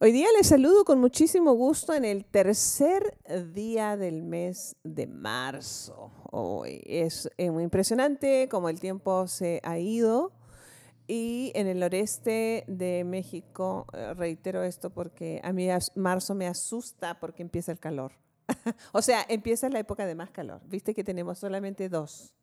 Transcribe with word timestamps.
Hoy 0.00 0.12
día 0.12 0.28
les 0.36 0.46
saludo 0.46 0.84
con 0.84 1.00
muchísimo 1.00 1.54
gusto 1.54 1.92
en 1.92 2.04
el 2.04 2.24
tercer 2.24 3.18
día 3.52 3.96
del 3.96 4.22
mes 4.22 4.76
de 4.84 5.08
marzo. 5.08 6.12
Hoy 6.30 6.80
es, 6.86 7.28
muy 7.36 7.64
impresionante 7.64 8.48
cómo 8.48 8.68
el 8.68 8.78
tiempo 8.78 9.26
se 9.26 9.60
ha 9.64 9.80
ido 9.80 10.30
y 11.08 11.50
en 11.56 11.66
el 11.66 11.80
noreste 11.80 12.62
de 12.68 13.02
México, 13.02 13.86
eh, 13.92 14.14
reitero 14.14 14.62
esto 14.62 14.90
porque 14.90 15.40
a 15.42 15.52
mí 15.52 15.66
marzo 15.96 16.32
me 16.36 16.46
asusta 16.46 17.18
porque 17.18 17.42
empieza 17.42 17.72
el 17.72 17.80
calor. 17.80 18.12
o 18.92 19.02
sea, 19.02 19.26
empieza 19.28 19.68
la 19.68 19.80
época 19.80 20.06
de 20.06 20.14
más 20.14 20.30
calor. 20.30 20.60
Viste 20.66 20.94
que 20.94 21.02
tenemos 21.02 21.40
solamente 21.40 21.88
dos 21.88 22.36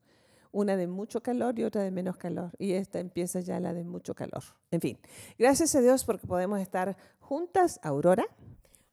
una 0.55 0.77
de 0.77 0.87
mucho 0.87 1.21
calor 1.21 1.59
y 1.59 1.65
otra 1.65 1.83
de 1.83 1.91
menos 1.91 2.15
calor. 2.15 2.51
Y 2.57 2.73
esta 2.73 2.99
empieza 2.99 3.41
ya 3.41 3.59
la 3.59 3.73
de 3.73 3.83
mucho 3.83 4.15
calor. 4.15 4.41
En 4.71 4.79
fin, 4.79 4.97
gracias 5.37 5.75
a 5.75 5.81
Dios 5.81 6.05
porque 6.05 6.25
podemos 6.25 6.61
estar 6.61 6.95
juntas. 7.19 7.79
Aurora. 7.83 8.25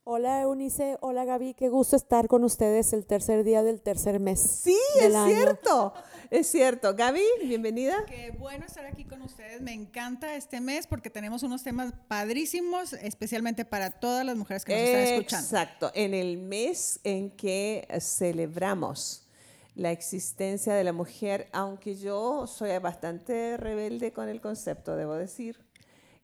Hola 0.04 0.42
Eunice, 0.42 0.98
hola 1.00 1.24
Gaby, 1.24 1.54
qué 1.54 1.68
gusto 1.68 1.94
estar 1.94 2.26
con 2.26 2.42
ustedes 2.42 2.92
el 2.92 3.06
tercer 3.06 3.44
día 3.44 3.62
del 3.62 3.80
tercer 3.80 4.18
mes. 4.18 4.40
Sí, 4.40 4.76
es 5.00 5.14
cierto, 5.26 5.94
es 6.28 6.48
cierto. 6.48 6.96
Gaby, 6.96 7.22
bienvenida. 7.44 8.04
Qué 8.06 8.34
bueno 8.36 8.66
estar 8.66 8.84
aquí 8.84 9.04
con 9.04 9.22
ustedes, 9.22 9.60
me 9.60 9.72
encanta 9.72 10.34
este 10.34 10.60
mes 10.60 10.88
porque 10.88 11.08
tenemos 11.08 11.44
unos 11.44 11.62
temas 11.62 11.94
padrísimos, 12.08 12.94
especialmente 12.94 13.64
para 13.64 13.90
todas 13.90 14.26
las 14.26 14.36
mujeres 14.36 14.64
que 14.64 14.72
nos 14.72 14.82
están 14.82 15.14
escuchando. 15.14 15.46
Exacto, 15.46 15.92
en 15.94 16.14
el 16.14 16.38
mes 16.38 16.98
en 17.04 17.30
que 17.30 17.86
celebramos 18.00 19.28
la 19.74 19.90
existencia 19.90 20.74
de 20.74 20.84
la 20.84 20.92
mujer, 20.92 21.48
aunque 21.52 21.94
yo 21.94 22.46
soy 22.46 22.76
bastante 22.78 23.56
rebelde 23.56 24.12
con 24.12 24.28
el 24.28 24.40
concepto, 24.40 24.96
debo 24.96 25.14
decir, 25.14 25.58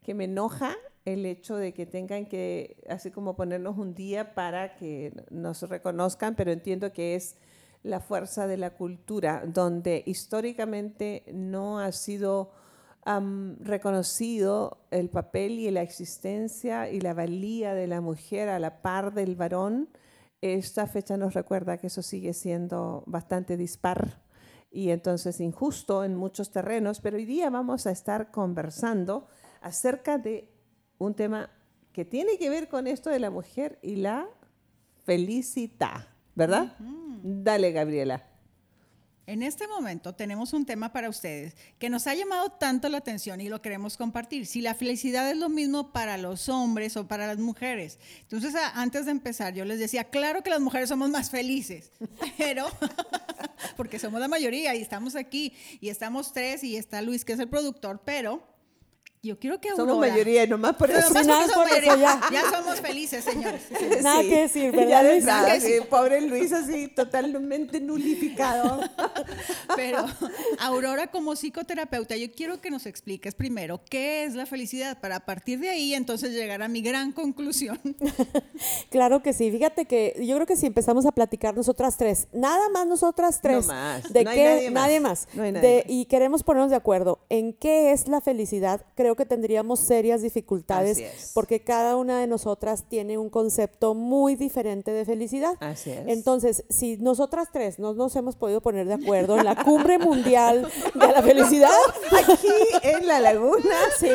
que 0.02 0.14
me 0.14 0.24
enoja 0.24 0.76
el 1.04 1.24
hecho 1.24 1.56
de 1.56 1.72
que 1.72 1.86
tengan 1.86 2.26
que, 2.26 2.82
así 2.88 3.10
como 3.10 3.36
ponernos 3.36 3.78
un 3.78 3.94
día 3.94 4.34
para 4.34 4.74
que 4.74 5.12
nos 5.30 5.62
reconozcan, 5.62 6.34
pero 6.34 6.52
entiendo 6.52 6.92
que 6.92 7.14
es 7.14 7.36
la 7.82 8.00
fuerza 8.00 8.46
de 8.46 8.56
la 8.56 8.70
cultura, 8.70 9.44
donde 9.46 10.02
históricamente 10.06 11.24
no 11.32 11.78
ha 11.78 11.92
sido 11.92 12.50
reconocido 13.60 14.78
el 14.90 15.08
papel 15.08 15.52
y 15.52 15.70
la 15.70 15.80
existencia 15.80 16.90
y 16.90 17.00
la 17.00 17.14
valía 17.14 17.72
de 17.72 17.86
la 17.86 18.02
mujer 18.02 18.50
a 18.50 18.58
la 18.58 18.82
par 18.82 19.14
del 19.14 19.34
varón 19.34 19.88
esta 20.40 20.86
fecha 20.86 21.16
nos 21.16 21.34
recuerda 21.34 21.78
que 21.78 21.88
eso 21.88 22.02
sigue 22.02 22.32
siendo 22.32 23.02
bastante 23.06 23.56
dispar 23.56 24.22
y 24.70 24.90
entonces 24.90 25.40
injusto 25.40 26.04
en 26.04 26.14
muchos 26.14 26.50
terrenos, 26.50 27.00
pero 27.00 27.16
hoy 27.16 27.24
día 27.24 27.50
vamos 27.50 27.86
a 27.86 27.90
estar 27.90 28.30
conversando 28.30 29.28
acerca 29.60 30.18
de 30.18 30.52
un 30.98 31.14
tema 31.14 31.50
que 31.92 32.04
tiene 32.04 32.38
que 32.38 32.50
ver 32.50 32.68
con 32.68 32.86
esto 32.86 33.10
de 33.10 33.18
la 33.18 33.30
mujer 33.30 33.78
y 33.82 33.96
la 33.96 34.28
felicidad, 35.04 36.06
¿verdad? 36.34 36.76
Dale, 37.22 37.72
Gabriela. 37.72 38.24
En 39.28 39.42
este 39.42 39.68
momento 39.68 40.14
tenemos 40.14 40.54
un 40.54 40.64
tema 40.64 40.90
para 40.90 41.10
ustedes 41.10 41.54
que 41.78 41.90
nos 41.90 42.06
ha 42.06 42.14
llamado 42.14 42.48
tanto 42.48 42.88
la 42.88 42.96
atención 42.96 43.42
y 43.42 43.50
lo 43.50 43.60
queremos 43.60 43.98
compartir. 43.98 44.46
Si 44.46 44.62
la 44.62 44.74
felicidad 44.74 45.30
es 45.30 45.36
lo 45.36 45.50
mismo 45.50 45.92
para 45.92 46.16
los 46.16 46.48
hombres 46.48 46.96
o 46.96 47.06
para 47.06 47.26
las 47.26 47.36
mujeres. 47.36 47.98
Entonces, 48.22 48.54
antes 48.72 49.04
de 49.04 49.10
empezar, 49.10 49.52
yo 49.52 49.66
les 49.66 49.78
decía, 49.78 50.04
claro 50.04 50.42
que 50.42 50.48
las 50.48 50.60
mujeres 50.60 50.88
somos 50.88 51.10
más 51.10 51.28
felices, 51.28 51.92
pero 52.38 52.68
porque 53.76 53.98
somos 53.98 54.18
la 54.18 54.28
mayoría 54.28 54.74
y 54.74 54.80
estamos 54.80 55.14
aquí 55.14 55.52
y 55.78 55.90
estamos 55.90 56.32
tres 56.32 56.64
y 56.64 56.76
está 56.76 57.02
Luis 57.02 57.26
que 57.26 57.34
es 57.34 57.38
el 57.38 57.50
productor, 57.50 58.00
pero 58.06 58.57
yo 59.22 59.38
quiero 59.38 59.60
que 59.60 59.70
Aurora... 59.70 59.90
Somos 59.90 60.08
mayoría, 60.08 60.46
nomás 60.46 60.76
por 60.76 60.90
eso. 60.90 61.12
Nomás 61.12 61.52
por 61.52 61.68
eso 61.68 61.98
ya. 61.98 62.20
ya. 62.30 62.50
somos 62.50 62.80
felices, 62.80 63.24
señores. 63.24 63.62
Nada 64.02 64.22
que 64.22 64.40
decir, 64.42 64.72
¿verdad, 64.72 65.10
Luis? 65.10 65.24
Nada, 65.24 65.58
sí, 65.60 65.74
pobre 65.88 66.20
Luis 66.20 66.52
así 66.52 66.88
totalmente 66.88 67.80
nulificado. 67.80 68.80
Pero 69.76 70.04
Aurora 70.60 71.08
como 71.08 71.34
psicoterapeuta, 71.34 72.16
yo 72.16 72.30
quiero 72.32 72.60
que 72.60 72.70
nos 72.70 72.86
expliques 72.86 73.34
primero 73.34 73.80
qué 73.88 74.24
es 74.24 74.34
la 74.34 74.46
felicidad 74.46 74.98
para 75.00 75.16
a 75.16 75.20
partir 75.20 75.58
de 75.58 75.70
ahí 75.70 75.94
entonces 75.94 76.32
llegar 76.32 76.62
a 76.62 76.68
mi 76.68 76.80
gran 76.80 77.12
conclusión. 77.12 77.78
claro 78.90 79.22
que 79.22 79.32
sí. 79.32 79.50
Fíjate 79.50 79.86
que 79.86 80.14
yo 80.24 80.36
creo 80.36 80.46
que 80.46 80.56
si 80.56 80.66
empezamos 80.66 81.06
a 81.06 81.12
platicar 81.12 81.56
nosotras 81.56 81.96
tres, 81.96 82.28
nada 82.32 82.68
más 82.68 82.86
nosotras 82.86 83.40
tres. 83.40 83.66
No 83.66 83.72
más. 83.72 84.12
De 84.12 84.24
no 84.24 84.30
qué, 84.30 84.70
nadie 84.70 85.00
más. 85.00 85.28
No 85.34 85.42
hay 85.42 85.52
nadie 85.52 85.68
de, 85.68 85.84
Y 85.88 86.04
queremos 86.06 86.42
ponernos 86.44 86.70
de 86.70 86.76
acuerdo 86.76 87.18
en 87.28 87.52
qué 87.52 87.92
es 87.92 88.08
la 88.08 88.20
felicidad. 88.20 88.84
Creo 88.94 89.07
creo 89.08 89.16
que 89.16 89.24
tendríamos 89.24 89.80
serias 89.80 90.20
dificultades 90.20 91.32
porque 91.32 91.60
cada 91.60 91.96
una 91.96 92.20
de 92.20 92.26
nosotras 92.26 92.84
tiene 92.90 93.16
un 93.16 93.30
concepto 93.30 93.94
muy 93.94 94.34
diferente 94.34 94.90
de 94.90 95.06
felicidad. 95.06 95.54
Así 95.60 95.92
es. 95.92 96.02
Entonces, 96.08 96.64
si 96.68 96.98
nosotras 96.98 97.48
tres 97.50 97.78
no 97.78 97.94
nos 97.94 98.14
hemos 98.16 98.36
podido 98.36 98.60
poner 98.60 98.86
de 98.86 98.94
acuerdo 98.94 99.38
en 99.38 99.46
la 99.46 99.64
cumbre 99.64 99.98
mundial 99.98 100.68
de 100.94 101.06
la 101.06 101.22
felicidad, 101.22 101.70
aquí 102.12 102.48
en 102.82 103.06
la 103.06 103.18
laguna, 103.20 103.76
sí. 103.98 104.10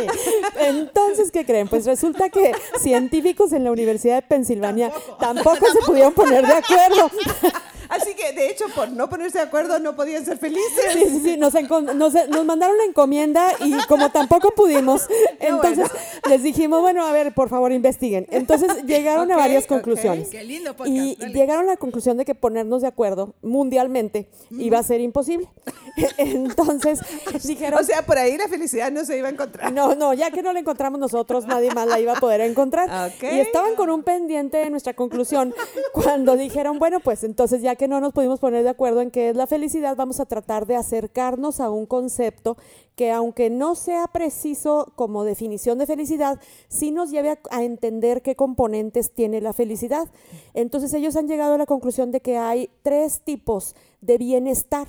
Entonces, 0.59 1.31
¿qué 1.31 1.43
creen? 1.43 1.67
Pues 1.67 1.87
resulta 1.87 2.29
que 2.29 2.51
científicos 2.79 3.51
en 3.51 3.63
la 3.63 3.71
Universidad 3.71 4.17
de 4.17 4.27
Pensilvania 4.27 4.91
tampoco, 5.19 5.65
se 5.73 5.79
pudieron 5.87 6.13
poner 6.13 6.45
de 6.45 6.53
acuerdo. 6.53 7.09
Así 8.03 8.15
que, 8.15 8.33
de 8.33 8.49
hecho, 8.49 8.65
por 8.75 8.89
no 8.91 9.09
ponerse 9.09 9.37
de 9.37 9.45
acuerdo, 9.45 9.79
no 9.79 9.95
podían 9.95 10.25
ser 10.25 10.37
felices. 10.37 10.93
Sí, 10.93 10.99
sí, 11.09 11.19
sí. 11.23 11.37
Nos, 11.37 11.53
nos, 11.53 12.45
mandaron 12.45 12.77
la 12.77 12.83
encomienda 12.83 13.47
y 13.59 13.73
como 13.87 14.11
tampoco 14.11 14.51
pudimos, 14.51 15.07
entonces 15.39 15.89
les 16.29 16.43
dijimos, 16.43 16.81
bueno, 16.81 17.05
a 17.05 17.11
ver, 17.11 17.33
por 17.33 17.49
favor, 17.49 17.71
investiguen. 17.71 18.27
Entonces 18.29 18.69
llegaron 18.85 19.31
a 19.31 19.37
varias 19.37 19.65
conclusiones. 19.67 20.29
Qué 20.29 20.43
lindo 20.43 20.75
Y 20.85 21.15
llegaron 21.31 21.65
a 21.65 21.71
la 21.71 21.77
conclusión 21.77 22.17
de 22.17 22.25
que 22.25 22.35
ponernos 22.35 22.81
de 22.81 22.87
acuerdo 22.87 23.35
mundialmente 23.41 24.29
iba 24.51 24.79
a 24.79 24.83
ser 24.83 25.01
imposible. 25.01 25.49
Entonces 26.17 26.99
dijeron... 27.43 27.79
O 27.79 27.83
sea, 27.83 28.05
por 28.05 28.17
ahí 28.17 28.37
la 28.37 28.47
felicidad 28.47 28.91
no 28.91 29.05
se 29.05 29.17
iba 29.17 29.27
a 29.29 29.31
encontrar. 29.31 29.71
No, 29.71 29.95
no, 29.95 30.13
ya 30.13 30.31
que 30.31 30.41
no 30.41 30.51
la 30.51 30.59
encontramos 30.59 30.99
nosotros, 30.99 31.45
nadie 31.45 31.71
más 31.71 31.87
la 31.87 31.99
iba 31.99 32.13
a 32.13 32.19
poder 32.19 32.41
encontrar. 32.41 33.13
Y 33.21 33.39
estaban 33.39 33.75
con 33.75 33.89
un 33.89 34.03
pendiente 34.03 34.57
de 34.57 34.69
nuestra 34.69 34.93
conclusión 34.93 35.53
cuando 35.93 36.35
dijeron, 36.35 36.79
bueno, 36.79 36.99
pues 36.99 37.23
entonces 37.23 37.61
ya 37.61 37.75
que 37.75 37.87
no 37.87 37.92
nos 37.99 38.13
pudimos 38.13 38.39
poner 38.39 38.63
de 38.63 38.69
acuerdo 38.69 39.01
en 39.01 39.11
qué 39.11 39.29
es 39.29 39.35
la 39.35 39.47
felicidad, 39.47 39.95
vamos 39.95 40.19
a 40.19 40.25
tratar 40.25 40.65
de 40.65 40.75
acercarnos 40.75 41.59
a 41.59 41.69
un 41.69 41.85
concepto 41.85 42.57
que 42.95 43.11
aunque 43.11 43.49
no 43.49 43.75
sea 43.75 44.07
preciso 44.07 44.91
como 44.95 45.23
definición 45.23 45.77
de 45.79 45.87
felicidad, 45.87 46.39
sí 46.67 46.91
nos 46.91 47.11
lleve 47.11 47.39
a, 47.49 47.63
entender 47.63 48.21
qué 48.21 48.35
componentes 48.35 49.11
tiene 49.11 49.41
la 49.41 49.53
felicidad. 49.53 50.07
Entonces 50.53 50.93
ellos 50.93 51.15
han 51.15 51.27
llegado 51.27 51.55
a 51.55 51.57
la 51.57 51.65
conclusión 51.65 52.11
de 52.11 52.21
que 52.21 52.37
hay 52.37 52.69
tres 52.83 53.21
tipos 53.21 53.75
de 54.01 54.17
bienestar. 54.17 54.87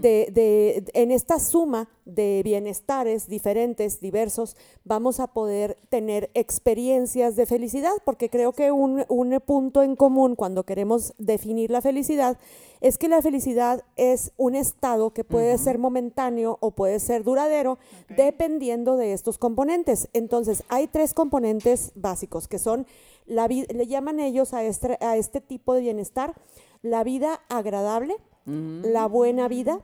De, 0.00 0.28
de, 0.32 0.84
en 0.94 1.10
esta 1.10 1.38
suma 1.40 1.88
de 2.04 2.42
bienestares 2.44 3.28
diferentes, 3.28 4.00
diversos, 4.00 4.56
vamos 4.84 5.18
a 5.18 5.28
poder 5.28 5.76
tener 5.88 6.30
experiencias 6.34 7.36
de 7.36 7.46
felicidad, 7.46 7.92
porque 8.04 8.28
creo 8.28 8.52
que 8.52 8.70
un, 8.70 9.04
un, 9.08 9.40
punto 9.44 9.82
en 9.82 9.96
común 9.96 10.36
cuando 10.36 10.64
queremos 10.64 11.14
definir 11.18 11.70
la 11.70 11.80
felicidad 11.80 12.38
es 12.80 12.98
que 12.98 13.08
la 13.08 13.22
felicidad 13.22 13.84
es 13.96 14.32
un 14.36 14.54
estado 14.56 15.12
que 15.12 15.24
puede 15.24 15.56
ser 15.58 15.78
momentáneo 15.78 16.58
o 16.60 16.72
puede 16.72 16.98
ser 16.98 17.22
duradero, 17.22 17.78
dependiendo 18.08 18.96
de 18.96 19.12
estos 19.12 19.38
componentes. 19.38 20.08
Entonces, 20.12 20.64
hay 20.68 20.88
tres 20.88 21.14
componentes 21.14 21.92
básicos 21.94 22.48
que 22.48 22.58
son, 22.58 22.86
la 23.26 23.46
le 23.46 23.86
llaman 23.86 24.18
ellos 24.18 24.52
a 24.52 24.64
este, 24.64 24.98
a 25.00 25.16
este 25.16 25.40
tipo 25.40 25.74
de 25.74 25.80
bienestar, 25.80 26.34
la 26.82 27.04
vida 27.04 27.40
agradable, 27.48 28.16
la 28.46 29.06
buena 29.06 29.48
vida 29.48 29.80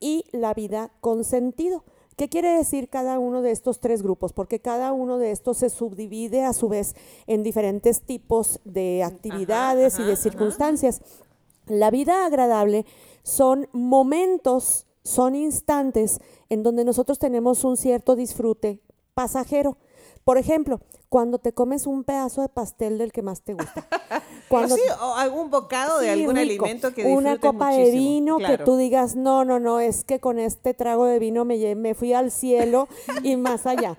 y 0.00 0.24
la 0.32 0.54
vida 0.54 0.90
con 1.00 1.24
sentido. 1.24 1.84
¿Qué 2.16 2.28
quiere 2.28 2.50
decir 2.50 2.88
cada 2.88 3.18
uno 3.18 3.40
de 3.40 3.52
estos 3.52 3.80
tres 3.80 4.02
grupos? 4.02 4.32
Porque 4.32 4.60
cada 4.60 4.92
uno 4.92 5.18
de 5.18 5.30
estos 5.30 5.58
se 5.58 5.70
subdivide 5.70 6.44
a 6.44 6.52
su 6.52 6.68
vez 6.68 6.94
en 7.26 7.42
diferentes 7.42 8.02
tipos 8.02 8.60
de 8.64 9.02
actividades 9.02 9.98
y 9.98 10.02
de 10.02 10.16
circunstancias. 10.16 11.00
La 11.66 11.90
vida 11.90 12.26
agradable 12.26 12.84
son 13.22 13.68
momentos, 13.72 14.86
son 15.04 15.34
instantes 15.34 16.20
en 16.48 16.62
donde 16.62 16.84
nosotros 16.84 17.18
tenemos 17.18 17.64
un 17.64 17.76
cierto 17.76 18.14
disfrute 18.14 18.80
pasajero. 19.14 19.78
Por 20.24 20.38
ejemplo, 20.38 20.80
cuando 21.08 21.38
te 21.38 21.52
comes 21.52 21.86
un 21.86 22.04
pedazo 22.04 22.42
de 22.42 22.48
pastel 22.48 22.98
del 22.98 23.12
que 23.12 23.22
más 23.22 23.42
te 23.42 23.54
gusta. 23.54 23.86
Cuando, 24.48 24.76
sí, 24.76 24.82
o 25.00 25.14
algún 25.14 25.50
bocado 25.50 25.98
de 25.98 26.10
algún 26.10 26.36
alimento 26.36 26.92
que 26.92 27.06
Una 27.06 27.38
copa 27.38 27.70
de 27.70 27.90
vino 27.90 28.36
que 28.36 28.58
tú 28.58 28.76
digas, 28.76 29.16
no, 29.16 29.46
no, 29.46 29.58
no, 29.58 29.80
es 29.80 30.04
que 30.04 30.20
con 30.20 30.38
este 30.38 30.74
trago 30.74 31.06
de 31.06 31.18
vino 31.18 31.46
me, 31.46 31.74
me 31.74 31.94
fui 31.94 32.12
al 32.12 32.30
cielo 32.30 32.86
y 33.22 33.36
más 33.36 33.64
allá. 33.64 33.96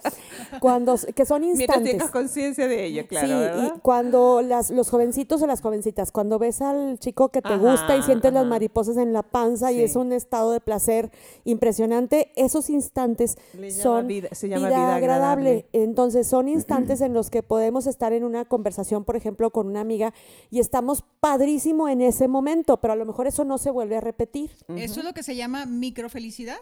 Cuando, 0.60 0.96
que 1.16 1.26
son 1.26 1.44
instantes. 1.44 1.68
Mientras 1.68 1.84
tengas 1.84 2.12
conciencia 2.12 2.68
de 2.68 2.86
ello, 2.86 3.08
claro. 3.08 3.28
Sí, 3.28 3.68
y 3.68 3.80
cuando 3.80 4.42
las, 4.42 4.70
los 4.70 4.90
jovencitos 4.90 5.42
o 5.42 5.48
las 5.48 5.62
jovencitas, 5.62 6.12
cuando 6.12 6.40
ves 6.40 6.62
al 6.62 7.00
chico 7.00 7.30
que 7.30 7.42
te 7.42 7.58
gusta 7.58 7.98
y 7.98 8.04
sientes 8.04 8.34
las 8.34 8.46
mariposas 8.46 8.98
en 8.98 9.14
la 9.14 9.24
panza 9.24 9.72
y 9.72 9.82
es 9.82 9.96
un 9.96 10.14
estado 10.14 10.52
de 10.52 10.60
placer 10.60 11.12
impresionante, 11.44 12.32
esos 12.36 12.70
instantes 12.70 13.38
son 13.72 14.08
vida, 14.08 14.30
se 14.32 14.50
llama 14.50 14.68
vida, 14.68 14.96
agradable. 14.96 15.66
Entonces, 15.74 16.28
son 16.28 16.48
instantes 16.48 17.02
en 17.02 17.14
los 17.14 17.30
que 17.30 17.44
podemos 17.44 17.88
estar 17.88 18.14
en 18.14 18.24
una 18.24 18.46
conversación, 18.46 19.04
por 19.04 19.16
ejemplo, 19.16 19.50
con 19.52 19.68
una 19.68 19.82
amiga 19.82 20.14
y 20.50 20.60
estamos 20.60 21.04
padrísimo 21.20 21.90
en 21.90 22.02
ese 22.02 22.28
momento, 22.28 22.78
pero 22.78 22.94
a 22.94 22.96
lo 22.96 23.06
mejor 23.06 23.28
eso 23.28 23.44
no 23.44 23.58
se 23.58 23.72
vuelve 23.72 23.98
a 23.98 24.02
repetir. 24.02 24.52
¿Eso 24.76 25.00
es 25.00 25.06
lo 25.06 25.14
que 25.14 25.24
se 25.24 25.36
llama 25.36 25.66
microfelicidad? 25.66 26.58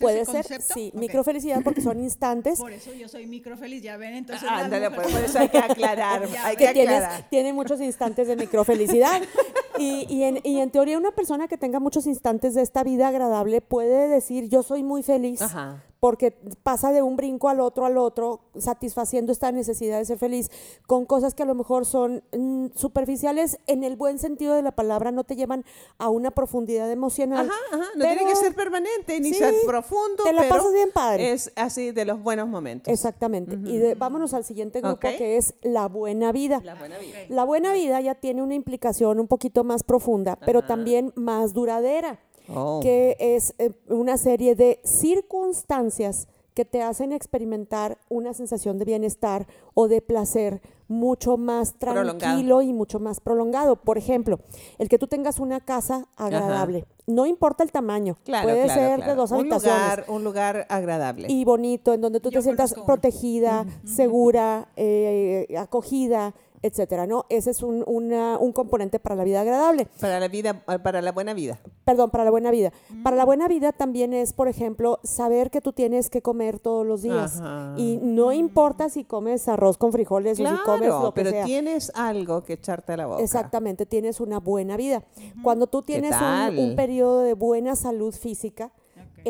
Puede 0.00 0.24
ser, 0.24 0.62
sí, 0.62 0.90
microfelicidad 0.94 1.62
porque 1.62 1.80
son 1.80 2.00
instantes. 2.00 2.58
Por 2.58 2.72
eso 2.72 2.92
yo 2.94 3.08
soy 3.08 3.26
microfeliz, 3.26 3.82
ya 3.82 3.96
ven, 3.96 4.14
entonces. 4.14 4.48
Ah, 4.50 4.58
ándale, 4.58 4.90
pues, 4.90 5.08
por 5.08 5.22
eso 5.22 5.38
hay 5.38 5.48
que 5.48 5.58
aclarar. 5.58 6.22
hay 6.44 6.56
que, 6.56 6.68
aclarar. 6.68 7.28
tiene 7.30 7.52
muchos 7.52 7.80
instantes 7.80 8.28
de 8.28 8.36
microfelicidad. 8.36 9.22
y, 9.78 10.06
y, 10.08 10.24
en, 10.24 10.40
y 10.44 10.60
en 10.60 10.70
teoría, 10.70 10.98
una 10.98 11.12
persona 11.12 11.48
que 11.48 11.58
tenga 11.58 11.80
muchos 11.80 12.06
instantes 12.06 12.54
de 12.54 12.62
esta 12.62 12.84
vida 12.84 13.08
agradable 13.08 13.60
puede 13.60 14.08
decir: 14.08 14.48
Yo 14.48 14.62
soy 14.62 14.82
muy 14.82 15.02
feliz. 15.02 15.42
Ajá 15.42 15.84
porque 16.00 16.32
pasa 16.62 16.92
de 16.92 17.02
un 17.02 17.16
brinco 17.16 17.48
al 17.48 17.60
otro 17.60 17.84
al 17.84 17.98
otro, 17.98 18.40
satisfaciendo 18.56 19.32
esta 19.32 19.50
necesidad 19.52 19.98
de 19.98 20.04
ser 20.04 20.18
feliz 20.18 20.50
con 20.86 21.06
cosas 21.06 21.34
que 21.34 21.42
a 21.42 21.46
lo 21.46 21.54
mejor 21.54 21.86
son 21.86 22.22
mm, 22.36 22.68
superficiales 22.74 23.58
en 23.66 23.82
el 23.82 23.96
buen 23.96 24.18
sentido 24.18 24.54
de 24.54 24.62
la 24.62 24.72
palabra, 24.72 25.10
no 25.10 25.24
te 25.24 25.34
llevan 25.34 25.64
a 25.98 26.08
una 26.08 26.30
profundidad 26.30 26.90
emocional. 26.90 27.46
Ajá, 27.46 27.58
ajá. 27.72 27.90
No 27.96 28.04
tiene 28.04 28.24
que 28.24 28.36
ser 28.36 28.54
permanente 28.54 29.20
ni 29.20 29.34
ser 29.34 29.54
profundo. 29.66 30.24
Te 30.24 30.32
la 30.32 30.48
pasas 30.48 30.72
bien 30.72 30.90
padre. 30.92 31.32
Es 31.32 31.52
así 31.56 31.90
de 31.90 32.04
los 32.04 32.22
buenos 32.22 32.48
momentos. 32.48 32.92
Exactamente. 32.92 33.56
Y 33.68 33.94
vámonos 33.94 34.34
al 34.34 34.44
siguiente 34.44 34.80
grupo 34.80 34.98
que 35.00 35.36
es 35.36 35.54
la 35.62 35.88
buena 35.88 36.32
vida. 36.32 36.60
La 36.62 36.74
buena 36.74 36.98
vida. 36.98 37.18
La 37.28 37.44
buena 37.44 37.72
vida 37.72 38.00
ya 38.00 38.14
tiene 38.14 38.42
una 38.42 38.54
implicación 38.54 39.18
un 39.18 39.26
poquito 39.26 39.64
más 39.64 39.67
profunda, 39.84 40.36
pero 40.36 40.62
también 40.62 41.12
más 41.14 41.52
duradera. 41.52 42.18
Oh. 42.50 42.80
que 42.82 43.14
es 43.20 43.54
eh, 43.58 43.72
una 43.88 44.16
serie 44.16 44.54
de 44.54 44.80
circunstancias 44.82 46.28
que 46.58 46.64
te 46.64 46.82
hacen 46.82 47.12
experimentar 47.12 47.98
una 48.08 48.34
sensación 48.34 48.78
de 48.78 48.84
bienestar 48.84 49.46
o 49.74 49.86
de 49.86 50.00
placer 50.02 50.60
mucho 50.88 51.36
más 51.36 51.74
tranquilo 51.74 52.62
y 52.62 52.72
mucho 52.72 52.98
más 52.98 53.20
prolongado. 53.20 53.76
Por 53.76 53.96
ejemplo, 53.96 54.40
el 54.78 54.88
que 54.88 54.98
tú 54.98 55.06
tengas 55.06 55.38
una 55.38 55.60
casa 55.60 56.08
agradable. 56.16 56.84
No 57.06 57.26
importa 57.26 57.62
el 57.62 57.70
tamaño. 57.70 58.16
puede 58.24 58.68
ser 58.70 59.04
de 59.04 59.14
dos 59.14 59.30
habitaciones. 59.30 59.80
Lugar, 59.80 60.04
un 60.08 60.24
lugar 60.24 60.66
agradable. 60.68 61.28
Y 61.30 61.44
bonito, 61.44 61.94
en 61.94 62.00
donde 62.00 62.18
tú 62.18 62.30
te 62.30 62.42
sientas 62.42 62.74
protegida, 62.74 63.64
segura, 63.84 64.68
eh, 64.74 65.54
acogida 65.56 66.34
etcétera, 66.62 67.06
¿no? 67.06 67.26
Ese 67.28 67.50
es 67.50 67.62
un, 67.62 67.84
un, 67.86 68.52
componente 68.52 68.98
para 68.98 69.14
la 69.14 69.24
vida 69.24 69.40
agradable. 69.40 69.86
Para 70.00 70.20
la 70.20 70.28
vida, 70.28 70.64
para 70.64 71.02
la 71.02 71.12
buena 71.12 71.34
vida. 71.34 71.58
Perdón, 71.84 72.10
para 72.10 72.24
la 72.24 72.30
buena 72.30 72.50
vida. 72.50 72.72
Para 73.02 73.16
la 73.16 73.24
buena 73.24 73.48
vida 73.48 73.72
también 73.72 74.12
es, 74.14 74.32
por 74.32 74.48
ejemplo, 74.48 74.98
saber 75.02 75.50
que 75.50 75.60
tú 75.60 75.72
tienes 75.72 76.10
que 76.10 76.22
comer 76.22 76.58
todos 76.58 76.86
los 76.86 77.02
días. 77.02 77.40
Y 77.76 77.98
no 78.02 78.32
importa 78.32 78.88
si 78.88 79.04
comes 79.04 79.48
arroz 79.48 79.78
con 79.78 79.92
frijoles 79.92 80.40
o 80.40 80.46
si 80.46 80.56
comes 80.64 80.88
lo 80.88 81.12
que 81.14 81.24
pero 81.24 81.44
tienes 81.44 81.92
algo 81.94 82.42
que 82.44 82.54
echarte 82.54 82.92
a 82.92 82.96
la 82.96 83.06
boca. 83.06 83.22
Exactamente, 83.22 83.86
tienes 83.86 84.20
una 84.20 84.38
buena 84.40 84.76
vida. 84.76 85.04
Cuando 85.42 85.66
tú 85.66 85.82
tienes 85.82 86.14
un, 86.20 86.58
un 86.58 86.76
periodo 86.76 87.20
de 87.20 87.34
buena 87.34 87.76
salud 87.76 88.14
física, 88.14 88.72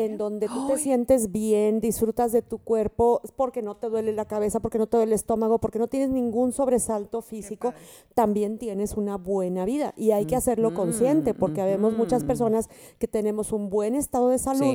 en 0.05 0.17
donde 0.17 0.47
tú 0.47 0.67
te 0.67 0.77
sientes 0.77 1.31
bien, 1.31 1.79
disfrutas 1.79 2.31
de 2.31 2.41
tu 2.41 2.57
cuerpo, 2.59 3.21
porque 3.35 3.61
no 3.61 3.75
te 3.75 3.89
duele 3.89 4.13
la 4.13 4.25
cabeza, 4.25 4.59
porque 4.59 4.77
no 4.77 4.87
te 4.87 4.97
duele 4.97 5.11
el 5.11 5.15
estómago, 5.15 5.59
porque 5.59 5.79
no 5.79 5.87
tienes 5.87 6.09
ningún 6.09 6.51
sobresalto 6.51 7.21
físico, 7.21 7.73
también 8.13 8.57
tienes 8.57 8.95
una 8.95 9.17
buena 9.17 9.65
vida. 9.65 9.93
Y 9.97 10.11
hay 10.11 10.25
que 10.25 10.35
hacerlo 10.35 10.73
consciente, 10.73 11.33
porque 11.33 11.61
vemos 11.63 11.97
muchas 11.97 12.23
personas 12.23 12.69
que 12.97 13.07
tenemos 13.07 13.51
un 13.51 13.69
buen 13.69 13.95
estado 13.95 14.29
de 14.29 14.39
salud 14.39 14.73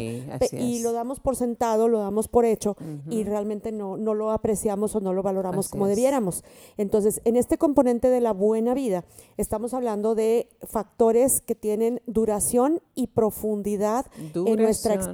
y 0.53 0.83
lo 0.83 0.93
damos 0.93 1.21
por 1.21 1.37
sentado, 1.37 1.89
lo 1.89 1.99
damos 1.99 2.29
por 2.29 2.45
hecho 2.45 2.77
y 3.09 3.25
realmente 3.25 3.73
no, 3.73 3.97
no 3.97 4.15
lo 4.15 4.31
apreciamos 4.31 4.95
o 4.95 5.01
no 5.01 5.13
lo 5.13 5.23
valoramos 5.23 5.69
como 5.69 5.87
debiéramos. 5.87 6.45
Entonces, 6.77 7.21
en 7.25 7.37
este 7.37 7.59
componente 7.59 8.09
de 8.09 8.21
la 8.21 8.33
buena 8.33 8.75
vida, 8.75 9.05
estamos 9.37 9.75
hablando 9.75 10.15
de 10.15 10.49
factores 10.63 11.41
que 11.41 11.55
tienen 11.55 12.01
duración 12.07 12.81
y 12.95 13.09
profundidad 13.09 14.07
en 14.35 14.57
nuestra 14.57 14.95
experiencia 14.95 15.14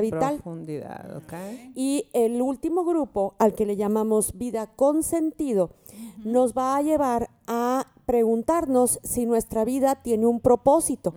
vital. 0.00 0.40
Y 1.74 2.06
el 2.12 2.40
último 2.42 2.84
grupo, 2.84 3.34
al 3.38 3.54
que 3.54 3.66
le 3.66 3.76
llamamos 3.76 4.36
vida 4.36 4.66
con 4.66 5.02
sentido, 5.02 5.70
nos 6.24 6.52
va 6.54 6.76
a 6.76 6.82
llevar 6.82 7.30
a 7.46 7.86
preguntarnos 8.08 9.00
si 9.02 9.26
nuestra 9.26 9.66
vida 9.66 9.96
tiene 9.96 10.24
un 10.24 10.40
propósito. 10.40 11.12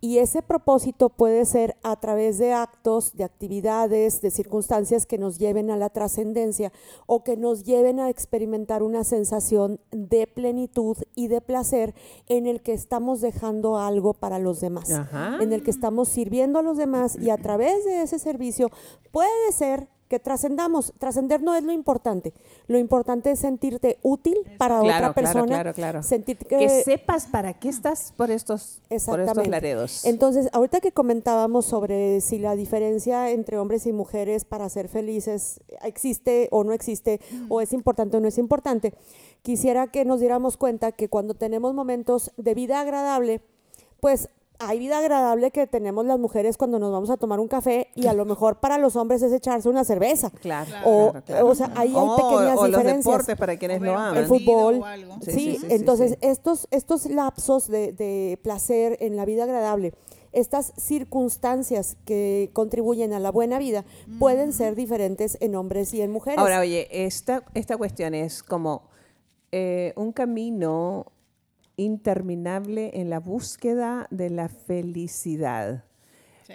Y 0.00 0.20
ese 0.20 0.40
propósito 0.40 1.10
puede 1.10 1.44
ser 1.44 1.76
a 1.82 2.00
través 2.00 2.38
de 2.38 2.54
actos, 2.54 3.14
de 3.14 3.24
actividades, 3.24 4.22
de 4.22 4.30
circunstancias 4.30 5.04
que 5.04 5.18
nos 5.18 5.38
lleven 5.38 5.70
a 5.70 5.76
la 5.76 5.90
trascendencia 5.90 6.72
o 7.04 7.24
que 7.24 7.36
nos 7.36 7.64
lleven 7.64 8.00
a 8.00 8.08
experimentar 8.08 8.82
una 8.82 9.04
sensación 9.04 9.80
de 9.90 10.26
plenitud 10.26 10.96
y 11.14 11.28
de 11.28 11.42
placer 11.42 11.94
en 12.26 12.46
el 12.46 12.62
que 12.62 12.72
estamos 12.72 13.20
dejando 13.20 13.76
algo 13.76 14.14
para 14.14 14.38
los 14.38 14.62
demás, 14.62 14.88
en 15.42 15.52
el 15.52 15.62
que 15.62 15.70
estamos 15.70 16.08
sirviendo 16.08 16.58
a 16.58 16.62
los 16.62 16.78
demás 16.78 17.18
y 17.20 17.28
a 17.28 17.36
través 17.36 17.84
de 17.84 18.00
ese 18.00 18.18
servicio 18.18 18.70
puede 19.12 19.52
ser 19.52 19.88
que 20.10 20.18
trascendamos. 20.18 20.92
Trascender 20.98 21.40
no 21.40 21.54
es 21.54 21.62
lo 21.62 21.70
importante. 21.70 22.34
Lo 22.66 22.78
importante 22.78 23.30
es 23.30 23.38
sentirte 23.38 23.98
útil 24.02 24.36
para 24.58 24.82
otra 24.82 25.14
persona. 25.14 25.46
Claro, 25.46 25.72
claro, 25.72 26.02
Sentir 26.02 26.36
que, 26.36 26.82
sepas 26.82 27.28
para 27.28 27.54
qué 27.54 27.68
estás 27.68 28.12
por 28.16 28.32
estos, 28.32 28.82
por 29.06 29.20
estos 29.20 29.46
laredos. 29.46 30.04
Entonces, 30.04 30.48
ahorita 30.52 30.80
que 30.80 30.90
comentábamos 30.90 31.64
sobre 31.64 32.20
si 32.20 32.40
la 32.40 32.56
diferencia 32.56 33.30
entre 33.30 33.56
hombres 33.56 33.86
y 33.86 33.92
mujeres 33.92 34.44
para 34.44 34.68
ser 34.68 34.88
felices 34.88 35.60
existe 35.84 36.48
o 36.50 36.64
no 36.64 36.72
existe, 36.72 37.20
o 37.48 37.60
es 37.60 37.72
importante 37.72 38.16
o 38.16 38.20
no 38.20 38.26
es 38.26 38.36
importante, 38.36 38.94
quisiera 39.42 39.86
que 39.86 40.04
nos 40.04 40.18
diéramos 40.18 40.56
cuenta 40.56 40.90
que 40.90 41.08
cuando 41.08 41.34
tenemos 41.34 41.72
momentos 41.72 42.32
de 42.36 42.54
vida 42.54 42.80
agradable, 42.80 43.42
pues 44.00 44.28
hay 44.60 44.78
vida 44.78 44.98
agradable 44.98 45.50
que 45.50 45.66
tenemos 45.66 46.04
las 46.06 46.18
mujeres 46.18 46.56
cuando 46.56 46.78
nos 46.78 46.92
vamos 46.92 47.10
a 47.10 47.16
tomar 47.16 47.40
un 47.40 47.48
café 47.48 47.88
y 47.94 48.06
a 48.06 48.12
lo 48.12 48.24
mejor 48.24 48.60
para 48.60 48.78
los 48.78 48.96
hombres 48.96 49.22
es 49.22 49.32
echarse 49.32 49.68
una 49.68 49.84
cerveza. 49.84 50.30
Claro. 50.30 50.70
O, 50.84 51.14
o 51.44 51.54
sea, 51.54 51.72
ahí 51.76 51.94
hay 51.96 52.08
pequeñas 52.16 52.58
o 52.58 52.66
diferencias. 52.66 52.86
los 52.86 53.04
deportes 53.04 53.36
para 53.36 53.56
quienes 53.56 53.80
lo 53.80 53.98
aman. 53.98 54.16
El 54.16 54.26
fútbol. 54.26 54.82
Sí, 55.22 55.58
entonces 55.68 56.18
estos, 56.20 56.68
estos 56.70 57.06
lapsos 57.06 57.68
de, 57.68 57.92
de 57.92 58.38
placer 58.42 58.96
en 59.00 59.16
la 59.16 59.24
vida 59.24 59.44
agradable 59.44 59.94
estas 60.32 60.72
circunstancias 60.76 61.96
que 62.04 62.50
contribuyen 62.52 63.12
a 63.12 63.18
la 63.18 63.30
buena 63.30 63.58
vida 63.58 63.84
pueden 64.18 64.52
ser 64.52 64.76
diferentes 64.76 65.36
en 65.40 65.56
hombres 65.56 65.92
y 65.92 66.02
en 66.02 66.12
mujeres. 66.12 66.38
Ahora, 66.38 66.60
oye, 66.60 66.86
esta, 66.90 67.42
esta 67.54 67.76
cuestión 67.76 68.14
es 68.14 68.42
como 68.42 68.82
eh, 69.52 69.92
un 69.96 70.12
camino 70.12 71.06
interminable 71.80 72.90
en 73.00 73.10
la 73.10 73.20
búsqueda 73.20 74.06
de 74.10 74.30
la 74.30 74.48
felicidad. 74.48 75.84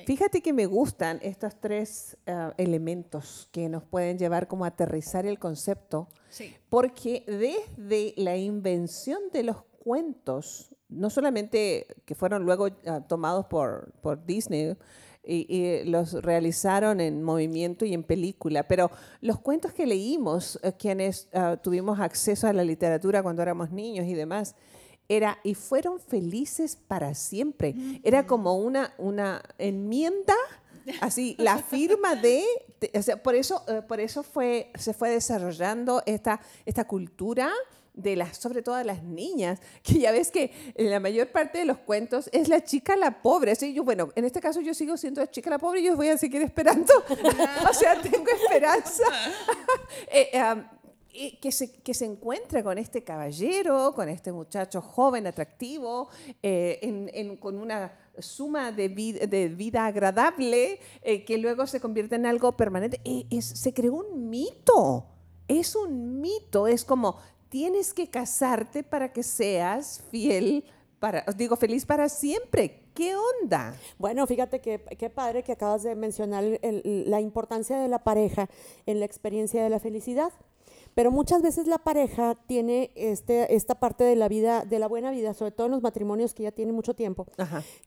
Fíjate 0.05 0.41
que 0.41 0.51
me 0.51 0.65
gustan 0.65 1.19
estos 1.21 1.55
tres 1.59 2.17
eh, 2.25 2.51
elementos 2.57 3.47
que 3.51 3.69
nos 3.69 3.83
pueden 3.83 4.17
llevar 4.17 4.47
como 4.47 4.65
a 4.65 4.69
aterrizar 4.69 5.25
el 5.25 5.39
concepto, 5.39 6.09
porque 6.69 7.23
desde 7.27 8.13
la 8.17 8.35
invención 8.35 9.19
de 9.31 9.43
los 9.43 9.63
cuentos, 9.83 10.75
no 10.89 11.09
solamente 11.09 11.87
que 12.03 12.13
fueron 12.13 12.43
luego 12.43 12.67
ah, 12.85 13.01
tomados 13.07 13.45
por, 13.45 13.93
por 14.01 14.25
Disney, 14.25 14.75
y, 15.27 15.83
los 15.85 16.13
realizaron 16.21 17.01
en 17.01 17.23
movimiento 17.23 17.83
y 17.83 17.93
en 17.93 18.03
película, 18.03 18.67
pero 18.67 18.91
los 19.21 19.39
cuentos 19.39 19.73
que 19.73 19.87
leímos, 19.87 20.59
eh, 20.61 20.73
quienes 20.77 21.29
tuvimos 21.63 21.99
acceso 21.99 22.47
a 22.47 22.53
la 22.53 22.63
literatura 22.63 23.23
cuando 23.23 23.41
éramos 23.41 23.71
niños 23.71 24.05
y 24.05 24.13
demás, 24.13 24.55
era 25.09 25.39
y 25.43 25.55
fueron 25.55 25.99
felices 25.99 26.75
para 26.75 27.13
siempre. 27.13 27.75
Era 28.03 28.25
como 28.25 28.57
una, 28.57 28.93
una 28.97 29.41
enmienda, 29.57 30.35
así, 31.01 31.35
la 31.39 31.57
firma 31.69 32.15
de, 32.15 32.43
por 33.23 33.35
eso, 33.35 33.63
eh, 33.67 33.81
por 33.87 33.99
eso 33.99 34.23
fue, 34.23 34.71
se 34.77 34.93
fue 34.93 35.09
desarrollando 35.09 36.01
esta, 36.05 36.39
esta 36.65 36.85
cultura 36.85 37.51
de 37.95 38.15
las, 38.15 38.37
sobre 38.37 38.61
todo 38.61 38.75
de 38.75 38.83
las 38.83 39.03
niñas, 39.03 39.59
que 39.81 39.99
ya 39.99 40.11
ves 40.11 40.31
que 40.31 40.51
en 40.75 40.89
la 40.91 40.99
mayor 40.99 41.31
parte 41.31 41.59
de 41.59 41.65
los 41.65 41.77
cuentos 41.77 42.29
es 42.33 42.49
la 42.49 42.63
chica 42.63 42.95
la 42.95 43.21
pobre. 43.21 43.51
Así 43.51 43.73
yo, 43.73 43.83
bueno, 43.83 44.11
en 44.15 44.25
este 44.25 44.41
caso 44.41 44.61
yo 44.61 44.73
sigo 44.73 44.97
siendo 44.97 45.21
la 45.21 45.31
chica 45.31 45.49
la 45.49 45.59
pobre 45.59 45.79
y 45.79 45.85
yo 45.85 45.95
voy 45.95 46.09
a 46.09 46.17
seguir 46.17 46.41
esperando. 46.41 46.93
o 47.69 47.73
sea, 47.73 47.99
tengo 48.01 48.25
esperanza. 48.27 49.03
eh, 50.11 50.31
que 51.41 51.51
se, 51.51 51.71
que 51.81 51.93
se 51.93 52.05
encuentra 52.05 52.63
con 52.63 52.77
este 52.77 53.03
caballero, 53.03 53.93
con 53.95 54.09
este 54.09 54.31
muchacho 54.31 54.81
joven, 54.81 55.27
atractivo, 55.27 56.09
eh, 56.43 57.37
con 57.39 57.57
una 57.57 57.93
suma 58.19 58.71
de, 58.71 58.89
de 58.89 59.47
vida 59.49 59.85
agradable, 59.85 60.79
eh, 61.01 61.25
que 61.25 61.37
luego 61.37 61.67
se 61.67 61.79
convierte 61.79 62.15
en 62.15 62.25
algo 62.25 62.55
permanente. 62.55 63.01
se 63.41 63.73
creó 63.73 63.95
un 63.95 64.29
mito 64.29 65.05
es 65.47 65.75
un 65.75 66.21
mito, 66.21 66.67
es 66.67 66.83
como 66.83 67.17
tienes 67.49 67.93
que 67.93 68.09
casarte 68.09 68.83
para 68.83 69.13
que 69.13 69.23
seas 69.23 70.03
fiel, 70.09 70.65
para, 70.99 71.23
digo, 71.37 71.55
feliz 71.55 71.85
para 71.85 72.09
siempre. 72.09 72.81
¿Qué 72.93 73.13
onda? 73.15 73.75
Bueno, 73.97 74.25
fíjate 74.25 74.61
que 74.61 74.79
qué 74.97 75.09
padre 75.09 75.43
que 75.43 75.51
acabas 75.51 75.83
de 75.83 75.95
mencionar 75.95 76.43
la 76.61 77.21
importancia 77.21 77.77
de 77.77 77.89
la 77.89 78.03
pareja 78.03 78.49
en 78.85 78.99
la 78.99 79.05
experiencia 79.05 79.63
de 79.63 79.69
la 79.69 79.79
felicidad. 79.79 80.31
Pero 80.95 81.11
muchas 81.11 81.41
veces 81.41 81.67
la 81.67 81.77
pareja 81.77 82.35
tiene 82.47 82.91
este, 82.95 83.53
esta 83.53 83.75
parte 83.75 84.05
de 84.05 84.15
la 84.15 84.29
vida, 84.29 84.63
de 84.63 84.79
la 84.79 84.87
buena 84.87 85.11
vida, 85.11 85.33
sobre 85.33 85.51
todo 85.51 85.67
en 85.67 85.73
los 85.73 85.83
matrimonios 85.83 86.33
que 86.33 86.43
ya 86.43 86.51
tienen 86.51 86.73
mucho 86.73 86.93
tiempo, 86.93 87.27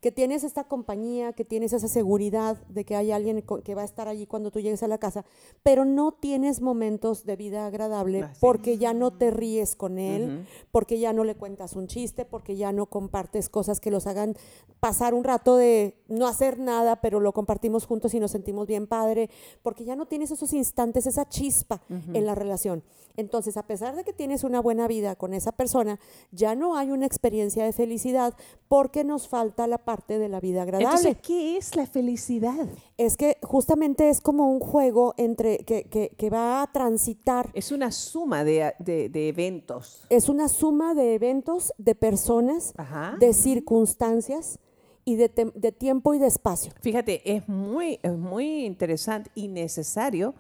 que 0.03 0.13
tienes 0.13 0.45
esta 0.45 0.65
compañía, 0.65 1.33
que 1.33 1.47
tienes 1.47 1.73
esa 1.73 1.89
seguridad 1.89 2.59
de 2.69 2.85
que 2.85 2.97
hay 2.97 3.11
alguien 3.11 3.43
que 3.65 3.75
va 3.75 3.81
a 3.81 3.87
estar 3.87 4.09
allí 4.09 4.27
cuando 4.27 4.51
tú 4.51 4.61
llegues 4.61 4.83
a 4.83 4.89
la 4.89 4.99
casa, 4.99 5.25
pero 5.63 5.87
no 5.87 6.13
tienes 6.13 6.61
momentos 6.61 7.25
de 7.25 7.37
vida 7.37 7.67
agradable 7.67 8.29
porque 8.41 8.77
ya 8.77 8.93
no 8.93 9.11
te 9.11 9.31
ríes 9.31 9.75
con 9.75 9.99
él, 9.99 10.47
porque 10.71 10.99
ya 10.99 11.15
no 11.15 11.25
le 11.25 11.35
cuentas 11.35 11.77
un 11.77 11.87
chiste, 11.87 12.27
porque 12.27 12.57
ya 12.57 12.73
no 12.73 12.87
compartes 12.87 13.49
cosas 13.49 13.81
que 13.81 13.91
los 13.91 14.07
hagan 14.07 14.37
pasar 14.81 15.15
un 15.15 15.25
rato 15.25 15.57
de 15.57 15.97
no 16.09 16.27
hacer 16.27 16.59
nada, 16.59 17.01
pero 17.01 17.21
lo 17.21 17.33
compartimos 17.33 17.87
juntos 17.87 18.13
y 18.13 18.21
nos 18.21 18.33
sentimos 18.33 18.67
bien 18.67 18.87
padre, 18.87 19.31
porque 19.63 19.87
ya 19.87 19.97
no 19.97 20.07
tienes 20.07 20.31
esos 20.31 20.53
instantes, 20.53 21.07
esa 21.07 21.27
chispa 21.27 21.81
en 21.89 22.27
la 22.27 22.35
relación. 22.35 22.83
Entonces, 23.19 23.57
a 23.57 23.65
pesar 23.65 23.97
de 23.97 24.05
que 24.05 24.13
tienes 24.13 24.45
una 24.45 24.61
buena 24.61 24.87
vida 24.87 25.17
con 25.17 25.35
esa 25.35 25.51
persona, 25.51 25.99
ya 26.31 26.55
no 26.55 26.77
hay 26.77 26.93
una 26.93 27.05
experiencia 27.05 27.65
de 27.65 27.73
felicidad 27.73 28.33
porque 28.69 29.03
nos 29.03 29.27
falta 29.27 29.67
la 29.67 29.79
parte 29.79 30.21
de 30.21 30.29
la 30.29 30.39
vida 30.39 30.63
agradable. 30.63 30.97
Entonces, 30.97 31.17
¿qué 31.21 31.57
es 31.57 31.75
la 31.75 31.87
felicidad? 31.87 32.69
Es 32.97 33.17
que 33.17 33.39
justamente 33.43 34.09
es 34.09 34.21
como 34.21 34.53
un 34.53 34.61
juego 34.61 35.15
entre 35.17 35.59
que, 35.59 35.89
que, 36.17 36.31
va 36.31 36.63
a 36.63 36.71
transitar. 36.71 37.51
Es 37.55 37.73
una 37.73 37.91
suma 37.91 38.45
de, 38.45 38.73
de, 38.79 39.29
eventos. 39.29 40.05
Es 40.11 40.29
una 40.29 40.49
suma 40.49 40.95
de 40.95 41.15
eventos, 41.15 41.73
de 41.77 41.97
personas, 41.97 42.73
de 43.19 43.33
circunstancias 43.33 44.61
y 45.05 45.17
de, 45.17 45.53
de, 45.55 45.73
tiempo 45.73 46.15
y 46.15 46.21
de 46.21 46.29
espacio. 46.29 46.73
Fíjate, 46.83 47.23
es 47.25 47.49
muy, 47.49 47.99
es 48.01 48.13
muy 48.13 48.65
interesante 48.65 49.29
y 49.35 49.49
necesario 49.49 50.35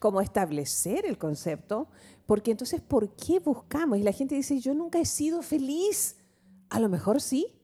como 0.00 0.20
establecer 0.20 1.06
el 1.06 1.18
concepto, 1.18 1.88
porque 2.26 2.50
entonces, 2.50 2.80
¿por 2.80 3.14
qué 3.16 3.40
buscamos? 3.40 3.98
Y 3.98 4.02
la 4.02 4.12
gente 4.12 4.34
dice, 4.34 4.60
yo 4.60 4.74
nunca 4.74 4.98
he 4.98 5.06
sido 5.06 5.42
feliz. 5.42 6.16
A 6.68 6.80
lo 6.80 6.88
mejor 6.88 7.20
sí, 7.20 7.58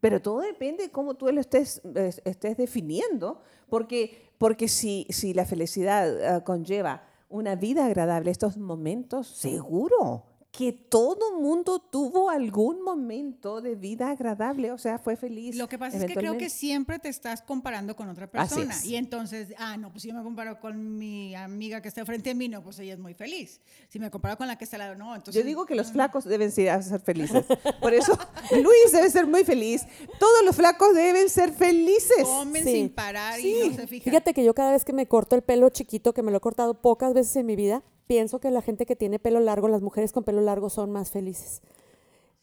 pero 0.00 0.20
todo 0.20 0.40
depende 0.40 0.84
de 0.84 0.90
cómo 0.90 1.14
tú 1.14 1.26
lo 1.28 1.40
estés, 1.40 1.82
estés 2.24 2.56
definiendo, 2.56 3.40
porque, 3.68 4.30
porque 4.38 4.68
si, 4.68 5.06
si 5.10 5.34
la 5.34 5.44
felicidad 5.44 6.36
ah, 6.36 6.44
conlleva 6.44 7.04
una 7.28 7.54
vida 7.54 7.86
agradable, 7.86 8.30
estos 8.30 8.56
momentos, 8.56 9.26
seguro, 9.28 10.24
que 10.50 10.72
todo 10.72 11.38
mundo 11.38 11.78
tuvo 11.78 12.28
algún 12.28 12.82
momento 12.82 13.60
de 13.60 13.76
vida 13.76 14.10
agradable, 14.10 14.72
o 14.72 14.78
sea, 14.78 14.98
fue 14.98 15.14
feliz. 15.16 15.54
Lo 15.56 15.68
que 15.68 15.78
pasa 15.78 15.98
es 15.98 16.06
que 16.06 16.14
creo 16.14 16.36
que 16.36 16.50
siempre 16.50 16.98
te 16.98 17.08
estás 17.08 17.40
comparando 17.40 17.94
con 17.94 18.08
otra 18.08 18.28
persona. 18.28 18.74
Y 18.84 18.96
entonces, 18.96 19.54
ah, 19.58 19.76
no, 19.76 19.92
pues 19.92 20.02
si 20.02 20.08
yo 20.08 20.14
me 20.14 20.24
comparo 20.24 20.58
con 20.58 20.98
mi 20.98 21.34
amiga 21.36 21.80
que 21.80 21.88
está 21.88 22.04
frente 22.04 22.30
a 22.30 22.34
mí, 22.34 22.48
no, 22.48 22.64
pues 22.64 22.80
ella 22.80 22.94
es 22.94 22.98
muy 22.98 23.14
feliz. 23.14 23.60
Si 23.88 24.00
me 24.00 24.10
comparo 24.10 24.36
con 24.36 24.48
la 24.48 24.56
que 24.56 24.64
está 24.64 24.76
al 24.76 24.80
lado, 24.80 24.94
no, 24.96 25.14
entonces... 25.14 25.40
Yo 25.40 25.46
digo 25.46 25.66
que 25.66 25.76
los 25.76 25.92
flacos 25.92 26.24
deben 26.24 26.50
ser, 26.50 26.82
ser 26.82 27.00
felices. 27.00 27.44
Por 27.80 27.94
eso, 27.94 28.18
Luis 28.50 28.92
debe 28.92 29.08
ser 29.08 29.28
muy 29.28 29.44
feliz. 29.44 29.86
Todos 30.18 30.44
los 30.44 30.56
flacos 30.56 30.94
deben 30.94 31.30
ser 31.30 31.52
felices. 31.52 32.24
Comen 32.24 32.64
sin 32.64 32.90
parar 32.90 33.38
y 33.38 33.68
no 33.68 33.76
se 33.76 33.86
fijan. 33.86 34.04
Fíjate 34.04 34.34
que 34.34 34.44
yo 34.44 34.52
cada 34.52 34.72
vez 34.72 34.84
que 34.84 34.92
me 34.92 35.06
corto 35.06 35.36
el 35.36 35.42
pelo 35.42 35.68
chiquito, 35.68 36.12
que 36.12 36.22
me 36.22 36.32
lo 36.32 36.38
he 36.38 36.40
cortado 36.40 36.74
pocas 36.74 37.14
veces 37.14 37.36
en 37.36 37.46
mi 37.46 37.54
vida, 37.54 37.84
pienso 38.10 38.40
que 38.40 38.50
la 38.50 38.60
gente 38.60 38.86
que 38.86 38.96
tiene 38.96 39.20
pelo 39.20 39.38
largo, 39.38 39.68
las 39.68 39.82
mujeres 39.82 40.10
con 40.10 40.24
pelo 40.24 40.40
largo 40.40 40.68
son 40.68 40.90
más 40.90 41.12
felices. 41.12 41.62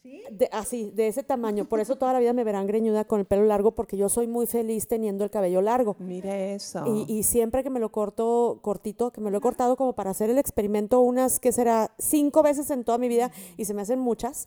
¿Sí? 0.02 0.22
así, 0.50 0.90
de 0.94 1.08
ese 1.08 1.22
tamaño. 1.22 1.68
Por 1.68 1.80
eso 1.80 1.96
toda 1.96 2.14
la 2.14 2.20
vida 2.20 2.32
me 2.32 2.42
verán 2.42 2.66
greñuda 2.66 3.04
con 3.04 3.20
el 3.20 3.26
pelo 3.26 3.44
largo, 3.44 3.72
porque 3.72 3.98
yo 3.98 4.08
soy 4.08 4.28
muy 4.28 4.46
feliz 4.46 4.88
teniendo 4.88 5.24
el 5.24 5.30
cabello 5.30 5.60
largo. 5.60 5.94
Mira 5.98 6.38
eso. 6.38 6.86
Y, 7.06 7.22
siempre 7.22 7.62
que 7.62 7.68
me 7.68 7.80
lo 7.80 7.92
corto 7.92 8.60
cortito, 8.62 9.10
que 9.10 9.20
me 9.20 9.30
lo 9.30 9.36
he 9.36 9.40
cortado 9.42 9.76
como 9.76 9.92
para 9.92 10.08
hacer 10.08 10.30
el 10.30 10.38
experimento 10.38 11.00
unas, 11.00 11.38
que 11.38 11.52
será 11.52 11.94
cinco 11.98 12.42
veces 12.42 12.70
en 12.70 12.82
toda 12.82 12.96
mi 12.96 13.08
vida, 13.08 13.30
y 13.58 13.66
se 13.66 13.74
me 13.74 13.82
hacen 13.82 13.98
muchas 13.98 14.46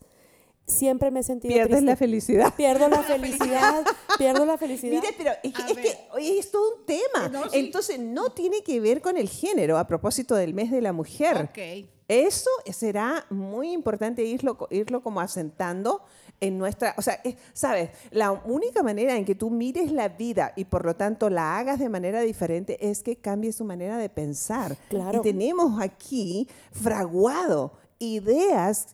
siempre 0.72 1.12
me 1.12 1.20
he 1.20 1.24
sentido 1.24 1.54
Pierdes 1.54 1.84
la 1.84 1.96
felicidad. 1.98 2.54
Pierdo 2.56 2.90
la 2.90 3.04
felicidad, 3.04 3.86
pierdo 4.18 4.46
la 4.46 4.58
felicidad. 4.58 5.02
Mire, 5.02 5.16
pero 5.18 5.32
es, 5.44 5.78
que, 5.78 5.98
oye, 6.14 6.40
es 6.40 6.50
todo 6.52 6.78
un 6.78 6.86
tema. 6.86 7.50
Entonces, 7.54 8.00
no 8.00 8.32
tiene 8.32 8.64
que 8.64 8.80
ver 8.80 9.02
con 9.02 9.18
el 9.18 9.30
género 9.30 9.78
a 9.78 9.86
propósito 9.86 10.36
del 10.36 10.54
mes 10.54 10.72
de 10.72 10.82
la 10.82 10.94
mujer. 10.94 11.50
Okay. 11.52 11.90
Eso 12.08 12.50
será 12.72 13.26
muy 13.30 13.72
importante 13.72 14.24
irlo, 14.24 14.68
irlo 14.70 15.02
como 15.02 15.22
asentando 15.22 16.02
en 16.42 16.58
nuestra, 16.58 16.96
o 16.98 17.02
sea, 17.02 17.22
sabes, 17.54 17.92
la 18.10 18.32
única 18.32 18.84
manera 18.84 19.16
en 19.16 19.24
que 19.24 19.36
tú 19.36 19.50
mires 19.50 19.92
la 19.92 20.10
vida 20.10 20.54
y 20.56 20.66
por 20.66 20.86
lo 20.86 20.96
tanto 20.96 21.30
la 21.30 21.58
hagas 21.58 21.80
de 21.80 21.88
manera 21.88 22.20
diferente 22.22 22.90
es 22.90 23.04
que 23.04 23.16
cambies 23.16 23.58
tu 23.58 23.64
manera 23.64 23.98
de 23.98 24.10
pensar. 24.10 24.76
Claro. 24.90 25.20
Y 25.20 25.22
tenemos 25.22 25.80
aquí 25.82 26.50
fraguado 26.72 27.74
ideas 28.00 28.88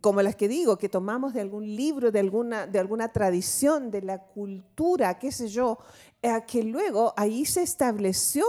como 0.00 0.22
las 0.22 0.36
que 0.36 0.48
digo, 0.48 0.78
que 0.78 0.88
tomamos 0.88 1.34
de 1.34 1.40
algún 1.40 1.76
libro, 1.76 2.10
de 2.10 2.20
alguna, 2.20 2.66
de 2.66 2.78
alguna 2.78 3.12
tradición, 3.12 3.90
de 3.90 4.02
la 4.02 4.18
cultura, 4.18 5.18
qué 5.18 5.32
sé 5.32 5.48
yo, 5.48 5.78
que 6.46 6.62
luego 6.62 7.12
ahí 7.16 7.44
se 7.44 7.62
estableció 7.62 8.44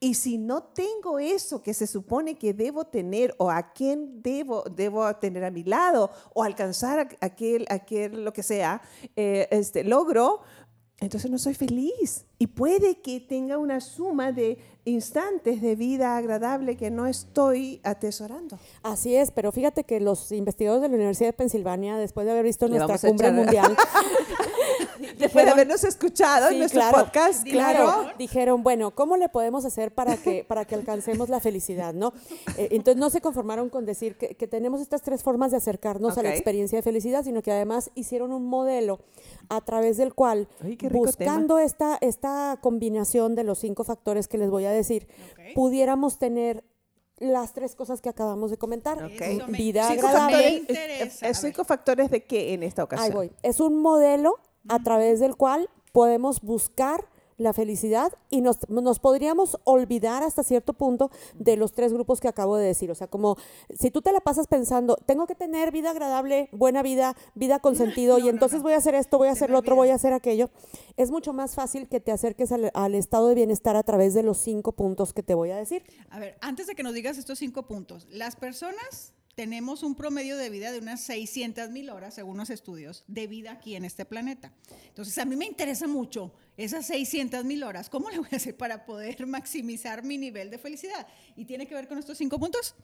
y 0.00 0.14
si 0.14 0.38
no 0.38 0.62
tengo 0.62 1.18
eso 1.18 1.62
que 1.62 1.74
se 1.74 1.86
supone 1.86 2.38
que 2.38 2.54
debo 2.54 2.86
tener 2.86 3.34
o 3.38 3.50
a 3.50 3.72
quién 3.72 4.22
debo, 4.22 4.64
debo 4.64 5.14
tener 5.16 5.44
a 5.44 5.50
mi 5.50 5.64
lado 5.64 6.10
o 6.34 6.42
alcanzar 6.42 7.16
aquel, 7.20 7.66
aquel 7.68 8.24
lo 8.24 8.32
que 8.32 8.42
sea, 8.42 8.80
eh, 9.16 9.48
este, 9.50 9.84
logro, 9.84 10.40
entonces 11.00 11.30
no 11.30 11.38
soy 11.38 11.54
feliz. 11.54 12.24
Y 12.38 12.46
puede 12.46 13.00
que 13.00 13.20
tenga 13.20 13.58
una 13.58 13.80
suma 13.80 14.30
de 14.30 14.58
instantes 14.84 15.60
de 15.60 15.74
vida 15.74 16.16
agradable 16.16 16.76
que 16.76 16.90
no 16.90 17.06
estoy 17.06 17.80
atesorando. 17.82 18.58
Así 18.82 19.14
es, 19.14 19.30
pero 19.30 19.52
fíjate 19.52 19.84
que 19.84 20.00
los 20.00 20.32
investigadores 20.32 20.82
de 20.82 20.88
la 20.88 20.94
Universidad 20.94 21.28
de 21.28 21.32
Pensilvania, 21.34 21.96
después 21.96 22.26
de 22.26 22.32
haber 22.32 22.44
visto 22.44 22.68
nuestra 22.68 22.98
cumbre 22.98 23.30
mundial, 23.32 23.76
después 25.18 25.44
de 25.44 25.50
habernos 25.50 25.84
escuchado 25.84 26.48
en 26.50 26.58
nuestro 26.58 26.82
podcast, 26.90 27.44
claro, 27.44 28.06
dijeron, 28.18 28.62
bueno, 28.62 28.92
¿cómo 28.92 29.16
le 29.16 29.28
podemos 29.28 29.64
hacer 29.64 29.92
para 29.92 30.16
que, 30.16 30.44
para 30.44 30.64
que 30.64 30.74
alcancemos 30.74 31.28
la 31.28 31.40
felicidad? 31.40 31.92
¿no? 31.92 32.12
Eh, 32.56 32.68
entonces 32.72 32.98
no 32.98 33.10
se 33.10 33.20
conformaron 33.20 33.68
con 33.68 33.84
decir 33.84 34.16
que, 34.16 34.48
tenemos 34.48 34.80
estas 34.80 35.02
tres 35.02 35.22
formas 35.22 35.50
de 35.50 35.58
acercarnos 35.58 36.16
a 36.16 36.22
la 36.22 36.30
experiencia 36.30 36.78
de 36.78 36.82
felicidad, 36.82 37.22
sino 37.22 37.42
que 37.42 37.52
además 37.52 37.90
hicieron 37.94 38.32
un 38.32 38.46
modelo 38.46 39.00
a 39.50 39.60
través 39.60 39.98
del 39.98 40.14
cual, 40.14 40.48
buscando 40.90 41.58
esta, 41.58 41.98
esta 42.00 42.27
combinación 42.60 43.34
de 43.34 43.44
los 43.44 43.58
cinco 43.58 43.84
factores 43.84 44.28
que 44.28 44.38
les 44.38 44.50
voy 44.50 44.64
a 44.64 44.70
decir, 44.70 45.08
pudiéramos 45.54 46.18
tener 46.18 46.64
las 47.18 47.52
tres 47.52 47.74
cosas 47.74 48.00
que 48.00 48.08
acabamos 48.08 48.50
de 48.50 48.58
comentar. 48.58 49.10
Vida 49.48 49.88
agradable. 49.88 50.66
¿Cinco 51.34 51.64
factores 51.64 52.10
de 52.10 52.24
qué 52.24 52.54
en 52.54 52.62
esta 52.62 52.84
ocasión? 52.84 53.10
Ahí 53.10 53.14
voy. 53.14 53.32
Es 53.42 53.60
un 53.60 53.80
modelo 53.80 54.36
a 54.68 54.82
través 54.82 55.20
del 55.20 55.36
cual 55.36 55.68
podemos 55.92 56.40
buscar 56.40 57.08
la 57.38 57.52
felicidad 57.52 58.12
y 58.28 58.42
nos, 58.42 58.58
podríamos 59.00 59.58
olvidar 59.64 60.22
hasta 60.22 60.42
cierto 60.42 60.74
punto 60.74 61.10
de 61.34 61.56
los 61.56 61.72
tres 61.72 61.92
grupos 61.92 62.20
que 62.20 62.28
acabo 62.28 62.56
de 62.56 62.66
decir. 62.66 62.90
O 62.90 62.94
sea, 62.94 63.06
como 63.06 63.36
si 63.78 63.90
tú 63.90 64.02
te 64.02 64.12
la 64.12 64.20
pasas 64.20 64.48
pensando, 64.48 64.96
tengo 65.06 65.26
que 65.26 65.34
tener 65.34 65.72
vida 65.72 65.90
agradable, 65.90 66.48
buena 66.52 66.82
vida, 66.82 67.16
vida 67.34 67.60
con 67.60 67.76
sentido, 67.76 68.18
y 68.18 68.28
entonces 68.28 68.62
voy 68.62 68.74
a 68.74 68.76
hacer 68.76 68.94
esto, 68.94 69.18
voy 69.18 69.28
a 69.28 69.32
hacer 69.32 69.50
lo 69.50 69.58
otro, 69.58 69.76
voy 69.76 69.88
a 69.88 69.94
hacer 69.94 70.12
aquello, 70.12 70.50
es 70.96 71.10
mucho 71.10 71.32
más 71.32 71.54
fácil 71.54 71.88
que 71.88 72.00
te 72.00 72.12
acerques 72.12 72.52
al, 72.52 72.70
al, 72.74 72.94
estado 72.94 73.28
de 73.28 73.36
bienestar 73.36 73.76
a 73.76 73.82
través 73.84 74.14
de 74.14 74.24
los 74.24 74.38
cinco 74.38 74.72
puntos 74.72 75.12
que 75.12 75.22
te 75.22 75.34
voy 75.34 75.50
a 75.50 75.56
decir. 75.56 75.84
A 76.10 76.18
ver, 76.18 76.36
antes 76.40 76.66
de 76.66 76.74
que 76.74 76.82
nos 76.82 76.92
digas 76.92 77.18
estos 77.18 77.38
cinco 77.38 77.66
puntos, 77.66 78.06
las 78.10 78.34
personas 78.34 79.14
tenemos 79.38 79.84
un 79.84 79.94
promedio 79.94 80.36
de 80.36 80.50
vida 80.50 80.72
de 80.72 80.80
unas 80.80 81.00
600 81.02 81.70
mil 81.70 81.90
horas, 81.90 82.14
según 82.14 82.38
los 82.38 82.50
estudios, 82.50 83.04
de 83.06 83.28
vida 83.28 83.52
aquí 83.52 83.76
en 83.76 83.84
este 83.84 84.04
planeta. 84.04 84.52
Entonces, 84.88 85.16
a 85.16 85.24
mí 85.24 85.36
me 85.36 85.44
interesa 85.44 85.86
mucho 85.86 86.32
esas 86.58 86.86
600 86.86 87.44
mil 87.44 87.62
horas. 87.62 87.88
¿Cómo 87.88 88.10
le 88.10 88.18
voy 88.18 88.28
a 88.32 88.36
hacer 88.36 88.56
para 88.56 88.84
poder 88.84 89.26
maximizar 89.26 90.04
mi 90.04 90.18
nivel 90.18 90.50
de 90.50 90.58
felicidad? 90.58 91.06
Y 91.36 91.46
tiene 91.46 91.66
que 91.66 91.74
ver 91.74 91.88
con 91.88 91.98
estos 91.98 92.18
cinco 92.18 92.38
puntos. 92.38 92.74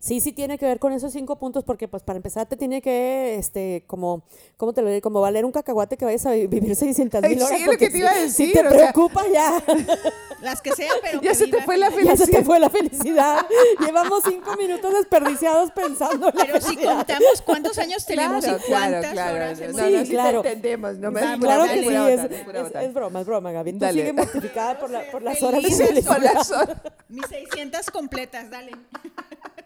Sí, 0.00 0.20
sí 0.20 0.32
tiene 0.32 0.58
que 0.58 0.66
ver 0.66 0.78
con 0.78 0.92
esos 0.92 1.12
cinco 1.12 1.38
puntos, 1.38 1.64
porque 1.64 1.88
pues 1.88 2.04
para 2.04 2.18
empezar 2.18 2.46
te 2.46 2.56
tiene 2.56 2.80
que, 2.80 3.36
este, 3.36 3.82
como, 3.86 4.22
¿cómo 4.56 4.72
te 4.72 4.80
lo 4.82 4.88
digo? 4.90 5.02
Como 5.02 5.20
valer 5.20 5.44
un 5.44 5.50
cacahuate 5.50 5.96
que 5.96 6.04
vayas 6.04 6.24
a 6.26 6.32
vivir 6.32 6.74
600 6.74 7.22
mil 7.22 7.42
horas. 7.42 7.58
Sí, 7.58 7.64
lo 7.64 7.76
que 7.76 7.90
te 7.90 7.98
iba 7.98 8.10
a 8.10 8.14
decir. 8.14 8.48
Si 8.48 8.52
te 8.52 8.62
preocupa 8.64 9.24
ya. 9.32 9.62
Las 10.40 10.62
que 10.62 10.72
sean, 10.72 10.96
pero 11.02 11.20
Ya 11.20 11.34
se 11.34 11.48
te 11.48 11.60
fue 11.64 11.76
la 11.76 11.90
felicidad. 11.90 12.16
Ya 12.16 12.26
se 12.26 12.30
te 12.30 12.44
fue 12.44 12.60
la 12.60 12.70
felicidad. 12.70 13.46
Llevamos 13.84 14.22
cinco 14.28 14.56
minutos 14.56 14.92
desperdiciados 14.94 15.72
pensando 15.72 16.30
Pero 16.32 16.60
si 16.60 16.76
contamos 16.76 17.42
cuántos 17.44 17.76
años 17.78 18.06
tenemos 18.06 18.46
y 18.46 18.50
cuántas 18.68 19.12
claro, 19.12 19.34
horas 19.34 19.60
no, 19.60 19.90
no, 19.90 20.04
sí, 20.04 20.10
claro. 20.10 20.38
entendemos. 20.38 20.96
No 20.98 21.10
me 21.10 21.20
claro 21.20 21.64
que 21.64 21.82
sí, 21.82 21.88
es, 21.88 22.84
es, 22.84 22.94
broma, 22.94 23.20
es 23.20 23.26
broma, 23.26 23.50
Gaby. 23.50 23.72
Tú 23.72 23.86
sigue 23.88 24.12
mortificada 24.12 24.78
por, 24.78 24.90
la, 24.90 25.10
por 25.10 25.22
las 25.22 25.42
horas 25.42 25.62
de 25.62 25.70
felicidad. 25.70 26.82
Mis 27.08 27.26
600 27.26 27.90
completas, 27.90 28.48
dale. 28.48 28.72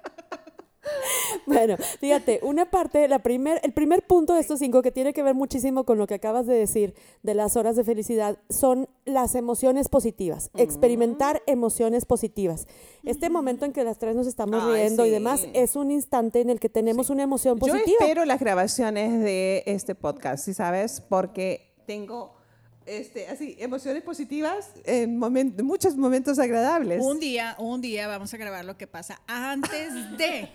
bueno, 1.47 1.77
fíjate, 2.01 2.41
una 2.43 2.71
parte, 2.71 3.07
la 3.09 3.21
primer, 3.21 3.61
el 3.63 3.73
primer 3.73 4.03
punto 4.03 4.35
de 4.35 4.41
estos 4.41 4.59
cinco 4.59 4.83
que 4.83 4.91
tiene 4.91 5.13
que 5.13 5.23
ver 5.23 5.35
muchísimo 5.35 5.85
con 5.85 5.99
lo 5.99 6.07
que 6.07 6.15
acabas 6.15 6.47
de 6.47 6.55
decir 6.55 6.95
de 7.23 7.35
las 7.35 7.57
horas 7.57 7.77
de 7.77 7.85
felicidad 7.85 8.39
son 8.49 8.89
las 9.05 9.35
emociones 9.35 9.89
positivas, 9.89 10.51
experimentar 10.55 11.43
emociones 11.47 12.05
positivas. 12.05 12.67
Este 13.05 13.31
momento 13.31 13.65
en 13.65 13.73
que 13.73 13.85
las 13.85 13.99
tres 13.99 14.15
nos 14.15 14.27
estamos 14.27 14.73
riendo 14.73 15.07
y 15.07 15.11
demás 15.11 15.47
es 15.55 15.77
un 15.77 15.91
instante 15.91 16.41
en 16.41 16.51
el 16.51 16.61
que 16.61 16.69
tenemos 16.69 17.11
una 17.11 17.23
emoción 17.23 17.59
positiva. 17.59 17.87
Yo 17.87 17.97
espero 18.01 18.25
las 18.25 18.41
grabaciones 18.41 19.21
de 19.21 19.63
este 19.67 19.95
podcast, 19.95 20.45
¿sí 20.45 20.55
sabes? 20.55 21.01
Porque 21.01 21.73
tengo 21.87 22.42
este, 22.87 23.29
así, 23.29 23.57
emociones 23.59 24.03
positivas 24.03 24.71
en 24.85 25.19
muchos 25.19 25.97
momentos 25.97 26.39
agradables. 26.39 27.03
Un 27.03 27.21
día, 27.21 27.57
un 27.59 27.81
día 27.81 28.09
vamos 28.09 28.33
a 28.35 28.37
grabar 28.37 28.65
lo 28.65 28.77
que 28.77 28.87
pasa 28.87 29.21
antes 29.27 29.93
de. 30.19 30.49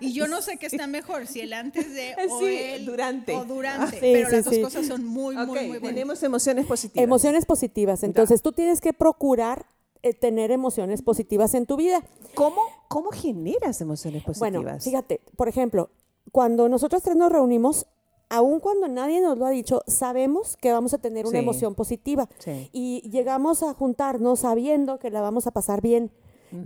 Y 0.00 0.12
yo 0.12 0.26
no 0.26 0.42
sé 0.42 0.56
qué 0.56 0.66
está 0.66 0.86
mejor, 0.86 1.26
si 1.26 1.40
el 1.40 1.52
antes 1.52 1.92
de 1.92 2.14
o 2.30 2.46
el 2.46 2.84
durante. 2.84 3.34
O 3.34 3.44
durante. 3.44 3.98
pero 3.98 4.30
las 4.30 4.44
dos 4.44 4.58
cosas 4.58 4.86
son 4.86 5.04
muy, 5.04 5.36
muy, 5.36 5.46
muy 5.46 5.66
buenas. 5.66 5.82
Tenemos 5.82 6.22
emociones 6.22 6.66
positivas. 6.66 7.04
Emociones 7.04 7.46
positivas. 7.46 8.02
Entonces, 8.02 8.42
tú 8.42 8.52
tienes 8.52 8.80
que 8.80 8.92
procurar 8.92 9.66
eh, 10.02 10.12
tener 10.12 10.50
emociones 10.50 11.00
positivas 11.02 11.54
en 11.54 11.66
tu 11.66 11.76
vida. 11.76 12.04
¿Cómo, 12.34 12.60
¿Cómo 12.88 13.10
generas 13.10 13.80
emociones 13.80 14.22
positivas? 14.22 14.52
Bueno, 14.52 14.80
fíjate, 14.80 15.20
por 15.36 15.48
ejemplo, 15.48 15.90
cuando 16.30 16.68
nosotros 16.68 17.02
tres 17.02 17.16
nos 17.16 17.32
reunimos, 17.32 17.86
aun 18.28 18.60
cuando 18.60 18.88
nadie 18.88 19.20
nos 19.20 19.38
lo 19.38 19.46
ha 19.46 19.50
dicho, 19.50 19.82
sabemos 19.86 20.56
que 20.56 20.72
vamos 20.72 20.94
a 20.94 20.98
tener 20.98 21.26
una 21.26 21.38
emoción 21.38 21.74
positiva. 21.74 22.28
Y 22.72 23.08
llegamos 23.10 23.62
a 23.62 23.74
juntarnos 23.74 24.40
sabiendo 24.40 24.98
que 24.98 25.10
la 25.10 25.20
vamos 25.20 25.46
a 25.46 25.50
pasar 25.50 25.80
bien. 25.80 26.10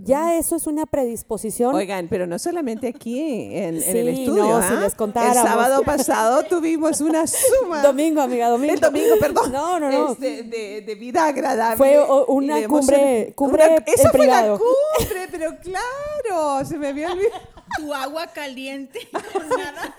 Ya 0.03 0.37
eso 0.37 0.55
es 0.55 0.67
una 0.67 0.85
predisposición. 0.85 1.73
Oigan, 1.73 2.07
pero 2.09 2.27
no 2.27 2.37
solamente 2.37 2.87
aquí 2.87 3.19
en, 3.19 3.75
el 3.75 4.07
estudio. 4.09 4.43
No, 4.43 4.61
si 4.61 4.73
¿ah? 4.73 4.79
les 4.81 4.93
contáramos. 4.93 5.37
El 5.37 5.43
sábado 5.43 5.83
pasado 5.83 6.43
tuvimos 6.43 7.01
una 7.01 7.25
suma. 7.25 7.81
Domingo, 7.83 8.21
amiga, 8.21 8.49
domingo. 8.49 8.73
El 8.73 8.79
domingo, 8.79 9.15
perdón. 9.19 9.51
No, 9.51 9.79
no, 9.79 9.89
no. 9.89 10.15
de, 10.15 10.97
vida 10.99 11.27
agradable. 11.27 11.77
Fue 11.77 11.99
una 12.27 12.67
cumbre, 12.67 13.33
cumbre 13.35 13.63
una, 13.65 13.83
Esa 13.87 14.11
fue 14.11 14.27
la 14.27 14.49
cumbre, 14.49 15.27
pero 15.31 15.57
claro, 15.59 16.65
se 16.65 16.77
me 16.77 16.89
había 16.89 17.11
olvidado 17.11 17.39
tu 17.77 17.93
agua 17.93 18.27
caliente 18.27 18.99
con 19.33 19.49
nada 19.49 19.95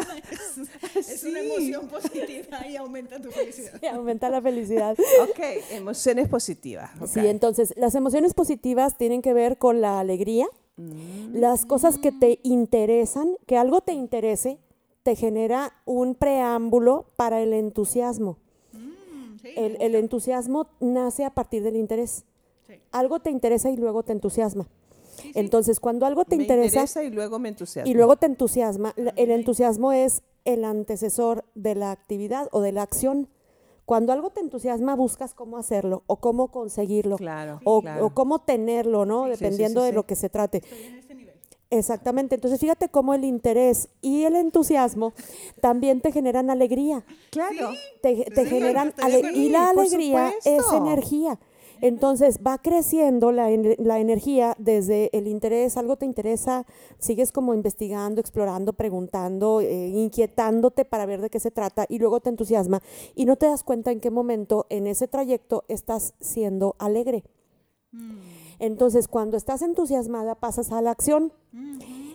es, 0.97 1.25
una 1.25 1.41
emoción 1.41 1.89
positiva 1.89 2.67
y 2.67 2.77
aumenta 2.77 3.21
tu 3.21 3.31
felicidad. 3.31 3.81
Y 3.83 3.87
aumenta 3.87 4.29
la 4.29 4.41
felicidad. 4.41 4.97
ok, 5.23 5.41
emociones 5.71 6.29
positivas. 6.29 6.91
Sí, 7.07 7.21
entonces 7.27 7.75
las 7.77 7.95
emociones 7.95 8.35
positivas 8.35 8.97
tienen 8.97 9.23
que 9.23 9.33
ver 9.33 9.59
con 9.59 9.81
la 9.81 10.01
alegría, 10.01 10.47
mm. 10.77 11.35
las 11.35 11.67
cosas 11.67 11.99
que 11.99 12.13
te 12.13 12.41
interesan, 12.43 13.37
que 13.47 13.57
algo 13.57 13.81
te 13.81 13.93
interese, 13.93 14.59
te 15.03 15.17
genera 15.17 15.73
un 15.85 16.15
preámbulo 16.15 17.07
para 17.17 17.41
el 17.41 17.53
entusiasmo. 17.53 18.39
Mm, 18.73 19.47
el, 19.57 19.77
el, 19.81 19.95
entusiasmo 19.95 20.69
nace 20.81 21.25
a 21.25 21.31
partir 21.31 21.63
del 21.63 21.77
interés. 21.77 22.25
Algo 22.93 23.21
te 23.21 23.31
interesa 23.31 23.71
y 23.71 23.77
luego 23.77 24.03
te 24.03 24.13
entusiasma. 24.13 24.67
Entonces, 25.35 25.81
cuando 25.81 26.07
algo 26.07 26.25
te 26.25 26.37
interesa, 26.37 27.03
y 27.03 27.11
luego 27.11 27.39
me 27.39 27.51
entusiasma. 27.51 27.91
Y 27.91 27.95
luego 27.95 28.17
te 28.17 28.27
entusiasma, 28.27 28.95
el 28.97 29.31
entusiasmo 29.31 29.93
es 29.93 30.23
el 30.45 30.65
antecesor 30.65 31.45
de 31.55 31.75
la 31.75 31.91
actividad 31.91 32.49
o 32.53 32.61
de 32.61 32.73
la 32.73 32.83
acción. 32.83 33.29
Cuando 33.85 34.13
algo 34.13 34.31
te 34.31 34.41
entusiasma, 34.41 34.95
buscas 34.95 35.35
cómo 35.35 35.59
hacerlo 35.59 36.05
o 36.07 36.17
cómo 36.21 36.49
conseguirlo 36.49 37.17
claro, 37.17 37.61
o, 37.65 37.83
cómo 38.15 38.41
tenerlo, 38.41 39.05
¿no? 39.05 39.27
Dependiendo 39.27 39.83
de 39.83 39.93
lo 39.93 40.07
que 40.07 40.15
se 40.15 40.29
trate. 40.29 40.59
Estoy 40.59 40.85
en 40.85 40.95
este 40.95 41.15
nivel. 41.15 41.35
Exactamente. 41.71 42.35
Entonces, 42.35 42.61
fíjate 42.61 42.89
cómo 42.89 43.15
el 43.15 43.25
interés 43.25 43.89
y 44.01 44.25
el 44.25 44.37
entusiasmo 44.37 45.13
también 45.61 46.01
te 46.01 46.13
generan 46.13 46.51
alegría. 46.51 47.05
Claro. 47.31 47.71
Te, 48.03 48.27
generan 48.47 48.93
y 49.35 49.49
la 49.49 49.71
alegría 49.71 50.33
es 50.45 50.73
energía. 50.73 51.39
Entonces 51.81 52.41
va 52.47 52.59
creciendo 52.59 53.33
la, 53.33 53.51
energía 53.51 54.55
desde 54.59 55.17
el 55.17 55.27
interés, 55.27 55.77
algo 55.77 55.97
te 55.97 56.05
interesa, 56.05 56.67
sigues 56.99 57.33
como 57.33 57.55
investigando, 57.55 58.21
explorando, 58.21 58.73
preguntando, 58.73 59.61
eh, 59.61 59.89
inquietándote 59.89 60.85
para 60.85 61.07
ver 61.07 61.21
de 61.21 61.31
qué 61.31 61.41
se 61.41 61.51
trata 61.51 61.87
y 61.89 61.99
luego 61.99 62.21
te 62.21 62.31
entusiasma 62.31 62.83
y 63.15 63.25
no 63.25 63.37
te 63.37 63.47
das 63.47 63.65
cuenta 63.65 63.91
en 63.91 64.01
qué 64.01 64.11
momento 64.11 64.67
en 64.69 64.87
ese 64.87 65.09
trayecto 65.09 65.65
estás 65.69 66.15
siendo 66.21 66.77
alegre. 66.79 67.25
Mm. 67.93 68.19
Entonces, 68.61 69.09
cuando 69.09 69.37
estás 69.37 69.63
entusiasmada, 69.63 70.35
pasas 70.35 70.71
a 70.71 70.83
la 70.83 70.91
acción. 70.91 71.33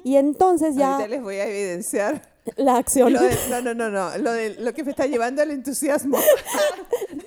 Y 0.03 0.17
entonces 0.17 0.75
ya... 0.75 0.93
Ahorita 0.93 1.09
les 1.09 1.23
voy 1.23 1.35
a 1.37 1.47
evidenciar. 1.47 2.21
La 2.55 2.77
acción. 2.77 3.11
no, 3.11 3.61
no, 3.61 3.73
no, 3.73 3.89
no. 3.89 4.17
Lo, 4.19 4.31
de, 4.31 4.51
lo 4.59 4.71
que 4.73 4.83
me 4.83 4.91
está 4.91 5.07
llevando 5.07 5.41
al 5.41 5.49
entusiasmo. 5.49 6.19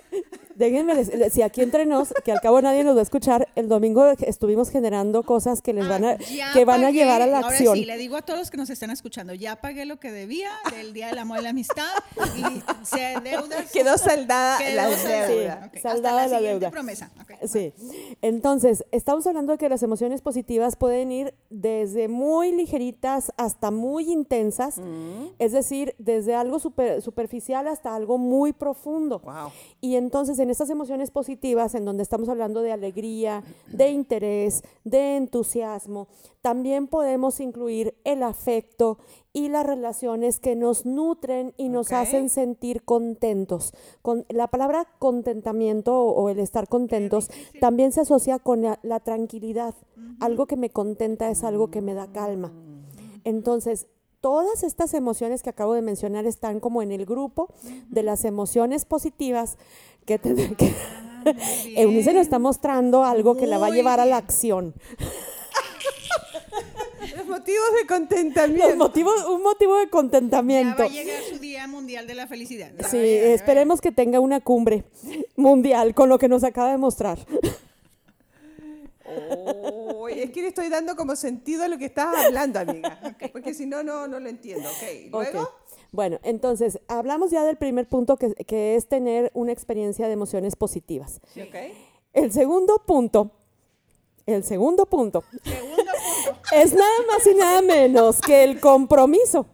déjenme, 0.58 1.04
si 1.30 1.42
aquí 1.42 1.62
entre 1.62 1.86
nos, 1.86 2.12
que 2.24 2.32
al 2.32 2.40
cabo 2.40 2.60
nadie 2.60 2.82
nos 2.82 2.96
va 2.96 3.00
a 3.00 3.02
escuchar, 3.02 3.48
el 3.54 3.68
domingo 3.68 4.04
estuvimos 4.20 4.70
generando 4.70 5.22
cosas 5.22 5.62
que 5.62 5.72
les 5.72 5.88
van 5.88 6.04
a, 6.04 6.10
ah, 6.10 6.50
que 6.52 6.64
van 6.64 6.84
a 6.84 6.90
llevar 6.90 7.22
a 7.22 7.26
la 7.26 7.38
ahora 7.38 7.48
acción. 7.48 7.76
Sí, 7.76 7.84
le 7.84 7.96
digo 7.96 8.16
a 8.16 8.22
todos 8.22 8.40
los 8.40 8.50
que 8.50 8.56
nos 8.56 8.68
están 8.68 8.90
escuchando, 8.90 9.34
ya 9.34 9.56
pagué 9.56 9.84
lo 9.86 10.00
que 10.00 10.10
debía 10.10 10.50
del 10.72 10.92
Día 10.92 11.08
del 11.08 11.18
Amor 11.18 11.38
y 11.38 11.42
la 11.42 11.50
Amistad 11.50 11.86
y 12.36 12.42
se 12.84 13.20
deuda. 13.22 13.64
Quedó 13.72 13.96
saldada 13.96 14.58
la 14.74 14.88
deuda. 14.88 15.70
Saldada 15.80 16.26
la, 16.26 16.40
deuda. 16.40 16.70
promesa. 16.70 17.10
Sí. 17.46 17.72
Entonces, 18.20 18.84
estamos 18.90 19.26
hablando 19.26 19.52
de 19.52 19.58
que 19.58 19.68
las 19.68 19.82
emociones 19.84 20.22
positivas 20.22 20.74
pueden 20.74 21.12
ir 21.12 21.34
desde 21.50 22.08
muy 22.08 22.52
ligeritas 22.52 23.32
hasta 23.36 23.70
muy 23.70 24.10
intensas, 24.10 24.78
mm. 24.78 25.34
es 25.38 25.52
decir, 25.52 25.94
desde 25.98 26.34
algo 26.34 26.58
super, 26.58 27.00
superficial 27.00 27.68
hasta 27.68 27.94
algo 27.94 28.18
muy 28.18 28.52
profundo. 28.52 29.20
Wow. 29.20 29.52
Y 29.80 29.94
entonces, 29.94 30.38
en 30.40 30.47
en 30.48 30.52
estas 30.52 30.70
emociones 30.70 31.11
positivas, 31.11 31.74
en 31.74 31.84
donde 31.84 32.02
estamos 32.02 32.30
hablando 32.30 32.62
de 32.62 32.72
alegría, 32.72 33.44
de 33.66 33.90
interés, 33.90 34.62
de 34.82 35.18
entusiasmo, 35.18 36.08
también 36.40 36.87
podemos 36.87 37.38
incluir 37.40 37.94
el 38.04 38.22
afecto 38.22 38.96
y 39.34 39.50
las 39.50 39.66
relaciones 39.66 40.40
que 40.40 40.56
nos 40.56 40.87
nutren 40.87 41.52
y 41.58 41.68
nos 41.68 41.92
hacen 41.92 42.30
sentir 42.30 42.82
contentos. 42.82 43.74
Con 44.00 44.24
la 44.30 44.46
palabra 44.46 44.87
contentamiento 44.98 46.02
o, 46.02 46.30
el 46.30 46.38
estar 46.38 46.66
contentos 46.66 47.28
también 47.61 47.92
se 47.92 48.00
asocia 48.00 48.38
con 48.38 48.62
la, 48.62 49.00
tranquilidad. 49.00 49.74
Algo 50.18 50.46
que 50.46 50.56
me 50.56 50.70
contenta 50.70 51.28
es 51.28 51.44
algo 51.44 51.70
que 51.70 51.82
me 51.82 51.92
da 51.92 52.11
calma. 52.11 52.54
Entonces, 53.24 53.87
todas 54.20 54.62
estas 54.62 54.94
emociones 54.94 55.42
que 55.42 55.50
acabo 55.50 55.74
de 55.74 55.82
mencionar 55.82 56.26
están 56.26 56.61
como 56.61 56.82
en 56.82 56.92
el 56.92 57.06
grupo 57.06 57.48
de 57.88 58.02
las 58.02 58.24
emociones 58.24 58.84
positivas 58.84 59.58
que, 60.08 60.18
que 60.58 60.74
Eunice 61.76 62.12
nos 62.14 62.22
está 62.22 62.38
mostrando 62.38 63.04
algo 63.04 63.36
que 63.36 63.46
la 63.46 63.58
va 63.58 63.66
a 63.66 63.70
llevar 63.70 64.00
a 64.00 64.06
la 64.06 64.16
acción. 64.16 64.74
Los 67.16 67.26
motivos 67.26 67.66
de 67.80 67.86
contentamiento. 67.86 68.76
motivos, 68.76 69.24
un 69.26 69.42
motivo 69.42 69.76
de 69.76 69.88
contentamiento. 69.88 70.78
Ya 70.78 70.84
va 70.84 70.90
a 70.90 71.04
llegar 71.04 71.22
su 71.22 71.38
Día 71.38 71.66
Mundial 71.66 72.06
de 72.06 72.14
la 72.14 72.26
Felicidad. 72.26 72.70
sí, 72.90 72.98
esperemos 72.98 73.80
que 73.80 73.92
tenga 73.92 74.20
una 74.20 74.40
cumbre 74.40 74.84
mundial 75.36 75.94
con 75.94 76.08
lo 76.08 76.18
que 76.18 76.28
nos 76.28 76.44
acaba 76.44 76.70
de 76.70 76.78
mostrar. 76.78 77.18
Oh, 79.04 80.08
es 80.08 80.30
que 80.30 80.42
le 80.42 80.48
estoy 80.48 80.68
dando 80.68 80.96
como 80.96 81.16
sentido 81.16 81.64
a 81.64 81.68
lo 81.68 81.78
que 81.78 81.86
estás 81.86 82.14
hablando, 82.26 82.58
amiga. 82.58 83.00
Porque 83.32 83.54
si 83.54 83.66
no, 83.66 83.82
no, 83.82 84.06
no 84.06 84.20
lo 84.20 84.28
entiendo. 84.28 84.68
Okay. 84.76 85.08
¿Luego? 85.10 85.50
Bueno, 85.90 86.18
entonces, 86.22 86.81
hablamos 86.87 87.31
ya 87.31 87.44
del 87.44 87.57
primer 87.57 87.88
punto 87.88 88.16
que, 88.16 88.77
es 88.77 88.88
tener 88.88 89.31
una 89.35 89.53
experiencia 89.53 90.07
de 90.07 90.12
emociones 90.12 90.55
positivas. 90.55 91.20
El 92.12 92.33
segundo 92.33 92.83
punto, 92.87 93.31
el 94.27 94.44
segundo 94.44 94.87
punto, 94.87 95.24
es 96.53 96.74
nada 96.74 96.98
más 97.07 97.27
y 97.27 97.35
nada 97.35 97.62
menos 97.62 98.20
que 98.20 98.44
el 98.44 98.61
compromiso. 98.61 99.46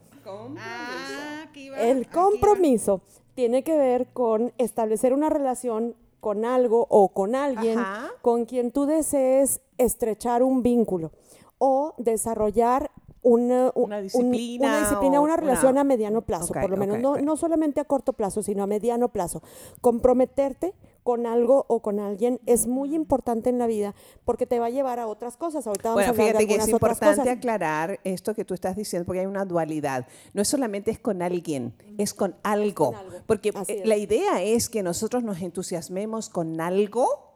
Ah, 0.59 1.47
el 1.79 2.09
compromiso 2.09 3.01
tiene 3.35 3.63
que 3.63 3.77
ver 3.77 4.09
con 4.13 4.53
establecer 4.59 5.13
una 5.13 5.29
relación 5.29 5.95
con 6.21 6.45
algo 6.45 6.87
o 6.89 7.09
con 7.09 7.35
alguien 7.35 7.79
con 8.23 8.47
quien 8.47 8.71
tú 8.71 8.87
desees 8.87 9.61
estrechar 9.77 10.43
un 10.43 10.63
vínculo 10.63 11.13
o 11.59 11.95
desarrollar 11.99 12.91
una, 13.25 13.73
disciplina, 14.01 14.69
una, 14.69 14.81
disciplina 14.81 15.21
una, 15.21 15.37
relación 15.37 15.79
a 15.79 15.85
mediano 15.85 16.23
plazo, 16.23 16.53
por 16.53 16.71
lo 16.71 16.77
menos, 16.77 16.99
no, 17.01 17.17
no 17.17 17.37
solamente 17.37 17.81
a 17.81 17.85
corto 17.85 18.13
plazo, 18.13 18.43
sino 18.43 18.63
a 18.63 18.67
mediano 18.67 19.09
plazo. 19.09 19.43
Comprometerte 19.81 20.75
con 21.05 21.27
algo 21.27 21.67
o 21.69 21.81
con 21.81 22.01
alguien 22.01 22.41
es 22.47 22.67
muy 22.67 22.95
importante 22.95 23.51
en 23.51 23.59
la 23.59 23.67
vida 23.67 23.95
porque 24.25 24.47
te 24.47 24.59
va 24.59 24.67
a 24.67 24.71
llevar 24.71 24.99
a 24.99 25.07
otras 25.07 25.37
cosas. 25.37 25.67
Ahorita 25.67 25.91
vamos 25.91 26.09
a 26.09 26.15
fíjate 26.15 26.47
que 26.47 26.57
es 26.57 26.69
importante 26.69 27.31
aclarar 27.31 28.01
esto 28.05 28.35
que 28.35 28.45
tú 28.45 28.55
estás 28.55 28.75
diciendo 28.75 29.07
porque 29.07 29.21
hay 29.21 29.27
una 29.27 29.45
dualidad. 29.45 30.07
No 30.33 30.43
es 30.43 30.49
solamente 30.49 30.91
es 30.91 30.99
con 30.99 31.23
alguien, 31.23 31.75
es 31.99 32.15
con 32.15 32.37
algo. 32.43 32.95
Porque 33.27 33.53
eh, 33.69 33.83
la 33.85 33.97
idea 33.97 34.43
es 34.43 34.69
que 34.69 34.83
nosotros 34.83 35.23
nos 35.23 35.41
entusiasmemos 35.43 36.31
con 36.31 36.61
algo 36.61 37.34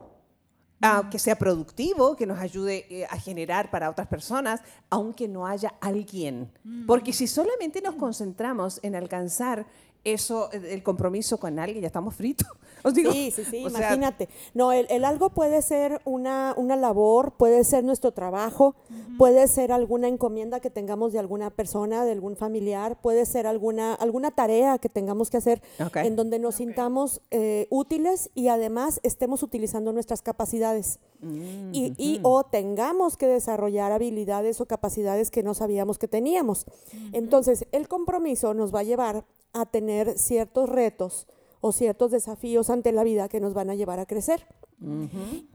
Que 1.10 1.18
sea 1.18 1.36
productivo, 1.36 2.14
que 2.14 2.24
nos 2.24 2.38
ayude 2.38 2.86
eh, 2.88 3.06
a 3.10 3.18
generar 3.18 3.68
para 3.70 3.90
otras 3.90 4.06
personas, 4.06 4.60
aunque 4.90 5.26
no 5.26 5.46
haya 5.46 5.74
alguien. 5.80 6.52
Mm. 6.62 6.86
Porque 6.86 7.12
si 7.12 7.26
solamente 7.26 7.82
nos 7.82 7.96
concentramos 7.96 8.78
en 8.84 8.94
alcanzar 8.94 9.66
eso, 10.12 10.50
el 10.52 10.82
compromiso 10.82 11.38
con 11.38 11.58
alguien, 11.58 11.82
ya 11.82 11.86
estamos 11.86 12.14
fritos. 12.14 12.48
sí, 12.94 13.30
sí, 13.30 13.44
sí, 13.44 13.56
imagínate. 13.58 14.28
no, 14.54 14.72
el, 14.72 15.04
algo 15.04 15.30
puede 15.30 15.62
ser 15.62 16.00
una, 16.04 16.54
una 16.56 16.76
labor, 16.76 17.32
puede 17.32 17.64
ser 17.64 17.84
nuestro 17.84 18.12
trabajo, 18.12 18.74
puede 19.16 19.46
ser 19.48 19.72
alguna 19.72 20.08
encomienda 20.08 20.60
que 20.60 20.70
tengamos 20.70 21.12
de 21.12 21.18
alguna 21.18 21.50
persona, 21.50 22.04
de 22.04 22.12
algún 22.12 22.36
familiar, 22.36 23.00
puede 23.00 23.26
ser 23.26 23.46
alguna, 23.46 23.94
alguna 23.94 24.30
tarea 24.30 24.78
que 24.78 24.88
tengamos 24.88 25.30
que 25.30 25.38
hacer 25.38 25.62
en 25.96 26.16
donde 26.16 26.38
nos 26.38 26.56
sintamos 26.56 27.20
eh, 27.30 27.66
útiles 27.70 28.30
y 28.34 28.48
además 28.48 29.00
estemos 29.02 29.42
utilizando 29.42 29.92
nuestras 29.92 30.22
capacidades. 30.22 31.00
Mm, 31.20 31.74
y, 31.74 31.94
y, 31.98 32.20
o 32.22 32.44
tengamos 32.44 33.16
que 33.16 33.26
desarrollar 33.26 33.90
habilidades 33.90 34.60
o 34.60 34.66
capacidades 34.66 35.30
que 35.30 35.42
no 35.42 35.54
sabíamos 35.54 35.98
que 35.98 36.06
teníamos. 36.06 36.66
Entonces, 37.12 37.66
el 37.72 37.88
compromiso 37.88 38.54
nos 38.54 38.72
va 38.72 38.80
a 38.80 38.84
llevar 38.84 39.24
a 39.52 39.66
tener 39.66 40.18
ciertos 40.18 40.68
retos 40.68 41.26
o 41.60 41.72
ciertos 41.72 42.10
desafíos 42.10 42.70
ante 42.70 42.92
la 42.92 43.04
vida 43.04 43.28
que 43.28 43.40
nos 43.40 43.54
van 43.54 43.70
a 43.70 43.74
llevar 43.74 43.98
a 43.98 44.06
crecer. 44.06 44.46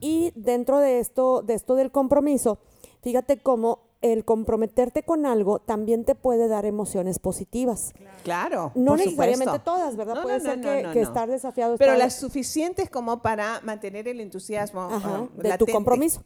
Y 0.00 0.32
dentro 0.34 0.78
de 0.78 0.98
esto, 0.98 1.42
de 1.42 1.54
esto 1.54 1.74
del 1.76 1.90
compromiso, 1.90 2.58
fíjate 3.00 3.38
cómo 3.38 3.83
el 4.04 4.26
comprometerte 4.26 5.02
con 5.02 5.24
algo 5.24 5.60
también 5.60 6.04
te 6.04 6.14
puede 6.14 6.46
dar 6.46 6.66
emociones 6.66 7.18
positivas. 7.18 7.94
Claro. 8.22 8.70
No 8.74 8.96
necesariamente 8.96 9.58
todas, 9.60 9.96
¿verdad? 9.96 10.22
puede 10.22 10.40
ser 10.40 10.60
que, 10.60 11.00
estar 11.00 11.26
desafiado. 11.30 11.78
Pero 11.78 11.96
las 11.96 12.14
suficientes 12.14 12.90
como 12.90 13.22
para 13.22 13.62
mantener 13.62 14.06
el 14.06 14.20
entusiasmo 14.20 14.82
ah, 14.92 15.26
de 15.34 15.56
tu 15.56 15.64
compromiso. 15.64 16.22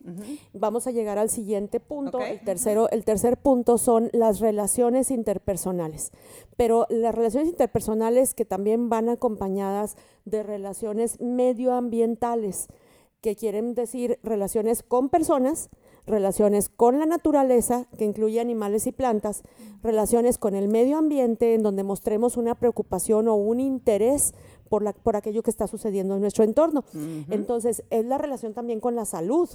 Vamos 0.53 0.89
a 0.89 0.91
llegar 0.91 1.19
al 1.19 1.31
siguiente 1.31 1.79
punto. 1.79 2.21
El, 2.21 2.41
tercero, 2.41 2.91
el 2.91 3.05
tercer 3.05 3.37
punto 3.37 3.79
son 3.79 4.11
las 4.13 4.41
relaciones 4.41 5.13
interpersonales. 5.13 6.11
Pero 6.57 6.89
las 6.91 7.15
relaciones 7.15 7.49
interpersonales 7.49 8.35
que 8.35 8.45
también 8.45 8.89
van 8.89 9.09
acompañadas 9.09 9.97
de 10.25 10.43
relaciones 10.43 11.21
medioambientales, 11.21 12.67
que 13.21 13.37
quieren 13.37 13.77
decir 13.77 14.19
relaciones 14.25 14.83
con 14.83 15.11
personas, 15.11 15.71
relaciones 16.09 16.69
con 16.69 16.99
la 16.99 17.07
naturaleza, 17.07 17.87
que 17.97 18.05
incluye 18.05 18.41
animales 18.41 18.87
y 18.87 18.93
plantas, 18.93 19.43
relaciones 19.83 20.39
con 20.39 20.55
el 20.55 20.69
medio 20.69 20.99
ambiente, 20.99 21.55
en 21.55 21.63
donde 21.63 21.85
mostremos 21.85 22.37
una 22.37 22.55
preocupación 22.55 23.29
o 23.29 23.35
un 23.35 23.61
interés 23.61 24.35
por, 24.69 24.83
la, 24.83 24.93
por 24.93 25.17
aquello 25.17 25.43
que 25.43 25.51
está 25.51 25.67
sucediendo 25.67 26.15
en 26.15 26.21
nuestro 26.21 26.45
entorno. 26.45 26.85
Entonces, 27.31 27.83
es 27.91 28.05
la 28.05 28.19
relación 28.19 28.55
también 28.55 28.81
con 28.81 28.95
la 28.95 29.05
salud 29.05 29.49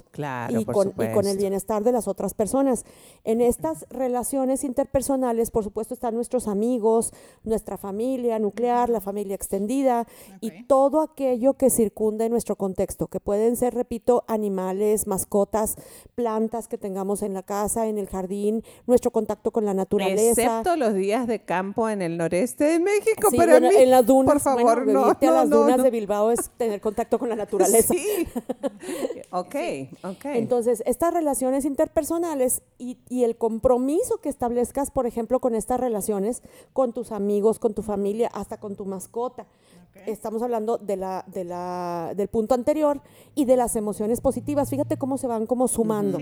y, 0.48 0.64
con, 0.64 0.88
y, 0.88 1.12
con, 1.12 1.26
el 1.26 1.38
bienestar 1.38 1.82
de 1.84 1.92
las 1.92 2.08
otras 2.08 2.34
personas. 2.34 2.84
En 3.24 3.40
estas 3.40 3.86
relaciones 3.90 4.64
interpersonales, 4.64 5.50
por 5.50 5.64
supuesto, 5.64 5.94
están 5.94 6.14
nuestros 6.14 6.48
amigos, 6.48 7.12
nuestra 7.42 7.76
familia 7.76 8.38
nuclear, 8.38 8.90
la 8.90 9.00
familia 9.00 9.34
extendida 9.34 10.06
y 10.40 10.64
todo 10.64 11.00
aquello 11.00 11.54
que 11.54 11.70
circunda 11.70 12.24
en 12.24 12.32
nuestro 12.32 12.56
contexto, 12.56 13.08
que 13.08 13.20
pueden 13.20 13.56
ser, 13.56 13.74
repito, 13.74 14.24
animales, 14.28 15.06
mascotas, 15.06 15.76
plantas 16.14 16.68
que 16.68 16.78
tengamos 16.78 17.22
en 17.22 17.34
la 17.34 17.42
casa, 17.42 17.86
en 17.86 17.98
el 17.98 18.08
jardín, 18.08 18.62
nuestro 18.86 19.10
contacto 19.10 19.50
con 19.50 19.64
la 19.64 19.74
naturaleza. 19.74 20.42
Excepto 20.42 20.76
los 20.76 20.94
días 20.94 21.26
de 21.26 21.40
campo 21.40 21.88
en 21.88 22.02
el 22.02 22.16
noreste 22.16 22.64
de 22.64 22.80
México, 22.80 23.28
pero 23.36 23.56
en 23.56 23.90
las 23.90 24.06
dunas, 24.06 24.34
por 24.34 24.40
favor, 24.40 24.86
no 24.86 25.03
a 25.10 25.30
las 25.30 25.50
dunas 25.50 25.82
de 25.82 25.90
Bilbao 25.90 26.30
es 26.30 26.50
tener 26.56 26.80
contacto 26.80 27.18
con 27.18 27.28
la 27.28 27.36
naturaleza. 27.36 27.94
Sí. 27.94 28.26
ok, 29.30 29.54
ok. 30.02 30.24
Entonces, 30.26 30.82
estas 30.86 31.12
relaciones 31.12 31.64
interpersonales 31.64 32.62
y, 32.78 32.98
el 33.24 33.36
compromiso 33.36 34.18
que 34.18 34.28
establezcas, 34.28 34.90
por 34.90 35.06
ejemplo, 35.06 35.40
con 35.40 35.54
estas 35.54 35.80
relaciones, 35.80 36.42
con 36.72 36.92
tus 36.92 37.12
amigos, 37.12 37.58
con 37.58 37.74
tu 37.74 37.82
familia, 37.82 38.30
hasta 38.32 38.58
con 38.58 38.76
tu 38.76 38.84
mascota. 38.84 39.46
Estamos 40.06 40.42
hablando 40.42 40.76
de 40.76 40.96
la, 40.96 41.24
de 41.28 41.44
la, 41.44 42.12
del 42.16 42.28
punto 42.28 42.54
anterior 42.54 43.00
y 43.34 43.44
de 43.44 43.56
las 43.56 43.76
emociones 43.76 44.20
positivas. 44.20 44.68
Fíjate 44.68 44.98
cómo 44.98 45.18
se 45.18 45.26
van 45.26 45.46
como 45.46 45.68
sumando, 45.68 46.18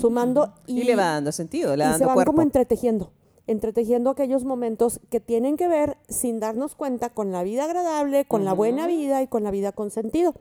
sumando 0.00 0.54
y, 0.66 0.84
le 0.84 0.96
va 0.96 1.04
dando 1.04 1.30
sentido, 1.30 1.76
le 1.76 1.84
y 1.84 1.92
se 1.94 2.06
van 2.06 2.24
como 2.24 2.42
entretejiendo 2.42 3.12
entretejiendo 3.46 4.10
aquellos 4.10 4.44
momentos 4.44 5.00
que 5.10 5.20
tienen 5.20 5.56
que 5.56 5.68
ver, 5.68 5.96
sin 6.08 6.40
darnos 6.40 6.74
cuenta, 6.74 7.10
con 7.10 7.32
la 7.32 7.42
vida 7.42 7.64
agradable, 7.64 8.24
con 8.24 8.44
la 8.44 8.52
buena 8.52 8.86
vida 8.86 9.22
y 9.22 9.26
con 9.26 9.44
la 9.44 9.50
vida 9.50 9.72
con 9.72 9.90
sentido. 9.90 10.34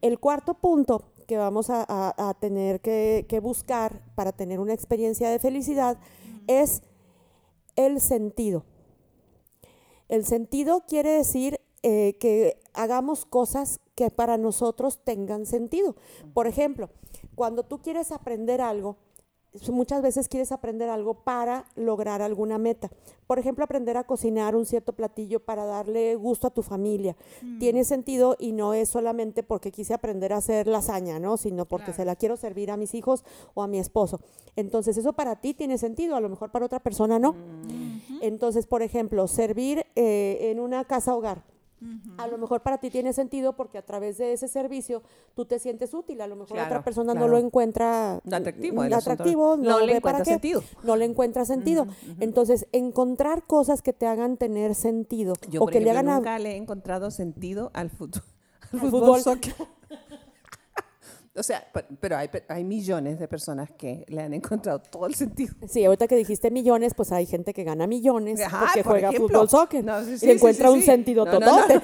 El 0.00 0.18
cuarto 0.18 0.54
punto 0.54 1.04
que 1.26 1.36
vamos 1.36 1.68
a, 1.68 2.36
tener 2.40 2.80
que, 2.80 3.40
buscar 3.42 4.02
para 4.14 4.32
tener 4.32 4.60
una 4.60 4.72
experiencia 4.72 5.28
de 5.28 5.38
felicidad 5.38 5.98
es 6.46 6.82
el 7.76 8.00
sentido. 8.00 8.64
El 10.08 10.24
sentido 10.24 10.84
quiere 10.88 11.10
decir 11.10 11.60
eh, 11.82 12.16
que 12.18 12.58
hagamos 12.72 13.26
cosas 13.26 13.78
que 13.94 14.10
para 14.10 14.38
nosotros 14.38 15.04
tengan 15.04 15.44
sentido. 15.44 15.96
Por 16.32 16.46
ejemplo, 16.46 16.88
cuando 17.34 17.62
tú 17.62 17.82
quieres 17.82 18.10
aprender 18.10 18.62
algo, 18.62 18.96
muchas 19.70 20.02
veces 20.02 20.28
quieres 20.28 20.52
aprender 20.52 20.88
algo 20.88 21.14
para 21.14 21.64
lograr 21.74 22.22
alguna 22.22 22.58
meta. 22.58 22.90
Por 23.26 23.38
ejemplo, 23.38 23.64
aprender 23.64 23.96
a 23.96 24.04
cocinar 24.04 24.54
un 24.56 24.66
cierto 24.66 24.92
platillo 24.92 25.40
para 25.40 25.64
darle 25.64 26.14
gusto 26.16 26.46
a 26.46 26.50
tu 26.50 26.62
familia. 26.62 27.16
Mm. 27.42 27.58
Tiene 27.58 27.84
sentido 27.84 28.36
y 28.38 28.52
no 28.52 28.74
es 28.74 28.88
solamente 28.88 29.42
porque 29.42 29.72
quise 29.72 29.94
aprender 29.94 30.32
a 30.32 30.38
hacer 30.38 30.66
lasaña, 30.66 31.18
¿no? 31.18 31.36
Sino 31.36 31.66
porque 31.66 31.92
se 31.92 32.04
la 32.04 32.16
quiero 32.16 32.36
servir 32.36 32.70
a 32.70 32.76
mis 32.76 32.94
hijos 32.94 33.24
o 33.54 33.62
a 33.62 33.66
mi 33.66 33.78
esposo. 33.78 34.20
Entonces, 34.56 34.96
eso 34.96 35.12
para 35.12 35.36
ti 35.36 35.54
tiene 35.54 35.78
sentido, 35.78 36.16
a 36.16 36.20
lo 36.20 36.28
mejor 36.28 36.50
para 36.50 36.66
otra 36.66 36.80
persona 36.80 37.18
no. 37.18 37.32
Mm. 37.32 38.18
Entonces, 38.22 38.66
por 38.66 38.82
ejemplo, 38.82 39.26
servir 39.28 39.86
eh, 39.96 40.50
en 40.50 40.60
una 40.60 40.84
casa 40.84 41.14
hogar 41.14 41.42
a 42.16 42.26
lo 42.26 42.38
mejor 42.38 42.62
para 42.62 42.78
ti 42.78 42.90
tiene 42.90 43.12
sentido 43.12 43.54
porque 43.54 43.78
a 43.78 43.82
través 43.82 44.18
de 44.18 44.32
ese 44.32 44.48
servicio 44.48 45.02
tú 45.34 45.44
te 45.44 45.58
sientes 45.58 45.94
útil. 45.94 46.20
A 46.20 46.26
lo 46.26 46.36
mejor 46.36 46.58
otra 46.58 46.82
persona 46.82 47.14
no 47.14 47.28
lo 47.28 47.38
encuentra 47.38 48.20
atractivo, 48.30 48.82
atractivo 48.82 49.56
no, 49.56 49.80
le 49.80 49.96
encuentra 49.96 50.24
sentido. 50.24 50.62
No 50.82 50.96
le 50.96 51.04
encuentra 51.04 51.44
sentido. 51.44 51.86
Entonces, 52.20 52.66
encontrar 52.72 53.44
cosas 53.44 53.82
que 53.82 53.92
te 53.92 54.06
hagan 54.06 54.36
tener 54.36 54.74
sentido. 54.74 55.34
Yo, 55.48 55.62
o 55.62 55.66
que 55.66 55.80
le 55.80 55.90
hagan 55.90 56.06
nunca 56.06 56.38
le 56.38 56.52
he 56.52 56.56
encontrado 56.56 57.10
sentido 57.10 57.70
al 57.74 57.90
fútbol. 57.90 58.22
Al 58.70 58.80
fútbol, 58.80 59.22
O 61.38 61.42
sea, 61.42 61.64
pero 62.00 62.16
hay, 62.16 62.28
hay 62.48 62.64
millones 62.64 63.20
de 63.20 63.28
personas 63.28 63.70
que 63.70 64.04
le 64.08 64.22
han 64.22 64.34
encontrado 64.34 64.80
todo 64.80 65.06
el 65.06 65.14
sentido. 65.14 65.54
Sí, 65.68 65.84
ahorita 65.84 66.08
que 66.08 66.16
dijiste 66.16 66.50
millones, 66.50 66.94
pues 66.94 67.12
hay 67.12 67.26
gente 67.26 67.54
que 67.54 67.62
gana 67.62 67.86
millones 67.86 68.40
porque 68.50 68.82
juega 68.82 69.12
fútbol, 69.12 69.48
soccer 69.48 69.84
y 70.20 70.30
encuentra 70.30 70.70
un 70.70 70.82
sentido 70.82 71.24
total. 71.24 71.80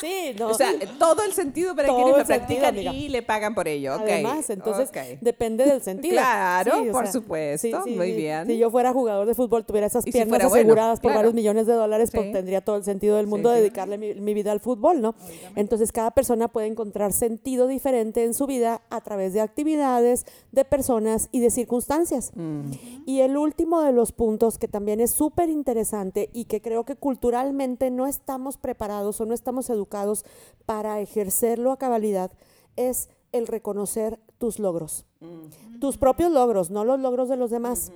sí, 0.00 0.34
no. 0.38 0.48
O 0.48 0.54
sea, 0.54 0.72
todo 0.98 1.22
el 1.22 1.32
sentido 1.32 1.76
para 1.76 1.88
quienes 1.88 2.18
lo 2.18 2.24
practican 2.24 2.76
y 2.76 3.08
le 3.08 3.22
pagan 3.22 3.54
por 3.54 3.68
ello. 3.68 3.94
Además, 3.94 4.50
entonces 4.50 4.90
depende 5.20 5.64
del 5.64 5.82
sentido. 5.82 6.14
Claro, 6.14 6.82
por 6.90 7.06
supuesto. 7.06 7.84
Muy 7.86 8.12
bien. 8.12 8.46
Si 8.46 8.58
yo 8.58 8.70
fuera 8.70 8.92
jugador 8.92 9.26
de 9.26 9.34
fútbol, 9.34 9.64
tuviera 9.64 9.86
esas 9.86 10.04
piernas 10.04 10.42
aseguradas 10.42 11.00
por 11.00 11.14
varios 11.14 11.34
millones 11.34 11.66
de 11.66 11.74
dólares, 11.74 12.10
pues 12.12 12.32
tendría 12.32 12.60
todo 12.60 12.76
el 12.76 12.84
sentido 12.84 13.16
del 13.16 13.26
mundo 13.26 13.50
dedicarle 13.50 13.98
mi, 13.98 14.14
mi, 14.14 14.34
vida 14.34 14.52
al 14.52 14.60
fútbol, 14.60 15.00
¿no? 15.00 15.14
Entonces, 15.54 15.92
cada 15.92 16.10
persona 16.10 16.48
puede 16.48 16.66
encontrar 16.66 17.12
sentido 17.12 17.35
sentido 17.36 17.66
diferente 17.66 18.24
en 18.24 18.32
su 18.32 18.46
vida 18.46 18.80
a 18.88 19.02
través 19.02 19.34
de 19.34 19.42
actividades, 19.42 20.24
de 20.52 20.64
personas 20.64 21.28
y 21.32 21.40
de 21.40 21.50
circunstancias. 21.50 22.32
Mm. 22.34 22.70
Y 23.04 23.20
el 23.20 23.36
último 23.36 23.82
de 23.82 23.92
los 23.92 24.12
puntos 24.12 24.56
que 24.56 24.68
también 24.68 25.00
es 25.00 25.10
súper 25.10 25.50
interesante 25.50 26.30
y 26.32 26.46
que 26.46 26.62
creo 26.62 26.84
que 26.84 26.96
culturalmente 26.96 27.90
no 27.90 28.06
estamos 28.06 28.56
preparados 28.56 29.20
o 29.20 29.26
no 29.26 29.34
estamos 29.34 29.68
educados 29.68 30.24
para 30.64 30.98
ejercerlo 31.00 31.72
a 31.72 31.76
cabalidad 31.76 32.32
es 32.76 33.10
el 33.32 33.46
reconocer 33.46 34.18
tus 34.38 34.58
logros. 34.58 35.04
Mm. 35.20 35.78
Tus 35.78 35.98
propios 35.98 36.32
logros, 36.32 36.70
no 36.70 36.86
los 36.86 36.98
logros 36.98 37.28
de 37.28 37.36
los 37.36 37.50
demás. 37.50 37.92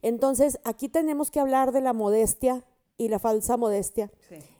Entonces, 0.00 0.58
aquí 0.64 0.88
tenemos 0.88 1.30
que 1.30 1.40
hablar 1.40 1.72
de 1.72 1.82
la 1.82 1.92
modestia, 1.92 2.64
y 3.00 3.08
la 3.08 3.18
falsa 3.18 3.56
modestia 3.56 4.10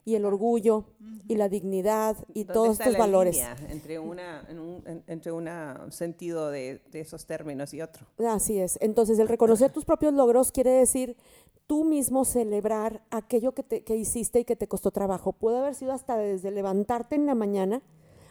y 0.06 0.14
el 0.14 0.24
orgullo 0.24 0.86
y 1.28 1.36
la 1.36 1.50
dignidad 1.50 2.16
y 2.32 2.46
todos 2.46 2.80
estos 2.80 2.96
valores. 2.96 3.38
Entre 3.68 3.98
una 3.98 4.48
un, 4.48 4.82
entre 5.06 5.30
un 5.30 5.46
sentido 5.90 6.50
de, 6.50 6.80
esos 6.94 7.26
términos 7.26 7.74
y 7.74 7.82
otro. 7.82 8.06
Así 8.26 8.58
es. 8.58 8.78
Entonces 8.80 9.18
el 9.18 9.28
reconocer 9.28 9.70
tus 9.72 9.84
propios 9.84 10.14
logros 10.14 10.52
quiere 10.52 10.70
decir 10.70 11.18
tú 11.66 11.84
mismo 11.84 12.24
celebrar 12.24 13.02
aquello 13.10 13.52
que, 13.52 13.62
te, 13.62 13.84
que 13.84 13.94
hiciste 13.94 14.40
y 14.40 14.44
que 14.46 14.56
te 14.56 14.66
costó 14.66 14.90
trabajo. 14.90 15.34
Puede 15.34 15.58
haber 15.58 15.74
sido 15.74 15.92
hasta 15.92 16.16
desde 16.16 16.50
levantarte 16.50 17.16
en 17.16 17.26
la 17.26 17.34
mañana 17.34 17.82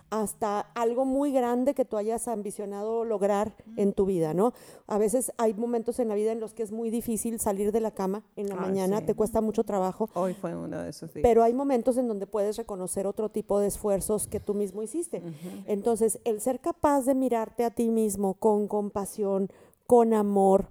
hasta 0.09 0.61
algo 0.73 1.05
muy 1.05 1.31
grande 1.31 1.73
que 1.73 1.85
tú 1.85 1.97
hayas 1.97 2.27
ambicionado 2.27 3.05
lograr 3.05 3.55
en 3.77 3.93
tu 3.93 4.05
vida, 4.05 4.33
¿no? 4.33 4.53
A 4.87 4.97
veces 4.97 5.31
hay 5.37 5.53
momentos 5.53 5.99
en 5.99 6.07
la 6.07 6.15
vida 6.15 6.31
en 6.31 6.39
los 6.39 6.53
que 6.53 6.63
es 6.63 6.71
muy 6.71 6.89
difícil 6.89 7.39
salir 7.39 7.71
de 7.71 7.79
la 7.79 7.91
cama 7.91 8.23
en 8.35 8.49
la 8.49 8.55
ah, 8.55 8.61
mañana, 8.61 9.05
te 9.05 9.13
cuesta 9.13 9.41
mucho 9.41 9.63
trabajo. 9.63 10.09
Hoy 10.13 10.33
fue 10.33 10.55
uno 10.55 10.81
de 10.81 10.89
esos 10.89 11.13
días. 11.13 11.23
Pero 11.23 11.43
hay 11.43 11.53
momentos 11.53 11.97
en 11.97 12.07
donde 12.07 12.27
puedes 12.27 12.57
reconocer 12.57 13.07
otro 13.07 13.29
tipo 13.29 13.59
de 13.59 13.67
esfuerzos 13.67 14.27
que 14.27 14.39
tú 14.39 14.53
mismo 14.53 14.81
hiciste. 14.81 15.21
Entonces, 15.67 16.19
el 16.23 16.41
ser 16.41 16.59
capaz 16.59 17.05
de 17.05 17.15
mirarte 17.15 17.63
a 17.63 17.71
ti 17.71 17.89
mismo 17.89 18.33
con 18.35 18.67
compasión, 18.67 19.49
con 19.85 20.13
amor, 20.13 20.69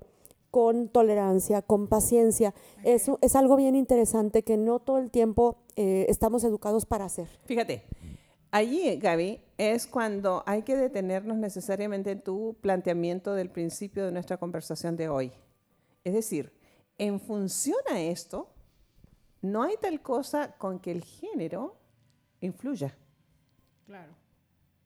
con 0.50 0.88
tolerancia, 0.88 1.62
con 1.62 1.88
paciencia. 1.88 2.54
Eso 2.84 3.18
es 3.20 3.36
algo 3.36 3.56
bien 3.56 3.76
interesante 3.76 4.42
que 4.42 4.56
no 4.56 4.78
todo 4.78 4.98
el 4.98 5.10
tiempo 5.10 5.56
eh, 5.76 6.06
estamos 6.08 6.44
educados 6.44 6.86
para 6.86 7.04
hacer. 7.04 7.28
Fíjate, 7.44 7.84
Allí, 8.50 8.96
Gaby, 8.96 9.40
es 9.58 9.86
cuando 9.86 10.42
hay 10.46 10.62
que 10.62 10.74
detenernos 10.76 11.36
necesariamente 11.36 12.12
en 12.12 12.22
tu 12.22 12.56
planteamiento 12.60 13.34
del 13.34 13.50
principio 13.50 14.06
de 14.06 14.12
nuestra 14.12 14.38
conversación 14.38 14.96
de 14.96 15.08
hoy. 15.08 15.32
Es 16.02 16.14
decir, 16.14 16.52
en 16.96 17.20
función 17.20 17.78
a 17.90 18.00
esto, 18.00 18.48
no 19.42 19.62
hay 19.62 19.76
tal 19.76 20.00
cosa 20.00 20.56
con 20.56 20.78
que 20.78 20.92
el 20.92 21.04
género 21.04 21.76
influya. 22.40 22.96
Claro. 23.84 24.12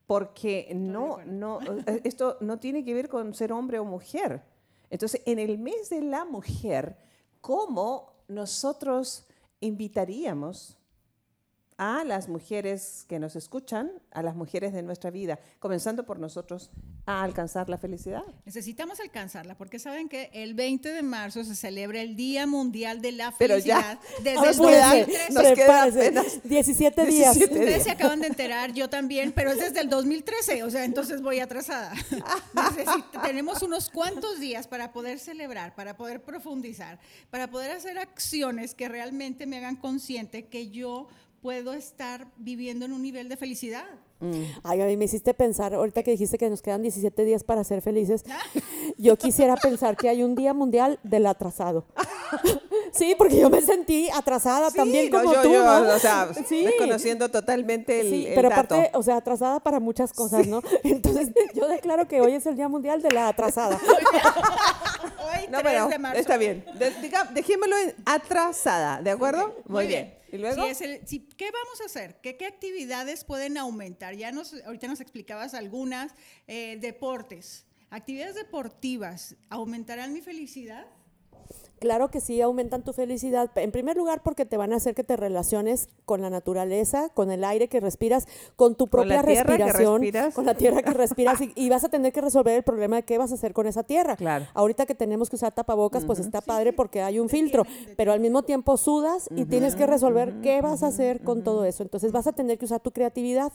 Porque 0.07 0.73
no, 0.75 1.25
no, 1.25 1.61
eh, 1.63 2.01
esto 2.05 2.39
no 2.41 2.59
tiene 2.59 2.85
que 2.85 2.95
ver 2.95 3.09
con 3.09 3.33
ser 3.33 3.53
hombre 3.53 3.79
o 3.79 3.85
mujer. 3.85 4.43
Entonces, 4.91 5.23
en 5.25 5.39
el 5.39 5.59
mes 5.59 5.89
de 5.89 6.03
la 6.03 6.25
mujer, 6.25 6.97
¿cómo 7.41 8.13
nosotros 8.27 9.27
invitaríamos 9.61 10.77
a 11.79 12.05
las 12.05 12.29
mujeres 12.29 13.05
que 13.09 13.19
nos 13.19 13.37
escuchan, 13.37 13.91
a 14.13 14.23
las 14.23 14.35
mujeres 14.35 14.73
de 14.73 14.83
nuestra 14.83 15.11
vida, 15.11 15.39
comenzando 15.59 16.05
por 16.05 16.19
nosotros, 16.19 16.71
a 17.07 17.23
alcanzar 17.23 17.69
la 17.69 17.79
felicidad. 17.79 18.23
Necesitamos 18.45 19.01
alcanzarla 19.01 19.57
porque 19.57 19.79
saben 19.79 20.09
que 20.09 20.31
el 20.33 20.55
20 20.55 20.93
de 20.93 21.03
marzo 21.03 21.43
se 21.43 21.57
celebra 21.57 22.01
el 22.01 22.15
Día 22.15 22.47
Mundial 22.47 23.01
de 23.01 23.13
la 23.13 23.33
Felicidad. 23.33 23.99
Pero 24.01 24.19
ya, 24.19 24.23
desde 24.23 24.49
el 24.49 25.37
2013. 25.37 26.41
17 26.45 27.07
días. 27.07 27.37
Ustedes 27.37 27.83
se 27.83 27.91
acaban 27.91 28.21
de 28.21 28.29
enterar, 28.29 28.73
yo 28.73 28.89
también, 28.89 29.33
pero 29.33 29.51
es 29.51 29.59
desde 29.59 29.81
el 29.81 29.89
2013, 29.89 30.63
o 30.63 30.71
sea, 30.71 30.85
entonces 30.85 31.23
voy 31.23 31.41
atrasada. 31.41 31.93
tenemos 33.23 33.63
unos 33.63 33.91
cuantos 33.91 34.39
días 34.39 34.69
para 34.69 34.93
poder 34.93 35.19
celebrar, 35.19 35.75
para 35.75 35.97
poder 35.97 36.23
profundizar, 36.23 37.01
para 37.31 37.51
poder 37.51 37.73
hacer 37.73 37.99
acciones 37.99 38.75
que 38.75 38.89
realmente 38.89 39.47
me 39.47 39.59
hagan 39.59 39.77
consciente 39.77 40.47
que 40.47 40.71
yo 40.71 41.09
puedo 41.43 41.75
estar 41.75 42.29
viviendo 42.39 42.85
en 42.85 42.93
un 42.93 43.03
nivel 43.03 43.29
de 43.29 43.37
felicidad. 43.37 43.85
Mm. 44.21 44.43
Ay, 44.63 44.81
a 44.81 44.87
mí 44.87 44.97
me 44.97 45.07
hiciste 45.07 45.35
pensar, 45.35 45.75
ahorita 45.75 46.05
que 46.05 46.13
dijiste 46.13 46.39
que 46.39 46.49
nos 46.49 46.63
quedan 46.63 46.83
17 46.83 47.25
días 47.25 47.43
para 47.43 47.65
ser 47.65 47.83
felices, 47.83 48.25
yo 48.97 49.17
quisiera 49.17 49.57
pensar 49.57 49.97
que 49.97 50.09
hay 50.09 50.23
un 50.23 50.37
día 50.37 50.55
mundial 50.55 51.01
del 51.03 51.27
atrasado. 51.27 51.85
sí, 52.93 53.15
porque 53.17 53.39
yo 53.39 53.51
me 53.51 53.61
sentí 53.61 54.09
atrasada 54.11 54.71
también 54.71 55.11
como 55.11 55.33
tú, 55.41 55.53
¿no? 55.53 55.95
O 55.95 55.99
sea, 55.99 56.31
sí. 56.47 56.65
desconociendo 56.65 57.31
totalmente 57.31 58.01
el, 58.01 58.11
sí, 58.11 58.29
pero 58.35 58.49
aparte, 58.49 58.91
o 58.95 59.03
sea, 59.03 59.17
atrasada 59.17 59.61
para 59.61 59.81
muchas 59.81 60.13
cosas, 60.13 60.47
¿no? 60.47 60.63
Entonces, 60.85 61.31
yo 61.55 61.69
declaro 61.69 62.07
que 62.09 62.21
hoy 62.21 62.35
es 62.35 62.47
el 62.47 62.57
día 62.57 62.69
mundial 62.69 63.03
de 63.03 63.11
la 63.11 63.29
atrasada. 63.29 63.81
hoy, 65.19 65.49
no, 65.51 65.61
3 65.61 65.89
de 65.89 65.99
marzo. 65.99 66.21
Está 66.21 66.37
bien. 66.37 66.65
dejémoslo 67.35 67.77
en 67.79 67.95
atrasada, 68.05 69.03
¿de 69.03 69.11
acuerdo? 69.11 69.57
Muy, 69.67 69.87
bien. 69.87 70.15
¿Y 70.31 70.39
luego? 70.39 70.65
¿Qué 70.65 71.51
vamos 71.51 71.81
a 71.83 71.85
hacer? 71.87 72.21
¿Qué, 72.23 72.37
¿Qué, 72.37 72.47
actividades 72.47 73.25
pueden 73.25 73.59
aumentar? 73.59 74.15
Ya 74.15 74.33
nos, 74.33 74.55
ahorita 74.65 74.87
nos 74.89 75.01
explicabas 75.01 75.55
algunas. 75.55 76.13
Eh, 76.47 76.79
deportes. 76.81 77.67
Actividades 77.91 78.35
deportivas. 78.35 79.37
¿Aumentarán 79.51 80.15
mi 80.15 80.23
felicidad? 80.23 80.87
Claro 81.83 82.13
que 82.13 82.21
sí, 82.21 82.41
aumentan 82.41 82.85
tu 82.85 82.93
felicidad. 82.93 83.51
En 83.57 83.73
primer 83.73 83.97
lugar, 83.97 84.23
porque 84.23 84.47
te 84.47 84.57
van 84.57 84.73
a 84.73 84.77
hacer 84.77 84.95
que 84.95 85.03
te 85.03 85.17
relaciones 85.17 85.89
con 86.05 86.23
la 86.23 86.31
naturaleza, 86.31 87.09
con 87.09 87.33
el 87.33 87.43
aire 87.43 87.67
que 87.67 87.81
respiras, 87.81 88.29
con 88.55 88.77
tu 88.77 88.87
propia 88.87 89.21
respiración, 89.21 90.01
con 90.33 90.47
la 90.47 90.55
tierra 90.55 90.83
que 90.83 90.93
respiras 90.95 91.41
y, 91.41 91.69
vas 91.71 91.83
a 91.83 91.89
tener 91.89 92.13
que 92.13 92.21
resolver 92.21 92.55
el 92.55 92.63
problema 92.63 92.95
de 92.95 93.03
qué 93.03 93.19
vas 93.19 93.33
a 93.33 93.35
hacer 93.35 93.53
con 93.53 93.67
esa 93.67 93.83
tierra. 93.83 94.15
Claro. 94.15 94.47
Ahorita 94.55 94.87
que 94.87 94.95
tenemos 94.95 95.29
que 95.29 95.35
usar 95.35 95.53
tapabocas, 95.53 96.05
pues 96.05 96.21
está 96.21 96.41
padre 96.41 96.73
porque 96.73 97.03
hay 97.03 97.19
un 97.19 97.29
filtro, 97.29 97.65
pero 97.97 98.13
al 98.13 98.21
mismo 98.21 98.45
tiempo 98.45 98.77
sudas 98.77 99.29
y 99.35 99.45
tienes 99.47 99.75
que 99.75 99.85
resolver 99.85 100.35
qué 100.41 100.61
vas 100.61 100.85
a 100.85 100.87
hacer 100.87 101.25
con 101.25 101.43
todo 101.43 101.65
eso. 101.65 101.83
Entonces 101.83 102.13
vas 102.13 102.29
a 102.29 102.33
tener 102.33 102.59
que 102.59 102.67
usar 102.67 102.79
tu 102.79 102.93
creatividad. 102.93 103.53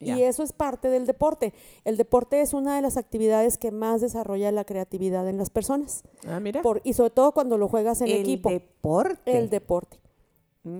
Y 0.00 0.22
eso 0.22 0.42
es 0.42 0.52
parte 0.52 0.88
del 0.88 1.06
deporte. 1.06 1.52
El 1.84 1.96
deporte 1.96 2.40
es 2.40 2.54
una 2.54 2.76
de 2.76 2.82
las 2.82 2.96
actividades 2.96 3.58
que 3.58 3.70
más 3.70 4.00
desarrolla 4.00 4.50
la 4.50 4.64
creatividad 4.64 5.28
en 5.28 5.38
las 5.38 5.50
personas. 5.50 6.02
Ah, 6.26 6.40
mira. 6.40 6.62
y 6.84 6.94
sobre 6.94 7.10
todo 7.10 7.32
cuando 7.32 7.58
lo 7.58 7.68
juegas 7.68 8.00
en 8.00 8.08
equipo. 8.08 8.48
El 8.48 8.58
deporte. 8.60 9.38
El 9.38 9.50
deporte 9.50 9.98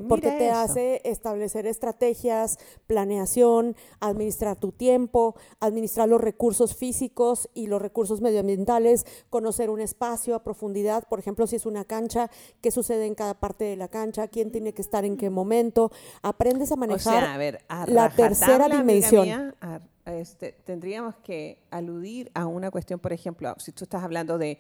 porque 0.08 0.30
te 0.32 0.50
hace 0.50 1.00
establecer 1.04 1.66
estrategias, 1.66 2.58
planeación, 2.86 3.76
administrar 4.00 4.56
tu 4.56 4.72
tiempo, 4.72 5.36
administrar 5.58 6.08
los 6.08 6.20
recursos 6.20 6.76
físicos 6.76 7.48
y 7.54 7.66
los 7.66 7.80
recursos 7.80 8.20
medioambientales, 8.20 9.06
conocer 9.30 9.70
un 9.70 9.80
espacio 9.80 10.34
a 10.34 10.42
profundidad, 10.42 11.04
por 11.08 11.18
ejemplo, 11.18 11.46
si 11.46 11.56
es 11.56 11.64
una 11.64 11.84
cancha, 11.84 12.30
qué 12.60 12.70
sucede 12.70 13.06
en 13.06 13.14
cada 13.14 13.34
parte 13.40 13.64
de 13.64 13.76
la 13.76 13.88
cancha, 13.88 14.28
quién 14.28 14.52
tiene 14.52 14.74
que 14.74 14.82
estar 14.82 15.04
en 15.04 15.16
qué 15.16 15.30
momento, 15.30 15.90
aprendes 16.22 16.72
a 16.72 16.76
manejar 16.76 17.58
la 17.86 18.10
tercera 18.10 18.68
dimensión. 18.68 19.54
Este, 20.06 20.52
tendríamos 20.64 21.16
que 21.16 21.58
aludir 21.70 22.30
a 22.34 22.46
una 22.46 22.70
cuestión, 22.70 22.98
por 23.00 23.12
ejemplo, 23.12 23.54
si 23.58 23.72
tú 23.72 23.84
estás 23.84 24.02
hablando 24.02 24.38
de, 24.38 24.58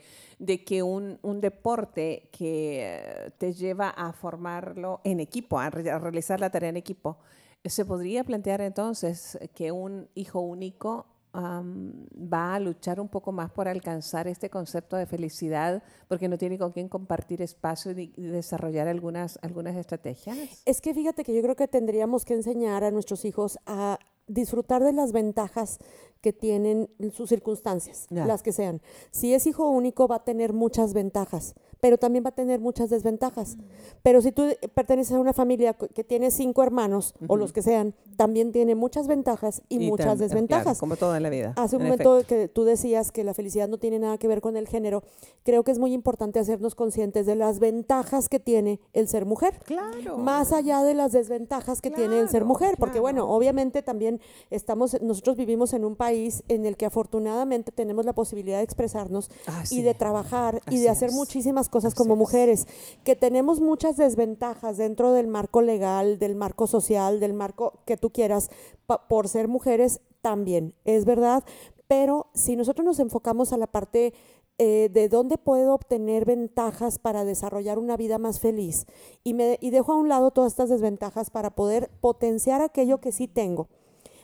que 0.66 0.82
un, 0.82 1.18
deporte 1.40 2.28
que 2.30 2.82
eh, 2.82 3.30
te 3.38 3.52
lleva 3.52 3.88
a 3.90 4.12
formarlo 4.12 5.00
en 5.04 5.20
equipo, 5.20 5.58
a, 5.58 5.70
realizar 5.70 6.40
la 6.40 6.50
tarea 6.50 6.68
en 6.68 6.76
equipo, 6.76 7.18
se 7.64 7.84
podría 7.84 8.24
plantear 8.24 8.60
entonces 8.60 9.38
que 9.54 9.72
un 9.72 10.08
hijo 10.14 10.40
único 10.40 11.06
va 11.32 12.54
a 12.54 12.60
luchar 12.60 13.00
un 13.00 13.08
poco 13.08 13.32
más 13.32 13.50
por 13.52 13.68
alcanzar 13.68 14.26
este 14.26 14.50
concepto 14.50 14.96
de 14.96 15.06
felicidad 15.06 15.82
porque 16.08 16.28
no 16.28 16.36
tiene 16.38 16.58
con 16.58 16.72
quién 16.72 16.88
compartir 16.88 17.40
espacio 17.40 17.92
y, 17.92 18.08
desarrollar 18.16 18.88
algunas, 18.88 19.38
algunas 19.42 19.76
estrategias? 19.76 20.36
Es 20.64 20.80
que 20.80 20.92
fíjate 20.92 21.24
que 21.24 21.34
yo 21.34 21.42
creo 21.42 21.56
que 21.56 21.68
tendríamos 21.68 22.24
que 22.24 22.34
enseñar 22.34 22.82
a 22.84 22.90
nuestros 22.90 23.24
hijos 23.24 23.58
a 23.66 23.98
disfrutar 24.30 24.82
de 24.82 24.92
las 24.92 25.12
ventajas 25.12 25.78
que 26.20 26.32
tienen 26.32 26.90
sus 27.12 27.28
circunstancias, 27.28 28.06
las 28.10 28.42
que 28.42 28.52
sean. 28.52 28.80
Si 29.10 29.34
es 29.34 29.46
hijo 29.46 29.68
único 29.68 30.06
va 30.06 30.16
a 30.16 30.24
tener 30.24 30.52
muchas 30.52 30.92
ventajas, 30.92 31.54
pero 31.80 31.98
también 31.98 32.24
va 32.24 32.28
a 32.30 32.34
tener 32.34 32.60
muchas 32.60 32.90
desventajas. 32.90 33.56
Pero 34.02 34.22
si 34.22 34.32
tú 34.32 34.44
perteneces 34.74 35.14
a 35.14 35.20
una 35.20 35.32
familia 35.32 35.74
que 35.74 36.04
tiene 36.04 36.30
cinco 36.30 36.62
hermanos 36.62 37.14
o 37.26 37.36
los 37.36 37.52
que 37.52 37.62
sean, 37.62 37.94
también 38.16 38.52
tiene 38.52 38.74
muchas 38.74 39.08
ventajas 39.08 39.62
y, 39.68 39.78
muchas 39.88 40.18
desventajas. 40.18 40.78
como 40.78 40.96
todo 40.96 41.16
en 41.16 41.22
la 41.22 41.30
vida. 41.30 41.54
Hace 41.56 41.76
un 41.76 41.84
momento 41.84 42.22
que 42.26 42.48
tú 42.48 42.64
decías 42.64 43.12
que 43.12 43.24
la 43.24 43.34
felicidad 43.34 43.68
no 43.68 43.78
tiene 43.78 43.98
nada 43.98 44.18
que 44.18 44.28
ver 44.28 44.40
con 44.40 44.56
el 44.56 44.68
género, 44.68 45.02
creo 45.42 45.64
que 45.64 45.72
es 45.72 45.78
muy 45.78 45.92
importante 45.94 46.38
hacernos 46.38 46.74
conscientes 46.74 47.26
de 47.26 47.34
las 47.34 47.58
ventajas 47.58 48.28
que 48.28 48.38
tiene 48.38 48.80
el 48.92 49.08
ser 49.08 49.24
mujer. 49.24 49.58
Claro. 49.64 50.18
Más 50.18 50.52
allá 50.52 50.82
de 50.82 50.94
las 50.94 51.12
desventajas 51.12 51.80
que 51.80 51.90
tiene 51.90 52.18
el 52.20 52.28
ser 52.28 52.44
mujer, 52.44 52.76
porque 52.78 53.00
bueno, 53.00 53.28
obviamente 53.28 53.82
también 53.82 54.20
estamos, 54.50 55.00
nosotros 55.00 55.36
vivimos 55.36 55.72
en 55.72 55.84
un 55.84 55.96
país 55.96 56.42
en 56.48 56.66
el 56.66 56.76
que 56.76 56.86
afortunadamente 56.86 57.72
tenemos 57.72 58.04
la 58.04 58.12
posibilidad 58.12 58.58
de 58.58 58.64
expresarnos 58.64 59.30
ah, 59.46 59.64
y 59.70 59.82
de 59.82 59.94
trabajar 59.94 60.60
y 60.70 60.78
de 60.78 60.90
hacer 60.90 61.12
muchísimas 61.12 61.69
cosas 61.70 61.94
como 61.94 62.16
mujeres, 62.16 62.66
que 63.04 63.16
tenemos 63.16 63.60
muchas 63.60 63.96
desventajas 63.96 64.76
dentro 64.76 65.12
del 65.12 65.28
marco 65.28 65.62
legal, 65.62 66.18
del 66.18 66.36
marco 66.36 66.66
social, 66.66 67.20
del 67.20 67.32
marco 67.32 67.80
que 67.86 67.96
tú 67.96 68.10
quieras, 68.10 68.50
por 69.08 69.28
ser 69.28 69.48
mujeres 69.48 70.00
también, 70.20 70.74
es 70.84 71.04
verdad, 71.04 71.44
pero 71.88 72.26
si 72.34 72.54
nosotros 72.56 72.84
nos 72.84 73.00
enfocamos 73.00 73.52
a 73.52 73.56
la 73.56 73.66
parte 73.66 74.12
eh, 74.58 74.90
de 74.92 75.08
dónde 75.08 75.38
puedo 75.38 75.72
obtener 75.72 76.26
ventajas 76.26 76.98
para 76.98 77.24
desarrollar 77.24 77.78
una 77.78 77.96
vida 77.96 78.18
más 78.18 78.40
feliz 78.40 78.84
y, 79.24 79.32
me, 79.32 79.56
y 79.60 79.70
dejo 79.70 79.92
a 79.92 79.96
un 79.96 80.10
lado 80.10 80.32
todas 80.32 80.52
estas 80.52 80.68
desventajas 80.68 81.30
para 81.30 81.50
poder 81.50 81.90
potenciar 82.02 82.60
aquello 82.60 83.00
que 83.00 83.10
sí 83.10 83.26
tengo 83.26 83.68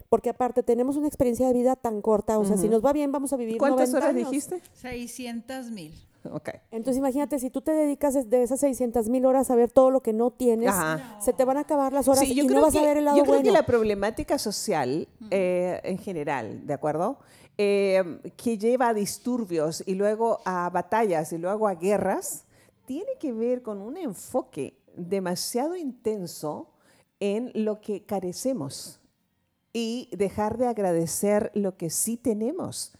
porque 0.08 0.30
aparte 0.30 0.62
tenemos 0.62 0.96
una 0.96 1.08
experiencia 1.08 1.46
de 1.46 1.54
vida 1.54 1.74
tan 1.74 2.02
corta, 2.02 2.38
o 2.38 2.44
sea, 2.44 2.56
si 2.56 2.68
nos 2.68 2.84
va 2.84 2.92
bien 2.92 3.12
vamos 3.12 3.32
a 3.32 3.36
vivir 3.36 3.58
¿Cuántas 3.58 3.92
horas 3.94 4.10
años. 4.10 4.30
dijiste? 4.30 4.62
600 4.74 5.70
mil. 5.70 5.94
Okay. 6.32 6.60
Entonces 6.70 6.98
imagínate, 6.98 7.38
si 7.38 7.50
tú 7.50 7.60
te 7.60 7.72
dedicas 7.72 8.28
de 8.28 8.42
esas 8.42 8.60
600 8.60 9.08
mil 9.08 9.26
horas 9.26 9.50
a 9.50 9.54
ver 9.54 9.70
todo 9.70 9.90
lo 9.90 10.02
que 10.02 10.12
no 10.12 10.30
tienes, 10.30 10.74
se 11.20 11.32
te 11.32 11.44
van 11.44 11.56
a 11.56 11.60
acabar 11.60 11.92
las 11.92 12.08
horas 12.08 12.24
y 12.24 12.46
no 12.46 12.62
vas 12.62 12.76
a 12.76 12.82
ver 12.82 12.98
el 12.98 13.04
lado 13.04 13.16
Yo 13.16 13.24
creo 13.24 13.42
que 13.42 13.50
la 13.50 13.66
problemática 13.66 14.38
social 14.38 15.08
eh, 15.30 15.80
en 15.84 15.98
general, 15.98 16.66
¿de 16.66 16.74
acuerdo? 16.74 17.18
Eh, 17.58 18.20
que 18.36 18.58
lleva 18.58 18.88
a 18.88 18.94
disturbios 18.94 19.82
y 19.86 19.94
luego 19.94 20.40
a 20.44 20.68
batallas 20.70 21.32
y 21.32 21.38
luego 21.38 21.68
a 21.68 21.74
guerras, 21.74 22.44
tiene 22.84 23.12
que 23.18 23.32
ver 23.32 23.62
con 23.62 23.80
un 23.80 23.96
enfoque 23.96 24.78
demasiado 24.96 25.76
intenso 25.76 26.70
en 27.20 27.50
lo 27.54 27.80
que 27.80 28.04
carecemos 28.04 29.00
y 29.72 30.08
dejar 30.16 30.56
de 30.58 30.66
agradecer 30.66 31.50
lo 31.54 31.76
que 31.76 31.90
sí 31.90 32.16
tenemos. 32.16 32.92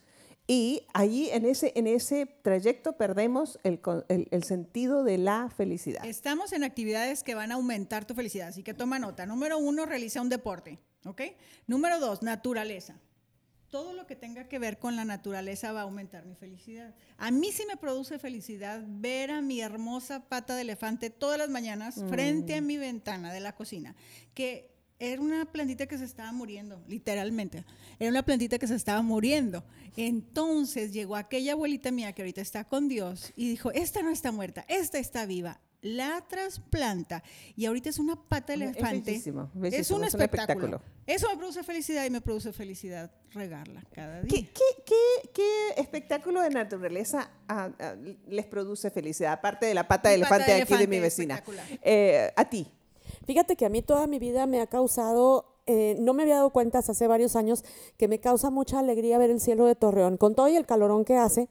Y 0.47 0.83
allí 0.93 1.29
en 1.29 1.45
ese, 1.45 1.73
en 1.75 1.87
ese 1.87 2.25
trayecto 2.25 2.95
perdemos 2.95 3.59
el, 3.63 3.81
el, 4.07 4.43
sentido 4.43 5.03
de 5.03 5.17
la 5.17 5.49
felicidad. 5.49 6.05
Estamos 6.05 6.53
en 6.53 6.63
actividades 6.63 7.21
que 7.21 7.35
van 7.35 7.51
a 7.51 7.55
aumentar 7.55 8.05
tu 8.05 8.15
felicidad, 8.15 8.47
así 8.47 8.63
que 8.63 8.73
toma 8.73 8.97
nota. 8.97 9.25
Número 9.25 9.57
uno, 9.57 9.85
realiza 9.85 10.21
un 10.21 10.29
deporte. 10.29 10.79
¿ok? 11.07 11.21
Número 11.65 11.99
dos, 11.99 12.21
naturaleza. 12.21 12.99
Todo 13.69 13.91
lo 13.93 14.07
que 14.07 14.15
tenga 14.15 14.47
que 14.47 14.59
ver 14.59 14.79
con 14.79 14.95
la 14.95 15.03
naturaleza 15.03 15.73
va 15.73 15.81
a 15.81 15.83
aumentar 15.83 16.25
mi 16.25 16.35
felicidad. 16.35 16.95
A 17.17 17.31
mí 17.31 17.51
sí 17.51 17.63
me 17.67 17.75
produce 17.75 18.17
felicidad 18.17 18.81
ver 18.85 19.29
a 19.29 19.41
mi 19.41 19.59
hermosa 19.59 20.29
pata 20.29 20.55
de 20.55 20.61
elefante 20.61 21.09
todas 21.09 21.37
las 21.37 21.49
mañanas 21.49 22.01
frente 22.07 22.55
a 22.55 22.61
mm. 22.61 22.65
mi 22.65 22.77
ventana 22.77 23.33
de 23.33 23.41
la 23.41 23.55
cocina, 23.55 23.95
que 24.33 24.76
era 24.99 25.21
una 25.21 25.45
plantita 25.45 25.85
que 25.85 25.97
se 25.97 26.05
estaba 26.05 26.31
muriendo, 26.31 26.81
literalmente. 26.87 27.63
Era 27.99 28.09
una 28.09 28.23
plantita 28.23 28.57
que 28.57 28.67
se 28.67 28.75
estaba 28.75 29.01
muriendo. 29.01 29.63
Entonces 29.95 30.91
llegó 30.91 31.15
aquella 31.15 31.53
abuelita 31.53 31.91
mía 31.91 32.13
que 32.13 32.23
ahorita 32.23 32.41
está 32.41 32.63
con 32.63 32.87
Dios 32.87 33.31
y 33.35 33.49
dijo, 33.49 33.71
esta 33.71 34.01
no 34.01 34.09
está 34.09 34.31
muerta, 34.31 34.65
esta 34.67 34.99
está 34.99 35.25
viva. 35.25 35.59
La 35.81 36.25
trasplanta 36.27 37.23
y 37.55 37.67
ahorita 37.67 37.89
es 37.89 37.99
una 37.99 38.15
pata 38.15 38.53
de 38.53 38.65
elefante. 38.65 39.13
Es, 39.13 39.27
es 39.27 39.91
un, 39.91 40.03
espectáculo. 40.03 40.81
Eso 41.05 41.29
me 41.29 41.37
produce 41.37 41.63
felicidad 41.63 42.03
y 42.03 42.09
me 42.09 42.19
produce 42.19 42.51
felicidad 42.51 43.11
regarla 43.31 43.83
cada 43.93 44.21
día. 44.21 44.47
¿Qué, 44.83 45.43
espectáculo 45.77 46.41
de 46.41 46.49
naturaleza 46.49 47.29
ah, 47.47 47.69
ah, 47.79 47.95
les 48.27 48.45
produce 48.45 48.89
felicidad? 48.89 49.33
Aparte 49.33 49.67
de 49.67 49.75
la 49.75 49.87
pata 49.87 50.09
de 50.09 50.15
elefante, 50.15 50.61
aquí 50.61 50.75
de 50.75 50.87
mi 50.87 50.99
vecina. 50.99 51.43
Eh, 51.83 52.33
a 52.35 52.49
ti. 52.49 52.67
Fíjate 53.25 53.55
que 53.55 53.65
a 53.65 53.69
mí 53.69 53.81
toda 53.81 54.07
mi 54.07 54.19
vida 54.19 54.45
me 54.45 54.61
ha 54.61 54.67
causado 54.67 55.45
eh, 55.67 55.97
no 55.99 56.13
me 56.13 56.23
había 56.23 56.35
dado 56.35 56.49
cuenta 56.51 56.79
hasta 56.79 56.93
hace 56.93 57.07
varios 57.07 57.35
años 57.35 57.65
que 57.97 58.07
me 58.07 58.19
causa 58.19 58.49
mucha 58.49 58.79
alegría 58.79 59.17
ver 59.17 59.29
el 59.29 59.41
cielo 59.41 59.65
de 59.65 59.75
Torreón, 59.75 60.15
con 60.15 60.33
todo 60.33 60.47
y 60.47 60.55
el 60.55 60.65
calorón 60.65 61.03
que 61.03 61.17
hace. 61.17 61.49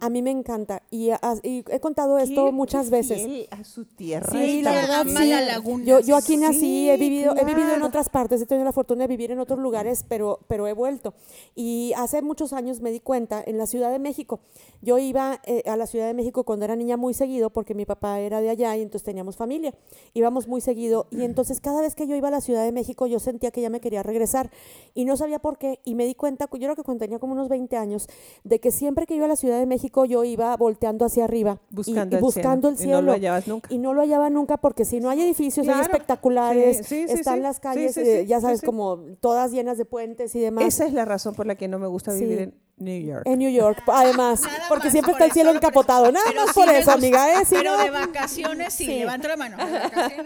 A 0.00 0.10
mí 0.10 0.22
me 0.22 0.30
encanta 0.30 0.82
y, 0.90 1.10
he 1.42 1.80
contado 1.80 2.18
esto 2.18 2.52
muchas 2.52 2.90
veces. 2.90 3.48
a 3.50 3.64
su 3.64 3.84
tierra. 3.84 4.30
Sí, 4.32 4.62
la 4.62 4.72
verdad 4.72 5.04
sí. 5.06 5.84
Yo, 5.84 6.00
yo 6.00 6.16
aquí 6.16 6.36
nací, 6.36 6.88
he 6.90 6.96
vivido, 6.96 7.34
he 7.36 7.44
vivido 7.44 7.74
en 7.74 7.82
otras 7.82 8.08
partes, 8.08 8.40
he 8.40 8.46
tenido 8.46 8.64
la 8.64 8.72
fortuna 8.72 9.04
de 9.04 9.08
vivir 9.08 9.30
en 9.30 9.40
otros 9.40 9.58
lugares, 9.58 10.04
pero, 10.08 10.40
pero 10.48 10.66
he 10.66 10.72
vuelto. 10.72 11.14
Y 11.54 11.92
hace 11.96 12.22
muchos 12.22 12.52
años 12.52 12.80
me 12.80 12.90
di 12.90 13.00
cuenta 13.00 13.42
en 13.44 13.58
la 13.58 13.66
Ciudad 13.66 13.90
de 13.90 13.98
México. 13.98 14.40
Yo 14.82 14.98
iba 14.98 15.40
eh, 15.44 15.62
a 15.66 15.76
la 15.76 15.86
Ciudad 15.86 16.06
de 16.06 16.14
México 16.14 16.44
cuando 16.44 16.64
era 16.64 16.76
niña 16.76 16.96
muy 16.96 17.14
seguido 17.14 17.50
porque 17.50 17.74
mi 17.74 17.84
papá 17.84 18.20
era 18.20 18.40
de 18.40 18.50
allá 18.50 18.76
y 18.76 18.82
entonces 18.82 19.04
teníamos 19.04 19.36
familia. 19.36 19.74
Íbamos 20.14 20.48
muy 20.48 20.60
seguido 20.60 21.06
y 21.10 21.24
entonces 21.24 21.60
cada 21.60 21.80
vez 21.80 21.94
que 21.94 22.06
yo 22.06 22.16
iba 22.16 22.28
a 22.28 22.30
la 22.30 22.40
Ciudad 22.40 22.64
de 22.64 22.72
México 22.72 23.06
yo 23.06 23.18
sentía 23.18 23.50
que 23.50 23.60
ya 23.60 23.70
me 23.70 23.80
quería 23.80 24.02
regresar 24.02 24.50
y 24.94 25.04
no 25.04 25.16
sabía 25.16 25.38
por 25.38 25.58
qué 25.58 25.80
y 25.84 25.94
me 25.94 26.06
di 26.06 26.14
cuenta, 26.14 26.48
yo 26.52 26.58
creo 26.58 26.76
que 26.76 26.82
cuando 26.82 27.04
tenía 27.04 27.18
como 27.18 27.34
unos 27.34 27.48
20 27.48 27.76
años, 27.76 28.08
de 28.44 28.60
que 28.60 28.70
siempre 28.70 29.06
que 29.06 29.14
iba 29.14 29.26
a 29.26 29.28
la 29.28 29.36
Ciudad 29.36 29.58
de 29.58 29.66
México 29.66 29.89
yo 30.06 30.24
iba 30.24 30.56
volteando 30.56 31.04
hacia 31.04 31.24
arriba 31.24 31.60
buscando, 31.70 32.16
y, 32.16 32.20
buscando 32.20 32.68
cielo. 32.68 32.70
el, 32.70 32.76
cielo. 32.78 32.98
Y 32.98 33.00
no 33.00 33.06
lo 33.06 33.12
hallabas 33.12 33.48
nunca. 33.48 33.74
Y 33.74 33.78
no 33.78 33.94
lo 33.94 34.00
hallaba 34.02 34.30
nunca 34.30 34.56
porque 34.56 34.84
si 34.84 35.00
no 35.00 35.10
hay 35.10 35.20
edificios, 35.20 35.66
hay 35.68 35.80
espectaculares, 35.80 36.90
están 36.90 37.42
las 37.42 37.60
calles, 37.60 37.96
eh, 37.96 38.26
ya 38.26 38.40
sabes, 38.40 38.62
como 38.62 38.98
todas 39.20 39.52
llenas 39.52 39.78
de 39.78 39.84
puentes 39.84 40.34
y 40.34 40.40
demás. 40.40 40.64
Esa 40.64 40.86
es 40.86 40.92
la 40.92 41.04
razón 41.04 41.34
por 41.34 41.46
la 41.46 41.54
que 41.54 41.68
no 41.68 41.78
me 41.78 41.86
gusta 41.86 42.12
vivir 42.12 42.38
en 42.40 42.54
New 42.80 43.00
York. 43.00 43.22
En 43.26 43.38
New 43.38 43.50
York, 43.50 43.82
además, 43.86 44.42
porque 44.68 44.90
siempre 44.90 45.12
está 45.12 45.26
el 45.26 45.32
cielo 45.32 45.50
encapotado. 45.50 46.10
Nada 46.10 46.32
más 46.34 46.54
por 46.54 46.68
eso, 46.68 46.90
amiga. 46.90 47.40
¿eh? 47.40 47.44
pero 47.48 47.78
de 47.78 47.90
vacaciones 47.90 48.74
sí, 48.74 48.86
levanta 48.86 49.28
la 49.28 49.36
mano. 49.36 49.56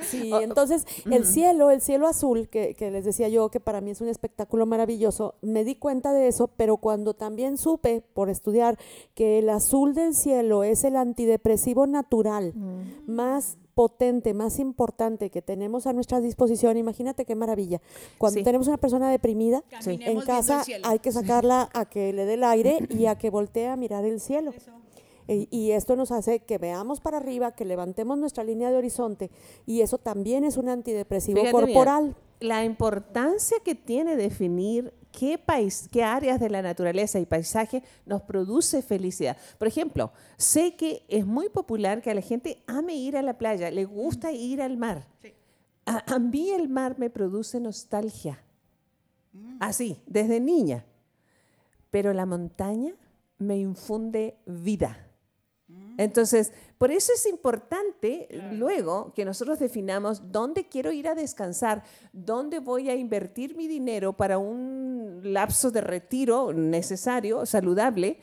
Sí, 0.02 0.30
entonces 0.40 0.86
el 1.10 1.26
cielo, 1.26 1.70
el 1.70 1.80
cielo 1.80 2.06
azul, 2.06 2.48
que, 2.48 2.74
que, 2.74 2.90
les 2.90 3.04
decía 3.04 3.28
yo 3.28 3.50
que 3.50 3.60
para 3.60 3.80
mí 3.80 3.90
es 3.90 4.00
un 4.00 4.08
espectáculo 4.08 4.66
maravilloso, 4.66 5.34
me 5.42 5.64
di 5.64 5.74
cuenta 5.74 6.12
de 6.12 6.28
eso, 6.28 6.48
pero 6.48 6.76
cuando 6.76 7.14
también 7.14 7.58
supe 7.58 8.02
por 8.14 8.30
estudiar 8.30 8.78
que 9.14 9.38
el 9.38 9.48
azul 9.48 9.94
del 9.94 10.14
cielo 10.14 10.64
es 10.64 10.84
el 10.84 10.96
antidepresivo 10.96 11.86
natural 11.86 12.54
más 13.06 13.58
potente, 13.74 14.34
más 14.34 14.58
importante 14.58 15.30
que 15.30 15.42
tenemos 15.42 15.86
a 15.86 15.92
nuestra 15.92 16.20
disposición, 16.20 16.76
imagínate 16.76 17.24
qué 17.24 17.34
maravilla. 17.34 17.80
Cuando 18.18 18.42
tenemos 18.42 18.68
una 18.68 18.76
persona 18.76 19.10
deprimida 19.10 19.64
en 19.86 20.20
casa, 20.20 20.62
hay 20.82 20.98
que 21.00 21.12
sacarla 21.12 21.68
a 21.72 21.84
que 21.86 22.12
le 22.12 22.24
dé 22.24 22.34
el 22.34 22.44
aire 22.44 22.78
y 22.90 23.06
a 23.06 23.16
que 23.16 23.30
voltee 23.30 23.68
a 23.68 23.76
mirar 23.76 24.04
el 24.04 24.20
cielo. 24.20 24.52
Y, 25.26 25.70
esto 25.70 25.96
nos 25.96 26.12
hace 26.12 26.40
que 26.40 26.58
veamos 26.58 27.00
para 27.00 27.16
arriba, 27.16 27.52
que 27.52 27.64
levantemos 27.64 28.18
nuestra 28.18 28.44
línea 28.44 28.70
de 28.70 28.76
horizonte 28.76 29.30
y 29.64 29.80
eso 29.80 29.96
también 29.96 30.44
es 30.44 30.58
un 30.58 30.68
antidepresivo 30.68 31.40
corporal. 31.50 32.14
la 32.40 32.62
importancia 32.64 33.56
que 33.64 33.74
tiene 33.74 34.16
definir 34.16 34.92
qué, 35.18 35.38
país, 35.38 35.88
qué 35.90 36.02
áreas 36.02 36.40
de 36.40 36.50
la 36.50 36.62
naturaleza 36.62 37.20
y 37.20 37.26
paisaje 37.26 37.82
nos 38.04 38.22
produce 38.22 38.82
felicidad. 38.82 39.36
Por 39.58 39.68
ejemplo, 39.68 40.12
sé 40.36 40.74
que 40.74 41.04
es 41.08 41.24
muy 41.24 41.48
popular 41.48 42.02
que 42.02 42.10
a 42.10 42.14
la 42.14 42.20
gente 42.20 42.62
ame 42.66 42.94
ir 42.96 43.16
a 43.16 43.22
la 43.22 43.38
playa, 43.38 43.70
le 43.70 43.84
gusta 43.84 44.32
ir 44.32 44.60
al 44.60 44.76
mar. 44.76 45.06
A, 45.86 46.18
mí 46.18 46.50
el 46.50 46.68
mar 46.68 46.98
me 46.98 47.10
produce 47.10 47.60
nostalgia. 47.60 48.42
Mm. 49.32 49.58
Así, 49.60 50.02
desde 50.06 50.40
niña. 50.40 50.84
Pero 51.90 52.12
la 52.12 52.26
montaña 52.26 52.94
me 53.38 53.58
infunde 53.58 54.38
vida. 54.46 55.03
Entonces, 55.96 56.52
por 56.78 56.90
eso 56.90 57.12
es 57.12 57.26
importante 57.26 58.28
luego 58.52 59.12
que 59.14 59.24
nosotros 59.24 59.58
definamos 59.58 60.32
dónde 60.32 60.68
quiero 60.68 60.92
ir 60.92 61.08
a 61.08 61.14
descansar, 61.14 61.84
dónde 62.12 62.58
voy 62.58 62.90
a 62.90 62.96
invertir 62.96 63.56
mi 63.56 63.68
dinero 63.68 64.12
para 64.12 64.38
un 64.38 65.20
lapso 65.22 65.70
de 65.70 65.80
retiro 65.80 66.52
necesario, 66.52 67.46
saludable, 67.46 68.18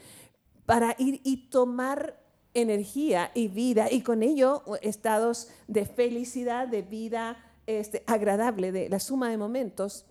para 0.66 0.96
ir 0.98 1.22
y 1.24 1.50
tomar 1.50 2.22
energía 2.54 3.32
y 3.34 3.48
vida 3.48 3.92
y 3.92 4.02
con 4.02 4.24
ello 4.24 4.64
estados 4.82 5.50
de 5.68 5.86
felicidad, 5.86 6.68
de 6.68 6.82
vida 6.82 7.38
este, 7.66 8.04
agradable, 8.08 8.72
de 8.72 8.90
la 8.90 9.00
suma 9.00 9.30
de 9.30 9.38
momentos 9.38 10.06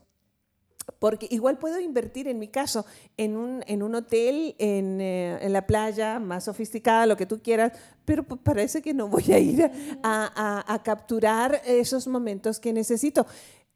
porque 0.98 1.26
igual 1.30 1.58
puedo 1.58 1.78
invertir, 1.80 2.28
en 2.28 2.38
mi 2.38 2.48
caso, 2.48 2.84
en 3.16 3.36
un, 3.36 3.62
en 3.66 3.82
un 3.82 3.94
hotel, 3.94 4.54
en, 4.58 5.00
eh, 5.00 5.38
en, 5.40 5.52
la 5.52 5.66
playa, 5.66 6.18
más 6.18 6.44
sofisticada, 6.44 7.06
lo 7.06 7.16
que 7.16 7.26
tú 7.26 7.40
quieras, 7.40 7.72
pero 8.04 8.24
parece 8.24 8.82
que 8.82 8.94
no 8.94 9.08
voy 9.08 9.32
a 9.32 9.38
ir 9.38 9.62
a, 9.64 9.70
a, 10.02 10.74
a 10.74 10.82
capturar 10.82 11.60
esos 11.64 12.06
momentos 12.06 12.58
que 12.58 12.72
necesito. 12.72 13.26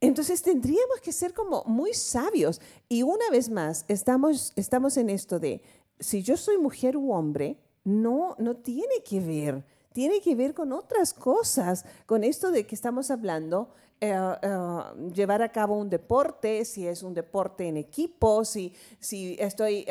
Entonces 0.00 0.42
tendríamos 0.42 1.00
que 1.02 1.12
ser 1.12 1.32
como 1.32 1.64
muy 1.64 1.94
sabios. 1.94 2.60
Y 2.88 3.02
una 3.02 3.30
vez 3.30 3.48
más, 3.48 3.84
estamos, 3.88 4.52
estamos 4.56 4.96
en 4.96 5.08
esto 5.08 5.38
de, 5.38 5.62
si 5.98 6.22
yo 6.22 6.36
soy 6.36 6.58
mujer 6.58 6.96
u 6.96 7.12
hombre, 7.12 7.58
no, 7.84 8.34
no 8.38 8.56
tiene 8.56 9.02
que 9.04 9.20
ver, 9.20 9.64
tiene 9.92 10.20
que 10.20 10.34
ver 10.34 10.54
con 10.54 10.72
otras 10.72 11.14
cosas, 11.14 11.84
con 12.06 12.24
esto 12.24 12.50
de 12.50 12.66
que 12.66 12.74
estamos 12.74 13.10
hablando 13.10 13.70
eh, 14.10 14.38
eh, 14.42 15.10
llevar 15.14 15.42
a 15.42 15.50
cabo 15.50 15.76
un 15.76 15.88
deporte, 15.88 16.64
si 16.64 16.86
es 16.86 17.02
un 17.02 17.14
deporte 17.14 17.66
en 17.66 17.76
equipo, 17.76 18.44
si, 18.44 18.74
si 19.00 19.36
estoy 19.38 19.86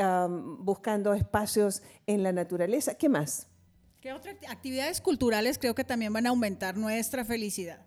buscando 0.60 1.14
espacios 1.14 1.82
en 2.06 2.24
la 2.24 2.32
naturaleza. 2.32 2.96
¿Qué 2.96 3.10
más? 3.10 3.48
¿Qué 4.02 4.12
otras 4.12 4.36
actividades 4.50 5.00
culturales 5.00 5.58
creo 5.58 5.76
que 5.76 5.84
también 5.84 6.12
van 6.12 6.26
a 6.26 6.30
aumentar 6.30 6.76
nuestra 6.76 7.24
felicidad? 7.24 7.80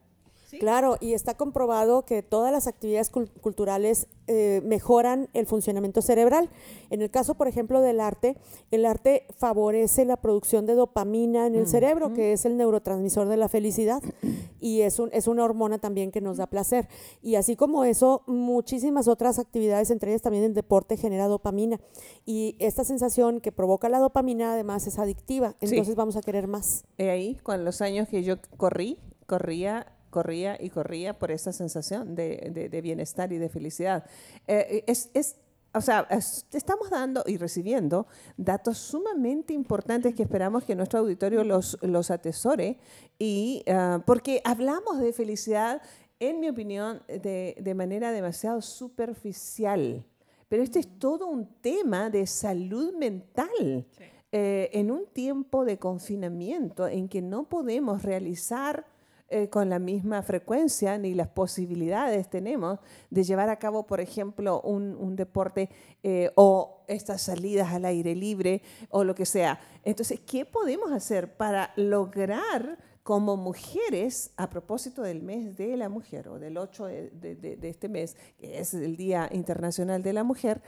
Claro, 0.59 0.97
y 1.01 1.13
está 1.13 1.35
comprobado 1.35 2.05
que 2.05 2.23
todas 2.23 2.53
las 2.53 2.67
actividades 2.67 3.11
culturales 3.11 4.09
eh, 4.29 4.61
mejoran 4.65 5.29
el 5.35 5.47
funcionamiento 5.47 6.03
cerebral. 6.03 6.51
En 6.91 7.01
el 7.01 7.11
caso, 7.11 7.35
por 7.35 7.47
ejemplo, 7.47 7.81
del 7.81 8.01
arte, 8.01 8.37
el 8.71 8.85
arte 8.85 9.27
favorece 9.39 10.05
la 10.05 10.17
producción 10.17 10.67
de 10.67 10.75
dopamina 10.75 11.47
en 11.47 11.55
el 11.55 11.69
cerebro, 11.69 12.13
que 12.13 12.33
es 12.33 12.45
el 12.45 12.57
neurotransmisor 12.57 13.29
de 13.29 13.37
la 13.37 13.49
felicidad, 13.49 14.03
y 14.61 14.81
es, 14.81 14.99
un, 14.99 15.11
es 15.13 15.29
una 15.29 15.45
hormona 15.45 15.79
también 15.79 16.11
que 16.11 16.21
nos 16.21 16.39
da 16.39 16.49
placer. 16.49 16.89
Y 17.23 17.37
así 17.37 17.55
como 17.55 17.85
eso, 17.85 18.23
muchísimas 18.27 19.07
otras 19.07 19.39
actividades, 19.39 19.91
entre 19.91 20.11
ellas 20.11 20.23
también 20.23 20.45
el 20.45 20.55
deporte, 20.55 20.97
genera 20.97 21.29
dopamina. 21.29 21.81
Y 22.25 22.57
esta 22.59 22.85
sensación 22.85 23.41
que 23.41 23.53
provoca 23.53 23.89
la 23.89 23.99
dopamina, 23.99 24.53
además, 24.53 24.87
es 24.87 24.99
adictiva, 24.99 25.55
entonces 25.61 25.95
vamos 25.95 26.17
a 26.17 26.21
querer 26.21 26.49
más. 26.49 26.85
ahí, 26.99 27.37
con 27.43 27.65
los 27.65 27.81
años 27.81 28.09
que 28.09 28.23
yo 28.23 28.37
corrí, 28.57 28.99
corría 29.27 29.96
corría 30.17 30.57
y 30.59 30.71
corría 30.71 31.19
por 31.19 31.31
esa 31.31 31.53
sensación 31.53 32.15
de, 32.15 32.71
de, 32.73 32.81
bienestar 32.81 33.35
y 33.35 33.37
de 33.37 33.51
felicidad. 33.51 34.07
Eh, 34.47 34.83
es, 34.87 35.11
es, 35.13 35.37
o 35.75 35.83
sea, 35.83 36.09
estamos 36.53 36.89
dando 36.89 37.23
y 37.27 37.37
recibiendo 37.37 38.07
datos 38.39 38.79
sumamente 38.79 39.53
importantes 39.53 40.15
que 40.15 40.23
esperamos 40.23 40.65
que 40.65 40.75
nuestro 40.75 41.01
auditorio 41.01 41.45
los, 41.45 41.77
los 41.83 42.11
atesore, 42.11 42.79
y, 43.19 43.63
ah, 43.69 44.03
porque 44.07 44.41
hablamos 44.43 45.01
de 45.01 45.13
felicidad, 45.13 45.83
en 46.19 46.41
mi 46.41 46.49
opinión, 46.49 47.03
de, 47.09 47.59
de 47.61 47.75
manera 47.75 48.11
demasiado 48.11 48.63
superficial. 48.63 50.03
Pero 50.49 50.63
este 50.63 50.79
es 50.79 50.99
todo 50.99 51.27
un 51.27 51.47
tema 51.61 52.09
de 52.09 52.27
salud 52.27 52.95
mental. 52.95 53.87
Eh, 54.33 54.71
en 54.73 54.91
un 54.91 55.07
tiempo 55.07 55.65
de 55.65 55.79
confinamiento 55.79 56.89
en 56.89 57.09
que 57.09 57.23
no 57.23 57.49
podemos 57.49 58.03
realizar 58.03 58.85
eh, 59.29 59.49
con 59.49 59.69
la 59.69 59.81
misma 59.81 60.23
frecuencia 60.23 60.99
ni 60.99 61.15
las 61.15 61.27
posibilidades 61.29 62.31
tenemos 62.31 62.79
de 63.11 63.25
llevar 63.25 63.49
a 63.49 63.59
cabo, 63.59 63.85
por 63.85 64.01
ejemplo, 64.01 64.61
un, 64.61 65.17
deporte 65.17 65.69
eh, 66.05 66.31
o 66.37 66.85
estas 66.87 67.23
salidas 67.23 67.73
al 67.73 67.87
aire 67.87 68.15
libre 68.15 68.63
o 68.89 69.03
lo 69.03 69.15
que 69.15 69.27
sea. 69.27 69.59
Entonces, 69.83 70.21
¿qué 70.21 70.45
podemos 70.45 70.93
hacer 70.93 71.37
para 71.37 71.73
lograr 71.75 72.79
como 73.03 73.37
mujeres, 73.37 74.33
a 74.37 74.51
propósito 74.51 75.03
del 75.03 75.23
mes 75.23 75.57
de 75.57 75.77
la 75.77 75.89
mujer 75.89 76.29
o 76.29 76.41
del 76.41 76.59
8 76.59 76.87
de, 76.87 77.59
este 77.63 77.89
mes, 77.89 78.17
que 78.37 78.59
es 78.59 78.75
el 78.75 78.97
Día 78.97 79.29
Internacional 79.33 80.03
de 80.03 80.13
la 80.13 80.25
Mujer, 80.25 80.61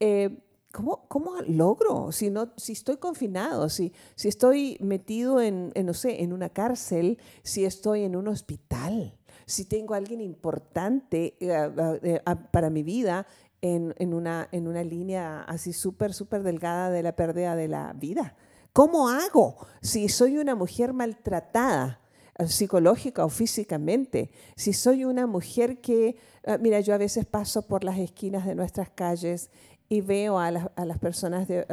eh, 0.00 0.40
¿Cómo, 0.74 1.06
¿Cómo, 1.06 1.36
logro? 1.46 2.10
Si, 2.10 2.30
no, 2.30 2.52
si 2.56 2.72
estoy 2.72 2.96
confinado, 2.96 3.68
si, 3.68 3.92
si 4.16 4.26
estoy 4.26 4.76
metido 4.80 5.40
en, 5.40 5.72
no 5.84 5.94
sé, 5.94 6.24
en 6.24 6.32
una 6.32 6.48
cárcel, 6.48 7.18
si 7.44 7.64
estoy 7.64 8.02
en 8.02 8.16
un 8.16 8.26
hospital, 8.26 9.16
si 9.46 9.66
tengo 9.66 9.94
a 9.94 9.98
alguien 9.98 10.20
importante 10.20 11.36
eh, 11.38 12.00
eh, 12.02 12.20
para 12.50 12.70
mi 12.70 12.82
vida 12.82 13.24
en, 13.62 13.94
en, 14.00 14.14
una, 14.14 14.48
en 14.50 14.66
una 14.66 14.82
línea 14.82 15.44
así 15.44 15.72
súper, 15.72 16.12
súper 16.12 16.42
delgada 16.42 16.90
de 16.90 17.04
la 17.04 17.14
pérdida 17.14 17.54
de 17.54 17.68
la 17.68 17.92
vida. 17.92 18.34
¿Cómo 18.72 19.08
hago 19.08 19.68
si 19.80 20.08
soy 20.08 20.38
una 20.38 20.56
mujer 20.56 20.92
maltratada? 20.92 22.00
Eh, 22.36 22.48
psicológica 22.48 23.24
o 23.24 23.28
físicamente, 23.28 24.28
si 24.56 24.72
soy 24.72 25.04
una 25.04 25.28
mujer 25.28 25.80
que, 25.80 26.16
mira, 26.58 26.80
yo 26.80 26.92
a 26.92 26.98
veces 26.98 27.26
paso 27.26 27.62
por 27.68 27.84
las 27.84 27.96
esquinas 27.96 28.44
de 28.44 28.56
nuestras 28.56 28.90
calles 28.90 29.50
y 29.94 30.00
veo 30.00 30.40
a, 30.40 30.50
las 30.50 30.98
personas 30.98 31.46
de, 31.46 31.64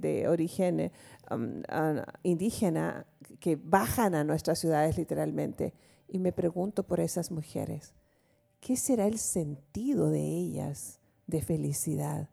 de, 0.00 0.28
origen 0.28 0.90
um, 1.30 1.62
indígena 2.24 3.06
que 3.38 3.56
bajan 3.56 4.16
a 4.16 4.24
nuestras 4.24 4.58
ciudades 4.58 4.98
literalmente 4.98 5.72
y 6.08 6.18
me 6.18 6.32
pregunto 6.32 6.82
por 6.82 6.98
esas 6.98 7.30
mujeres, 7.30 7.94
¿qué 8.58 8.76
será 8.76 9.06
el 9.06 9.18
sentido 9.18 10.10
de 10.10 10.20
ellas 10.20 10.98
de 11.28 11.40
felicidad? 11.40 12.28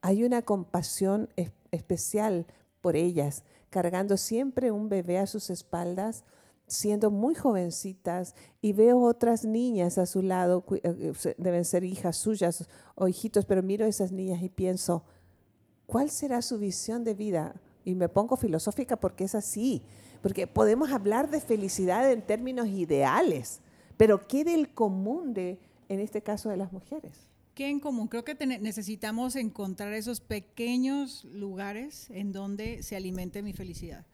Hay 0.00 0.22
una 0.22 0.42
compasión 0.42 1.28
especial 1.72 2.46
por 2.80 2.94
ellas, 2.94 3.42
cargando 3.68 4.16
siempre 4.16 4.70
un 4.70 4.88
bebé 4.88 5.18
a 5.18 5.26
sus 5.26 5.50
espaldas 5.50 6.24
siendo 6.66 7.10
muy 7.10 7.34
jovencitas 7.34 8.34
y 8.60 8.72
veo 8.72 9.00
otras 9.00 9.44
niñas 9.44 9.98
a 9.98 10.06
su 10.06 10.22
lado, 10.22 10.64
eh, 10.70 10.80
eh, 10.84 11.34
deben 11.38 11.64
ser 11.64 11.84
hijas 11.84 12.16
suyas 12.16 12.68
o 12.94 13.08
hijitos, 13.08 13.44
pero 13.44 13.62
miro 13.62 13.84
a 13.84 13.88
esas 13.88 14.12
niñas 14.12 14.42
y 14.42 14.48
pienso, 14.48 15.04
¿cuál 15.86 16.10
será 16.10 16.42
su 16.42 16.58
visión 16.58 17.04
de 17.04 17.14
vida? 17.14 17.54
Y 17.84 17.94
me 17.94 18.08
pongo 18.08 18.36
filosófica 18.36 18.96
porque 18.96 19.24
es 19.24 19.34
así, 19.34 19.82
porque 20.22 20.46
podemos 20.46 20.90
hablar 20.90 21.30
de 21.30 21.40
felicidad 21.40 22.10
en 22.10 22.22
términos 22.22 22.66
ideales, 22.66 23.60
pero 23.96 24.26
¿qué 24.26 24.44
del 24.44 24.74
común 24.74 25.34
de, 25.34 25.60
en 25.88 26.00
este 26.00 26.22
caso, 26.22 26.48
de 26.48 26.56
las 26.56 26.72
mujeres? 26.72 27.30
¿Qué 27.54 27.68
en 27.68 27.80
común? 27.80 28.08
Creo 28.08 28.24
que 28.24 28.34
necesitamos 28.34 29.36
encontrar 29.36 29.94
esos 29.94 30.20
pequeños 30.20 31.24
lugares 31.24 32.10
en 32.10 32.32
donde 32.32 32.82
se 32.82 32.96
alimente 32.96 33.40
mi 33.42 33.54
felicidad 33.54 34.04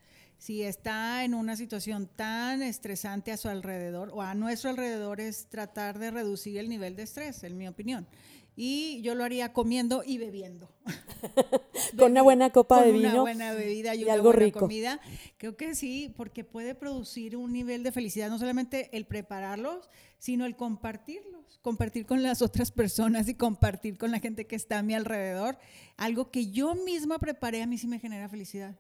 si 0.43 0.65
está 0.65 1.23
en 1.23 1.35
una 1.35 1.55
situación 1.55 2.09
tan 2.17 2.63
estresante 2.63 3.31
a 3.31 3.37
su 3.37 3.49
alrededor 3.49 4.11
o 4.13 4.23
a 4.23 4.35
nuestro 4.35 4.71
alrededor, 4.71 5.21
es 5.21 5.47
tratar 5.47 6.01
de 6.01 6.11
reducir 6.11 6.59
el 6.59 6.69
nivel 6.69 6.97
de 6.97 7.05
estrés, 7.05 7.45
en 7.45 7.57
mi 7.57 7.69
opinión. 7.69 8.09
Y 8.57 9.01
yo 9.03 9.15
lo 9.15 9.25
haría 9.25 9.53
comiendo 9.53 10.03
y 10.05 10.19
bebiendo. 10.19 10.69
Con 11.99 12.13
una 12.13 12.23
buena 12.23 12.51
copa 12.51 12.83
de 12.83 12.93
vino. 12.93 13.11
Una 13.11 13.21
buena 13.21 13.53
bebida 13.53 13.95
y, 13.95 14.05
una 14.05 14.15
algo 14.15 14.31
buena 14.31 14.45
rico. 14.45 14.61
comida. 14.61 15.01
Creo 15.39 15.57
que 15.57 15.75
sí, 15.75 16.13
porque 16.17 16.45
puede 16.45 16.75
producir 16.75 17.37
un 17.37 17.53
nivel 17.53 17.83
de 17.83 17.93
felicidad, 17.93 18.29
no 18.29 18.39
solamente 18.39 18.91
el 18.97 19.07
prepararlos, 19.07 19.89
sino 20.19 20.47
el 20.47 20.55
compartirlos, 20.57 21.59
compartir 21.63 22.07
con 22.07 22.23
las 22.23 22.43
otras 22.43 22.71
personas 22.71 23.29
y 23.29 23.35
compartir 23.35 23.99
con 23.99 24.11
la 24.11 24.21
gente 24.21 24.47
que 24.47 24.57
está 24.57 24.79
a 24.79 24.83
mi 24.83 24.95
alrededor. 24.95 25.59
Algo 25.97 26.31
que 26.31 26.51
yo 26.51 26.75
misma 26.75 27.19
preparé 27.19 27.63
a 27.63 27.67
mí 27.67 27.79
sí 27.79 27.87
me 27.87 27.99
genera 27.99 28.29
felicidad. 28.29 28.77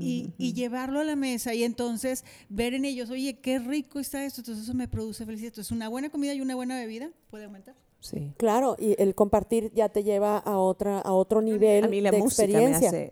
y, 0.00 0.32
y, 0.38 0.52
llevarlo 0.54 1.00
a 1.00 1.04
la 1.04 1.16
mesa 1.16 1.54
y 1.54 1.64
entonces 1.64 2.24
ver 2.48 2.74
en 2.74 2.84
ellos, 2.84 3.10
oye, 3.10 3.40
qué 3.40 3.58
rico 3.58 3.98
está 3.98 4.24
esto, 4.24 4.40
entonces 4.40 4.64
eso 4.64 4.74
me 4.74 4.88
produce 4.88 5.24
felicidad. 5.24 5.48
Entonces 5.48 5.70
una 5.70 5.88
buena 5.88 6.10
comida 6.10 6.34
y 6.34 6.40
una 6.40 6.54
buena 6.54 6.76
bebida 6.76 7.10
puede 7.30 7.44
aumentar. 7.44 7.74
Sí. 8.00 8.32
Claro, 8.36 8.76
y 8.78 8.94
el 9.02 9.14
compartir 9.14 9.72
ya 9.74 9.88
te 9.88 10.04
lleva 10.04 10.38
a 10.38 10.58
otra 10.58 11.00
a 11.00 11.12
otro 11.12 11.42
nivel 11.42 11.84
a 11.84 11.88
mí 11.88 12.00
la 12.00 12.12
música 12.12 12.60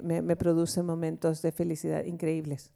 Me, 0.00 0.22
me, 0.22 0.36
produce 0.36 0.82
momentos 0.82 1.42
de 1.42 1.50
felicidad 1.50 2.04
increíbles 2.04 2.70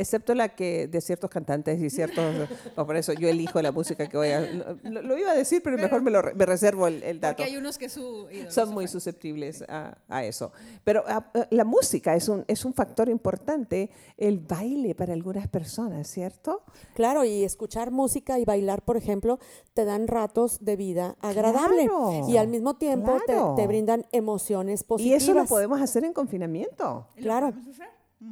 excepto 0.00 0.34
la 0.34 0.48
que 0.48 0.88
de 0.88 1.00
ciertos 1.00 1.28
cantantes 1.28 1.80
y 1.80 1.90
ciertos, 1.90 2.24
por 2.74 2.96
eso 2.96 3.12
yo 3.12 3.28
elijo 3.28 3.60
la 3.60 3.70
música 3.70 4.08
que 4.08 4.16
voy 4.16 4.28
a, 4.28 4.40
lo, 4.82 5.18
iba 5.18 5.32
a 5.32 5.34
decir, 5.34 5.62
pero, 5.62 5.76
mejor 5.76 6.02
me, 6.02 6.10
lo, 6.10 6.22
me 6.34 6.46
reservo 6.46 6.86
el, 6.86 7.02
el, 7.02 7.20
dato. 7.20 7.36
Porque 7.36 7.50
hay 7.50 7.56
unos 7.56 7.76
que 7.76 7.88
son 7.88 8.72
muy 8.72 8.88
susceptibles 8.88 9.62
a, 9.68 9.98
a 10.08 10.24
eso. 10.24 10.52
Pero 10.84 11.04
ah, 11.06 11.30
ah, 11.34 11.46
la 11.50 11.64
música 11.64 12.14
es 12.16 12.28
un, 12.28 12.44
es 12.48 12.64
un 12.64 12.72
factor 12.72 13.08
importante, 13.08 13.90
el 14.16 14.38
baile 14.38 14.94
para 14.94 15.12
algunas 15.12 15.48
personas, 15.48 16.08
¿cierto? 16.08 16.62
Claro, 16.94 17.24
y 17.24 17.44
escuchar 17.44 17.90
música 17.90 18.38
y 18.38 18.44
bailar, 18.44 18.82
por 18.82 18.96
ejemplo, 18.96 19.38
te 19.74 19.84
dan 19.84 20.08
ratos 20.08 20.64
de 20.64 20.76
vida 20.76 21.16
agradable 21.20 21.88
y 22.28 22.38
al 22.38 22.48
mismo 22.48 22.76
tiempo 22.76 23.18
te, 23.26 23.34
te, 23.56 23.66
brindan 23.66 24.06
emociones 24.12 24.82
positivas. 24.82 25.22
Y 25.22 25.24
eso 25.24 25.34
lo 25.34 25.44
podemos 25.44 25.80
hacer 25.80 26.04
en 26.04 26.14
confinamiento. 26.14 27.06
Claro. 27.16 27.52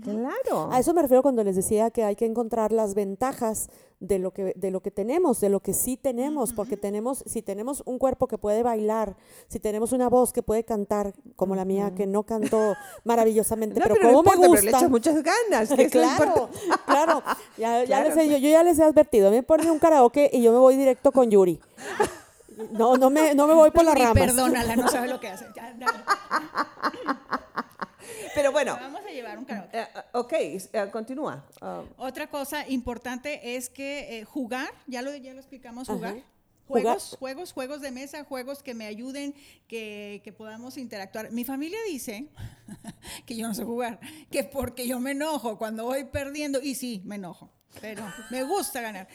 Claro. 0.03 0.71
A 0.71 0.79
eso 0.79 0.93
me 0.93 1.01
refiero 1.01 1.23
cuando 1.23 1.43
les 1.43 1.57
decía 1.57 1.91
que 1.91 2.05
hay 2.05 2.15
que 2.15 2.27
encontrar 2.27 2.73
las 2.73 2.95
ventajas 2.95 3.71
de 4.01 4.19
lo 4.19 4.33
que, 4.33 4.53
de 4.55 4.71
lo 4.71 4.81
que 4.81 4.91
tenemos, 4.91 5.41
de 5.41 5.49
lo 5.49 5.61
que 5.61 5.73
sí 5.73 5.97
tenemos, 5.97 6.53
porque 6.53 6.77
tenemos, 6.77 7.25
si 7.27 7.41
tenemos 7.41 7.83
un 7.87 7.99
cuerpo 7.99 8.29
que 8.29 8.37
puede 8.37 8.63
bailar, 8.63 9.17
si 9.49 9.59
tenemos 9.61 9.93
una 9.93 10.11
voz 10.11 10.35
que 10.35 10.43
puede 10.43 10.63
cantar, 10.63 11.15
como 11.37 11.57
la 11.57 11.65
mía, 11.65 11.95
que 11.97 12.07
no 12.07 12.25
canto 12.25 12.75
maravillosamente, 13.05 13.81
pero, 13.81 13.97
como 13.97 14.23
me 14.23 14.37
gusta. 14.37 14.49
Pero 14.51 14.63
le 14.63 14.71
echas 14.71 14.91
muchas 14.91 15.23
ganas. 15.23 15.71
Que 15.71 15.89
claro, 15.89 16.51
claro. 16.87 17.23
Ya, 17.57 17.85
ya 17.85 18.05
Les 18.05 18.17
he, 18.17 18.29
yo, 18.29 18.37
yo, 18.37 18.51
ya 18.51 18.63
les 18.63 18.79
he 18.79 18.85
advertido, 18.85 19.31
me 19.31 19.43
ponen 19.43 19.71
un 19.71 19.79
karaoke 19.79 20.29
y 20.33 20.43
yo 20.43 20.53
me 20.53 20.59
voy 20.59 20.77
directo 20.77 21.13
con 21.13 21.31
Yuri. 21.31 21.59
No, 22.73 22.97
no 22.97 23.09
me, 23.09 23.35
no 23.35 23.47
me 23.47 23.55
voy 23.55 23.71
por 23.71 23.85
la 23.85 23.95
ramas. 23.95 24.15
Perdónala, 24.15 24.77
no 24.77 24.89
sabe 24.89 25.09
lo 25.09 25.19
que 25.19 25.29
hace. 25.29 25.47
Pero 28.39 28.53
bueno. 28.53 28.79
Vamos 28.81 29.01
a 29.05 29.11
llevar 29.11 29.37
un 29.37 29.45
karaoke. 29.45 29.77
Eh, 29.77 29.83
eh, 29.83 30.01
ok, 30.13 30.33
eh, 30.33 30.89
continúa. 30.93 31.45
Ah. 31.61 31.83
Otra 31.97 32.29
cosa 32.29 32.69
importante 32.69 33.57
es 33.57 33.69
que 33.69 34.25
jugar, 34.29 34.73
ya 34.87 35.03
lo, 35.03 35.13
ya 35.17 35.33
lo 35.33 35.41
explicamos, 35.41 35.89
jugar. 35.89 36.23
Juegos, 36.69 37.17
juegos, 37.19 37.53
juegos 37.53 37.81
de 37.81 37.91
mesa, 37.91 38.23
juegos 38.25 38.63
que 38.63 38.75
me 38.75 38.87
ayuden, 38.87 39.35
que, 39.67 40.21
que, 40.23 40.33
podamos 40.33 40.77
interactuar. 40.77 41.33
Mi 41.33 41.45
familia 41.45 41.79
dice 41.89 42.29
que 43.27 43.35
yo 43.35 43.49
no 43.49 43.55
sé 43.55 43.65
jugar, 43.65 43.99
que 44.31 44.45
porque 44.45 44.87
yo 44.87 45.01
me 45.01 45.13
enojo 45.13 45.59
cuando 45.59 45.87
voy 45.87 46.05
perdiendo, 46.05 46.61
y 46.63 46.77
sí, 46.77 47.03
me 47.07 47.17
enojo, 47.17 47.51
pero 47.81 48.05
me 48.31 48.45
gusta 48.45 48.83
ganar. 48.83 49.09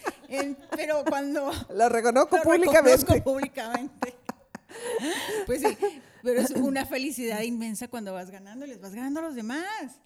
pero 0.71 1.05
cuando... 1.05 1.49
Lo 1.69 1.87
reconozco 1.87 2.41
públicamente. 2.41 2.97
Reconozco 2.97 3.23
públicamente. 3.23 4.15
Pues 5.45 5.61
sí, 5.61 5.77
pero 6.23 6.39
es 6.39 6.51
una 6.55 6.85
felicidad 6.85 7.41
inmensa 7.41 7.87
cuando 7.87 8.13
vas 8.13 8.31
ganando, 8.31 8.65
les 8.65 8.79
vas 8.79 8.95
ganando 8.95 9.19
a 9.19 9.23
los 9.23 9.35
demás. 9.35 9.99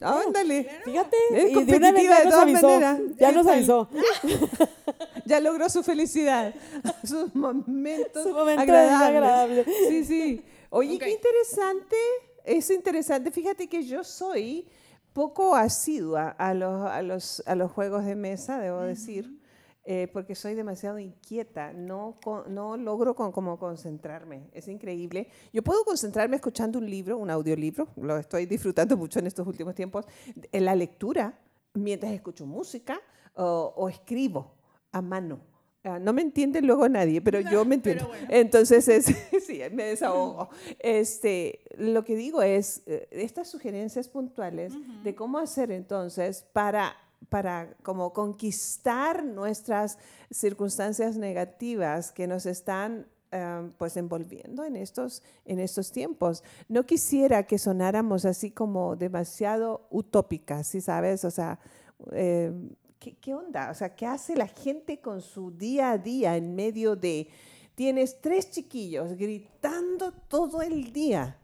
Ándale. 0.00 0.68
Fíjate, 0.84 1.16
y 1.30 1.64
de 1.64 1.76
una 1.76 1.90
vez 1.90 2.02
ya 2.04 2.24
nos 2.24 2.34
avisó. 2.34 2.80
Ya 3.18 3.32
nos 3.32 3.46
avisó. 3.46 3.88
ya 5.24 5.40
logró 5.40 5.70
su 5.70 5.82
felicidad, 5.82 6.54
sus 7.02 7.34
momentos 7.34 8.22
su 8.22 8.30
momento 8.30 8.62
agradables. 8.62 9.66
Sí, 9.88 10.04
sí. 10.04 10.44
Oye, 10.68 10.98
qué 10.98 11.10
interesante. 11.10 11.96
Es 12.44 12.70
interesante. 12.70 13.30
Fíjate 13.30 13.68
que 13.68 13.82
yo 13.84 14.04
soy 14.04 14.68
poco 15.14 15.56
asidua 15.56 16.28
a 16.28 16.52
los, 16.52 16.86
a 16.86 17.00
los, 17.00 17.42
a 17.46 17.54
los 17.54 17.72
juegos 17.72 18.04
de 18.04 18.14
mesa, 18.14 18.58
debo 18.58 18.82
decir. 18.82 19.40
Eh, 19.88 20.08
porque 20.12 20.34
soy 20.34 20.56
demasiado 20.56 20.98
inquieta, 20.98 21.72
no, 21.72 22.18
no 22.48 22.76
logro 22.76 23.14
con, 23.14 23.30
como 23.30 23.56
concentrarme, 23.56 24.50
es 24.52 24.66
increíble. 24.66 25.28
Yo 25.52 25.62
puedo 25.62 25.84
concentrarme 25.84 26.34
escuchando 26.34 26.80
un 26.80 26.90
libro, 26.90 27.16
un 27.18 27.30
audiolibro, 27.30 27.86
lo 27.94 28.16
estoy 28.16 28.46
disfrutando 28.46 28.96
mucho 28.96 29.20
en 29.20 29.28
estos 29.28 29.46
últimos 29.46 29.76
tiempos, 29.76 30.04
en 30.50 30.64
la 30.64 30.74
lectura, 30.74 31.38
mientras 31.74 32.10
escucho 32.10 32.46
música 32.46 33.00
o, 33.34 33.88
escribo 33.88 34.56
a 34.90 35.00
mano. 35.00 35.38
Ah, 35.84 36.00
no 36.00 36.12
me 36.12 36.22
entiende 36.22 36.60
luego 36.62 36.88
nadie, 36.88 37.20
pero 37.20 37.38
yo 37.38 37.64
me 37.64 37.74
entiendo. 37.76 38.10
Entonces, 38.28 38.88
es, 38.88 39.04
sí, 39.46 39.60
me 39.70 39.84
desahogo. 39.84 40.48
Este, 40.80 41.60
lo 41.78 42.02
que 42.02 42.16
digo 42.16 42.42
es, 42.42 42.82
eh, 42.86 43.06
estas 43.12 43.48
sugerencias 43.48 44.08
puntuales 44.08 44.72
de 45.04 45.14
cómo 45.14 45.38
hacer 45.38 45.70
entonces 45.70 46.44
para 46.52 46.96
para 47.28 47.74
como 47.82 48.12
conquistar 48.12 49.24
nuestras 49.24 49.98
circunstancias 50.30 51.16
negativas 51.16 52.12
que 52.12 52.26
nos 52.26 52.46
están 52.46 53.06
eh, 53.32 53.70
pues 53.76 53.96
envolviendo 53.96 54.64
en 54.64 54.76
estos, 54.76 55.22
en 55.44 55.58
estos 55.58 55.90
tiempos. 55.90 56.44
No 56.68 56.86
quisiera 56.86 57.42
que 57.42 57.58
sonáramos 57.58 58.24
así 58.24 58.50
como 58.50 58.96
demasiado 58.96 59.86
utópicas, 59.90 60.68
¿sí 60.68 60.80
sabes? 60.80 61.24
O 61.24 61.30
sea, 61.30 61.58
eh, 62.12 62.52
¿qué, 62.98 63.34
onda? 63.34 63.70
O 63.70 63.74
sea, 63.74 63.94
¿qué 63.94 64.06
hace 64.06 64.36
la 64.36 64.46
gente 64.46 65.00
con 65.00 65.20
su 65.20 65.50
día 65.50 65.90
a 65.90 65.98
día 65.98 66.36
en 66.36 66.54
medio 66.54 66.96
de... 66.96 67.28
Tienes 67.74 68.20
tres 68.22 68.50
chiquillos 68.50 69.12
gritando 69.16 70.12
todo 70.12 70.62
el 70.62 70.92
día 70.92 71.36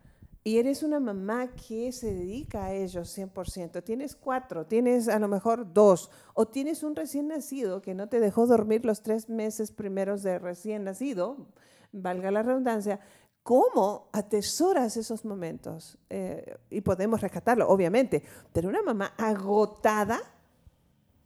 y 0.44 0.58
eres 0.58 0.82
una 0.82 0.98
mamá 0.98 1.48
que 1.54 1.92
se 1.92 2.12
dedica 2.12 2.64
a 2.64 2.72
ellos 2.72 3.16
100%. 3.16 3.82
Tienes 3.84 4.16
cuatro, 4.16 4.66
tienes 4.66 5.08
a 5.08 5.18
lo 5.18 5.28
mejor 5.28 5.72
dos, 5.72 6.10
o 6.34 6.46
tienes 6.46 6.82
un 6.82 6.96
recién 6.96 7.28
nacido 7.28 7.80
que 7.80 7.94
no 7.94 8.08
te 8.08 8.18
dejó 8.18 8.46
dormir 8.46 8.84
los 8.84 9.02
tres 9.02 9.28
meses 9.28 9.70
primeros 9.70 10.22
de 10.22 10.38
recién 10.38 10.84
nacido, 10.84 11.36
valga 11.92 12.30
la 12.30 12.42
redundancia. 12.42 12.98
¿Cómo 13.44 14.08
atesoras 14.12 14.96
esos 14.96 15.24
momentos? 15.24 15.98
Eh, 16.10 16.56
y 16.70 16.80
podemos 16.80 17.20
rescatarlo, 17.20 17.68
obviamente, 17.68 18.22
pero 18.52 18.68
una 18.68 18.82
mamá 18.82 19.14
agotada 19.16 20.20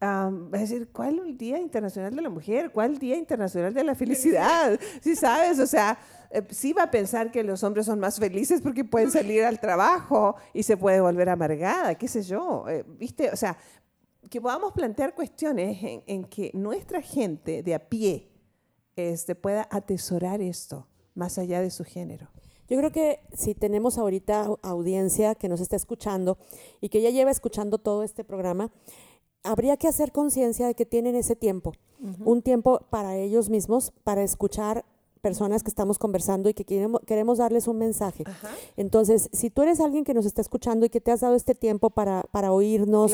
Um, 0.02 0.54
es 0.54 0.68
decir, 0.68 0.90
¿cuál 0.92 1.18
el 1.20 1.38
Día 1.38 1.58
Internacional 1.58 2.14
de 2.14 2.20
la 2.20 2.28
Mujer? 2.28 2.70
¿Cuál 2.70 2.98
Día 2.98 3.16
Internacional 3.16 3.72
de 3.72 3.82
la 3.82 3.94
Felicidad? 3.96 4.78
¿Sí 5.00 5.16
sabes? 5.16 5.58
O 5.58 5.66
sea, 5.66 5.98
eh, 6.30 6.42
sí 6.50 6.74
va 6.74 6.84
a 6.84 6.90
pensar 6.90 7.30
que 7.30 7.42
los 7.42 7.62
hombres 7.62 7.86
son 7.86 7.98
más 7.98 8.18
felices 8.18 8.60
porque 8.60 8.84
pueden 8.84 9.10
salir 9.10 9.42
al 9.44 9.58
trabajo 9.58 10.36
y 10.52 10.64
se 10.64 10.76
puede 10.76 11.00
volver 11.00 11.30
amargada, 11.30 11.94
qué 11.94 12.08
sé 12.08 12.22
yo. 12.22 12.68
Eh, 12.68 12.84
¿Viste? 12.86 13.30
O 13.30 13.36
sea, 13.36 13.56
que 14.28 14.40
podamos 14.40 14.72
plantear 14.72 15.14
cuestiones 15.14 15.82
en, 15.82 16.02
en, 16.06 16.24
que 16.24 16.50
nuestra 16.52 17.00
gente 17.00 17.62
de 17.62 17.74
a 17.74 17.88
pie 17.88 18.28
este, 18.96 19.34
pueda 19.34 19.66
atesorar 19.70 20.42
esto 20.42 20.88
más 21.14 21.38
allá 21.38 21.62
de 21.62 21.70
su 21.70 21.84
género. 21.84 22.28
Yo 22.68 22.76
creo 22.76 22.90
que 22.90 23.20
si 23.32 23.54
tenemos 23.54 23.96
ahorita 23.96 24.48
audiencia 24.62 25.36
que 25.36 25.48
nos 25.48 25.60
está 25.60 25.76
escuchando 25.76 26.36
y 26.80 26.88
que 26.88 27.00
ya 27.00 27.10
lleva 27.10 27.30
escuchando 27.30 27.78
todo 27.78 28.02
este 28.02 28.24
programa, 28.24 28.72
habría 29.46 29.76
que 29.76 29.88
hacer 29.88 30.12
conciencia 30.12 30.66
de 30.66 30.74
que 30.74 30.86
tienen 30.86 31.14
ese 31.14 31.36
tiempo, 31.36 31.72
un 32.24 32.42
tiempo 32.42 32.80
para 32.90 33.16
ellos 33.16 33.48
mismos, 33.48 33.92
para 34.04 34.22
escuchar 34.22 34.84
personas 35.26 35.64
que 35.64 35.70
estamos 35.70 35.98
conversando 35.98 36.48
y 36.48 36.54
que 36.54 36.64
queremos, 36.64 37.00
queremos 37.04 37.38
darles 37.38 37.66
un 37.66 37.78
mensaje. 37.78 38.22
Entonces, 38.76 39.28
si 39.32 39.50
tú 39.50 39.62
eres 39.62 39.80
alguien 39.80 40.04
que 40.04 40.14
nos 40.14 40.24
está 40.24 40.40
escuchando 40.40 40.86
y 40.86 40.88
que 40.88 41.00
te 41.00 41.10
has 41.10 41.22
dado 41.22 41.34
este 41.34 41.56
tiempo 41.56 41.90
para, 41.90 42.22
para 42.30 42.52
oírnos 42.52 43.10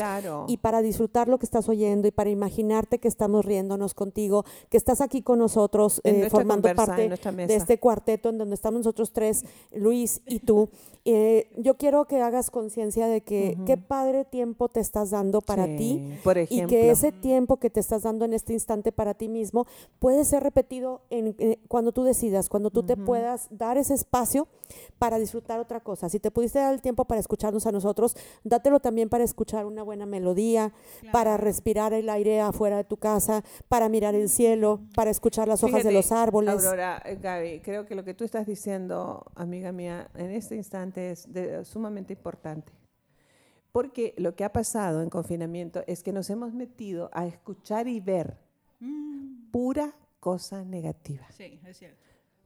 y 0.47 0.57
para 0.57 0.83
disfrutar 0.83 1.27
lo 1.27 1.39
que 1.39 1.47
estás 1.47 1.67
oyendo 1.69 2.07
y 2.07 2.11
para 2.11 2.29
imaginarte 2.29 2.99
que 2.99 3.07
estamos 3.07 3.45
riéndonos 3.45 3.95
contigo, 3.95 4.45
que 4.69 4.77
estás 4.77 5.01
aquí 5.01 5.23
con 5.23 5.39
nosotros 5.39 6.01
eh, 6.03 6.29
formando 6.29 6.71
parte 6.75 7.09
de 7.09 7.55
este 7.55 7.79
cuarteto 7.79 8.29
en 8.29 8.37
donde 8.37 8.53
estamos 8.53 8.81
nosotros 8.81 9.11
tres, 9.11 9.43
Luis 9.71 10.21
y 10.27 10.37
tú, 10.37 10.69
eh, 11.05 11.49
yo 11.57 11.77
quiero 11.77 12.05
que 12.05 12.21
hagas 12.21 12.51
conciencia 12.51 13.07
de 13.07 13.21
que 13.21 13.57
qué 13.65 13.77
padre 13.77 14.23
tiempo 14.23 14.69
te 14.69 14.81
estás 14.81 15.09
dando 15.09 15.41
para 15.41 15.65
ti 15.65 16.19
por 16.23 16.37
y 16.37 16.65
que 16.67 16.91
ese 16.91 17.11
tiempo 17.11 17.57
que 17.57 17.71
te 17.71 17.79
estás 17.79 18.03
dando 18.03 18.25
en 18.25 18.33
este 18.33 18.53
instante 18.53 18.91
para 18.91 19.15
ti 19.15 19.29
mismo 19.29 19.65
puede 19.97 20.23
ser 20.25 20.43
repetido 20.43 21.01
en, 21.09 21.35
eh, 21.39 21.57
cuando 21.67 21.91
tú 21.91 22.02
decidas, 22.03 22.49
cuando 22.49 22.69
tú 22.69 22.83
te 22.83 22.97
puedas 22.97 23.47
dar 23.51 23.77
ese 23.77 23.93
espacio 23.93 24.47
para 24.99 25.19
disfrutar 25.19 25.59
otra 25.59 25.79
cosa. 25.79 26.09
Si 26.09 26.19
te 26.19 26.31
pudiste 26.31 26.59
dar 26.59 26.73
el 26.73 26.81
tiempo 26.81 27.05
para 27.05 27.19
escucharnos 27.19 27.65
a 27.67 27.71
nosotros, 27.71 28.15
dátelo 28.43 28.79
también 28.79 29.09
para 29.09 29.23
escuchar 29.23 29.65
una 29.65 29.83
buena 29.83 30.05
melodía, 30.05 30.73
para 31.11 31.37
respirar 31.37 31.93
el 31.93 32.09
aire 32.09 32.41
afuera 32.41 32.77
de 32.77 32.83
tu 32.83 32.97
casa, 32.97 33.43
para 33.67 33.89
mirar 33.89 34.15
el 34.15 34.29
cielo, 34.29 34.81
para 34.95 35.11
escuchar 35.11 35.47
las 35.47 35.63
hojas 35.63 35.83
de 35.83 35.91
los 35.91 36.11
árboles. 36.11 36.53
Aurora, 36.65 37.01
eh, 37.05 37.17
Gaby, 37.21 37.61
creo 37.61 37.85
que 37.85 37.95
lo 37.95 38.03
que 38.03 38.13
tú 38.13 38.23
estás 38.23 38.45
diciendo, 38.45 39.25
amiga 39.35 39.71
mía, 39.71 40.09
en 40.15 40.31
este 40.31 40.55
instante 40.55 41.11
es 41.11 41.27
sumamente 41.63 42.13
importante. 42.13 42.71
Porque 43.73 44.13
lo 44.17 44.35
que 44.35 44.43
ha 44.43 44.53
pasado 44.53 45.01
en 45.01 45.09
confinamiento 45.09 45.83
es 45.87 46.03
que 46.03 46.13
nos 46.13 46.29
hemos 46.29 46.53
metido 46.53 47.09
a 47.11 47.25
escuchar 47.25 47.87
y 47.87 47.99
ver 47.99 48.37
mm. 48.79 49.49
pura 49.51 49.95
cosa 50.23 50.63
negativa. 50.63 51.27
Sí, 51.35 51.59
es 51.67 51.77
cierto. 51.77 51.97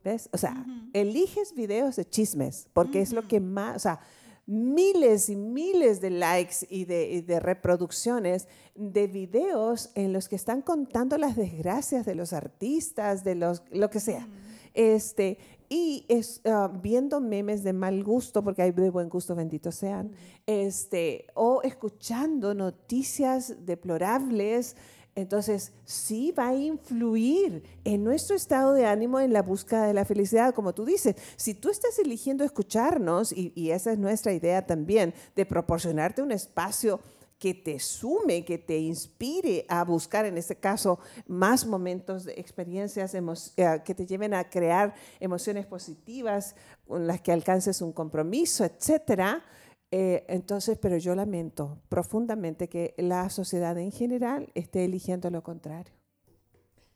¿Ves? 0.04 0.30
O 0.34 0.38
sea, 0.40 0.66
eliges 0.94 1.54
videos 1.54 1.96
de 1.96 2.10
chismes, 2.10 2.68
porque 2.74 3.02
es 3.02 3.14
lo 3.14 3.28
que 3.28 3.40
más, 3.40 3.76
o 3.76 3.80
sea, 3.80 4.00
miles 4.48 5.30
y 5.30 5.36
miles 5.36 6.02
de 6.02 6.10
likes 6.10 6.66
y 6.72 6.86
de, 6.86 7.22
de, 7.22 7.40
reproducciones 7.40 8.48
de 8.74 9.06
videos 9.06 9.92
en 9.94 10.12
los 10.12 10.28
que 10.28 10.38
están 10.38 10.64
contando 10.64 11.20
las 11.20 11.36
desgracias 11.36 12.04
de 12.08 12.16
los 12.16 12.34
artistas, 12.34 13.24
de 13.24 13.36
los, 13.36 13.62
lo 13.72 13.92
que 13.92 14.00
sea. 14.00 14.28
Este, 14.74 15.38
y 15.70 16.04
es, 16.08 16.42
ah, 16.46 16.72
viendo 16.82 17.20
memes 17.20 17.64
de 17.64 17.74
mal 17.74 18.04
gusto, 18.04 18.44
porque 18.44 18.64
hay 18.64 18.72
de 18.72 18.90
buen 18.90 19.10
gusto, 19.10 19.36
benditos 19.36 19.76
sean, 19.76 20.14
este, 20.48 21.28
o 21.36 21.62
escuchando 21.62 22.56
noticias 22.56 23.66
deplorables 23.66 24.76
entonces, 25.18 25.72
sí 25.84 26.32
va 26.38 26.50
a 26.50 26.56
influir 26.56 27.64
en 27.84 28.04
nuestro 28.04 28.36
estado 28.36 28.74
de 28.74 28.86
ánimo 28.86 29.20
en 29.20 29.34
la 29.34 29.42
búsqueda 29.42 29.88
de 29.88 29.94
la 29.96 30.06
felicidad, 30.06 30.54
como 30.54 30.76
tú 30.76 30.86
dices. 30.86 31.16
Si 31.38 31.56
tú 31.56 31.72
estás 31.72 31.98
eligiendo 31.98 32.44
escucharnos, 32.44 33.32
y, 33.36 33.72
esa 33.72 33.94
es 33.94 33.98
nuestra 33.98 34.32
idea 34.32 34.68
también, 34.68 35.16
de 35.36 35.48
proporcionarte 35.48 36.22
un 36.22 36.32
espacio 36.32 37.00
que 37.40 37.56
te 37.56 37.80
sume, 37.80 38.46
que 38.46 38.60
te 38.60 38.78
inspire 38.78 39.66
a 39.70 39.84
buscar, 39.84 40.28
en 40.28 40.38
este 40.38 40.58
caso, 40.58 41.00
más 41.26 41.66
momentos 41.66 42.24
de 42.24 42.34
experiencias 42.34 43.16
eh, 43.16 43.82
que 43.84 43.96
te 43.96 44.06
lleven 44.06 44.36
a 44.36 44.48
crear 44.48 44.94
emociones 45.20 45.66
positivas 45.66 46.56
con 46.88 47.08
las 47.08 47.22
que 47.22 47.32
alcances 47.32 47.82
un 47.82 47.92
compromiso, 47.92 48.64
etcétera 48.64 49.44
eh, 49.92 50.26
entonces, 50.28 50.78
pero 50.78 50.98
yo 50.98 51.16
lamento 51.16 51.80
profundamente 51.90 52.68
que 52.68 52.94
la 52.98 53.30
sociedad 53.30 53.78
en 53.78 53.92
general 53.92 54.52
esté 54.54 54.86
eligiendo 54.86 55.30
lo 55.30 55.44
contrario. 55.44 55.94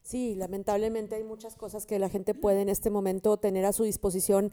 Sí, 0.01 0.35
lamentablemente 0.35 1.15
hay 1.15 1.23
muchas 1.23 1.55
cosas 1.55 1.85
que 1.85 1.99
la 1.99 2.09
gente 2.09 2.33
puede 2.33 2.61
en 2.61 2.69
este 2.69 2.89
momento 2.89 3.37
tener 3.37 3.65
a 3.65 3.71
su 3.71 3.83
disposición 3.83 4.51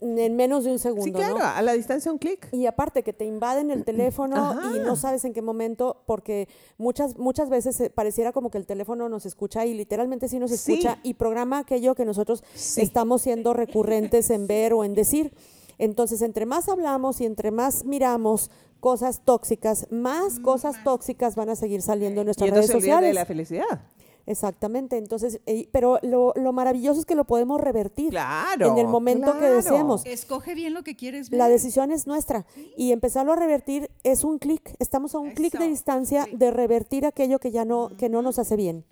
en 0.00 0.36
menos 0.36 0.64
de 0.64 0.72
un 0.72 0.78
segundo. 0.78 1.04
Sí, 1.04 1.12
claro, 1.12 1.38
a 1.42 1.60
la 1.62 1.72
distancia 1.72 2.12
un 2.12 2.18
clic. 2.18 2.48
Y 2.52 2.66
aparte 2.66 3.02
que 3.02 3.12
te 3.12 3.24
invaden 3.24 3.70
el 3.70 3.84
teléfono 3.84 4.58
y 4.74 4.78
no 4.80 4.96
sabes 4.96 5.24
en 5.24 5.32
qué 5.32 5.42
momento, 5.42 6.02
porque 6.06 6.48
muchas, 6.78 7.18
muchas 7.18 7.48
veces 7.48 7.80
eh, 7.80 7.90
pareciera 7.90 8.32
como 8.32 8.50
que 8.50 8.58
el 8.58 8.66
teléfono 8.66 9.08
nos 9.08 9.26
escucha 9.26 9.66
y 9.66 9.74
literalmente 9.74 10.28
sí 10.28 10.38
nos 10.38 10.52
escucha 10.52 10.98
y 11.02 11.14
programa 11.14 11.58
aquello 11.58 11.94
que 11.94 12.04
nosotros 12.04 12.44
estamos 12.76 13.22
siendo 13.22 13.54
recurrentes 13.54 14.30
en 14.30 14.46
ver 14.46 14.72
o 14.72 14.84
en 14.84 14.94
decir. 14.94 15.32
Entonces, 15.80 16.20
entre 16.20 16.44
más 16.44 16.68
hablamos 16.68 17.22
y 17.22 17.24
entre 17.24 17.50
más 17.50 17.84
miramos 17.86 18.50
cosas 18.80 19.22
tóxicas, 19.24 19.86
más 19.90 20.38
mm, 20.38 20.42
cosas 20.42 20.84
tóxicas 20.84 21.36
van 21.36 21.48
a 21.48 21.56
seguir 21.56 21.80
saliendo 21.80 22.20
en 22.20 22.26
nuestras 22.26 22.50
redes 22.50 22.70
sociales. 22.70 23.08
de 23.08 23.14
la 23.14 23.24
felicidad. 23.24 23.80
Exactamente, 24.26 24.98
entonces, 24.98 25.40
eh, 25.46 25.68
pero 25.72 25.98
lo, 26.02 26.34
maravilloso 26.52 27.00
es 27.00 27.06
que 27.06 27.14
lo 27.14 27.24
podemos 27.24 27.58
revertir 27.58 28.10
claro, 28.10 28.70
en 28.70 28.78
el 28.78 28.86
momento 28.88 29.38
que 29.38 29.46
deseemos. 29.46 30.04
Escoge 30.04 30.54
bien 30.54 30.74
lo 30.74 30.84
que 30.84 30.94
quieres 30.96 31.30
ver. 31.30 31.38
La 31.38 31.48
decisión 31.48 31.90
es 31.90 32.06
nuestra 32.06 32.44
y 32.76 32.92
empezarlo 32.92 33.32
a 33.32 33.36
revertir 33.36 33.90
es 34.04 34.22
un 34.22 34.38
clic, 34.38 34.74
estamos 34.78 35.14
a 35.14 35.18
un 35.18 35.30
clic 35.32 35.58
de 35.58 35.66
distancia 35.66 36.28
de 36.30 36.50
revertir 36.50 37.06
aquello 37.06 37.38
que 37.38 37.50
ya 37.50 37.64
no, 37.64 37.96
que 37.96 38.10
no 38.10 38.20
nos 38.20 38.38
hace 38.38 38.54
bien. 38.54 38.84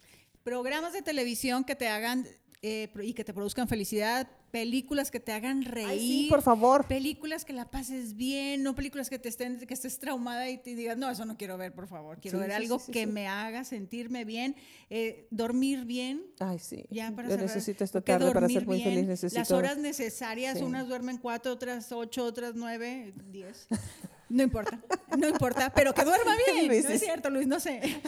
Programas 0.42 0.94
de 0.94 1.02
televisión 1.02 1.64
que 1.64 1.76
te 1.76 1.88
hagan 1.88 2.26
eh, 2.60 2.90
y 3.02 3.14
que 3.14 3.22
te 3.22 3.32
produzcan 3.32 3.68
felicidad, 3.68 4.28
películas 4.50 5.12
que 5.12 5.20
te 5.20 5.32
hagan 5.32 5.62
reír. 5.62 6.00
sí, 6.00 6.26
por 6.28 6.42
favor. 6.42 6.86
Películas 6.86 7.44
que 7.44 7.52
la 7.52 7.70
pases 7.70 8.16
bien, 8.16 8.64
no 8.64 8.74
películas 8.74 9.08
que 9.08 9.18
te 9.18 9.28
estén, 9.28 9.58
que 9.58 9.74
estés 9.74 9.98
traumada 10.00 10.48
y 10.48 10.58
te 10.58 10.74
digas, 10.74 10.98
no, 10.98 11.08
eso 11.08 11.24
no 11.24 11.36
quiero 11.36 11.56
ver, 11.56 11.72
por 11.72 11.86
favor. 11.86 12.18
Quiero 12.20 12.40
ver 12.40 12.52
algo 12.52 12.80
que 12.92 13.06
me 13.06 13.28
haga 13.28 13.62
sentirme 13.62 14.24
bien, 14.24 14.56
eh, 14.90 15.28
dormir 15.30 15.84
bien. 15.84 16.26
Ay, 16.40 16.58
sí. 16.58 16.84
Ya 16.90 17.12
para 17.12 17.28
Yo 17.28 17.36
necesito 17.36 17.84
esta 17.84 18.00
tarde 18.00 18.32
para 18.32 18.48
ser 18.48 18.66
muy 18.66 18.82
feliz. 18.82 19.06
Necesito... 19.06 19.38
Las 19.38 19.52
horas 19.52 19.78
necesarias, 19.78 20.60
unas 20.60 20.88
duermen 20.88 21.18
cuatro, 21.18 21.52
otras 21.52 21.92
ocho, 21.92 22.24
otras 22.24 22.54
nueve, 22.56 23.14
diez. 23.30 23.68
No 24.28 24.42
importa, 24.42 24.78
no 25.16 25.28
importa, 25.28 25.72
pero 25.74 25.94
que 25.94 26.04
duerma 26.04 26.36
bien. 26.54 26.68
no 26.68 26.90
es 26.90 27.00
cierto, 27.00 27.30
Luis, 27.30 27.46
no 27.46 27.60
sé. 27.60 27.80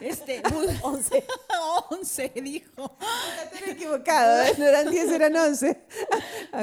Este, 0.00 0.42
11. 0.82 1.24
11, 1.90 2.32
dijo. 2.42 2.96
Estoy 3.52 3.72
equivocado, 3.72 4.42
¿eh? 4.44 4.54
no 4.56 4.64
eran 4.64 4.90
10, 4.90 5.10
eran 5.10 5.36
11. 5.36 5.78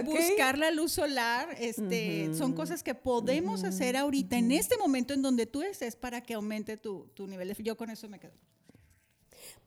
Buscar 0.06 0.58
la 0.58 0.72
luz 0.72 0.94
solar, 0.94 1.56
este, 1.60 2.34
son 2.34 2.54
cosas 2.54 2.82
que 2.82 2.96
podemos 2.96 3.64
hacer 3.64 3.96
ahorita, 3.96 4.38
en 4.38 4.52
este 4.52 4.76
momento 4.78 5.14
en 5.14 5.22
donde 5.22 5.46
tú 5.46 5.62
estés, 5.62 5.96
para 5.96 6.22
que 6.22 6.34
aumente 6.34 6.78
tu, 6.78 7.08
tu 7.14 7.28
nivel 7.28 7.50
de... 7.50 7.64
Yo 7.64 7.78
con 7.78 7.92
eso 7.92 8.10
me 8.10 8.20
quedo 8.20 8.34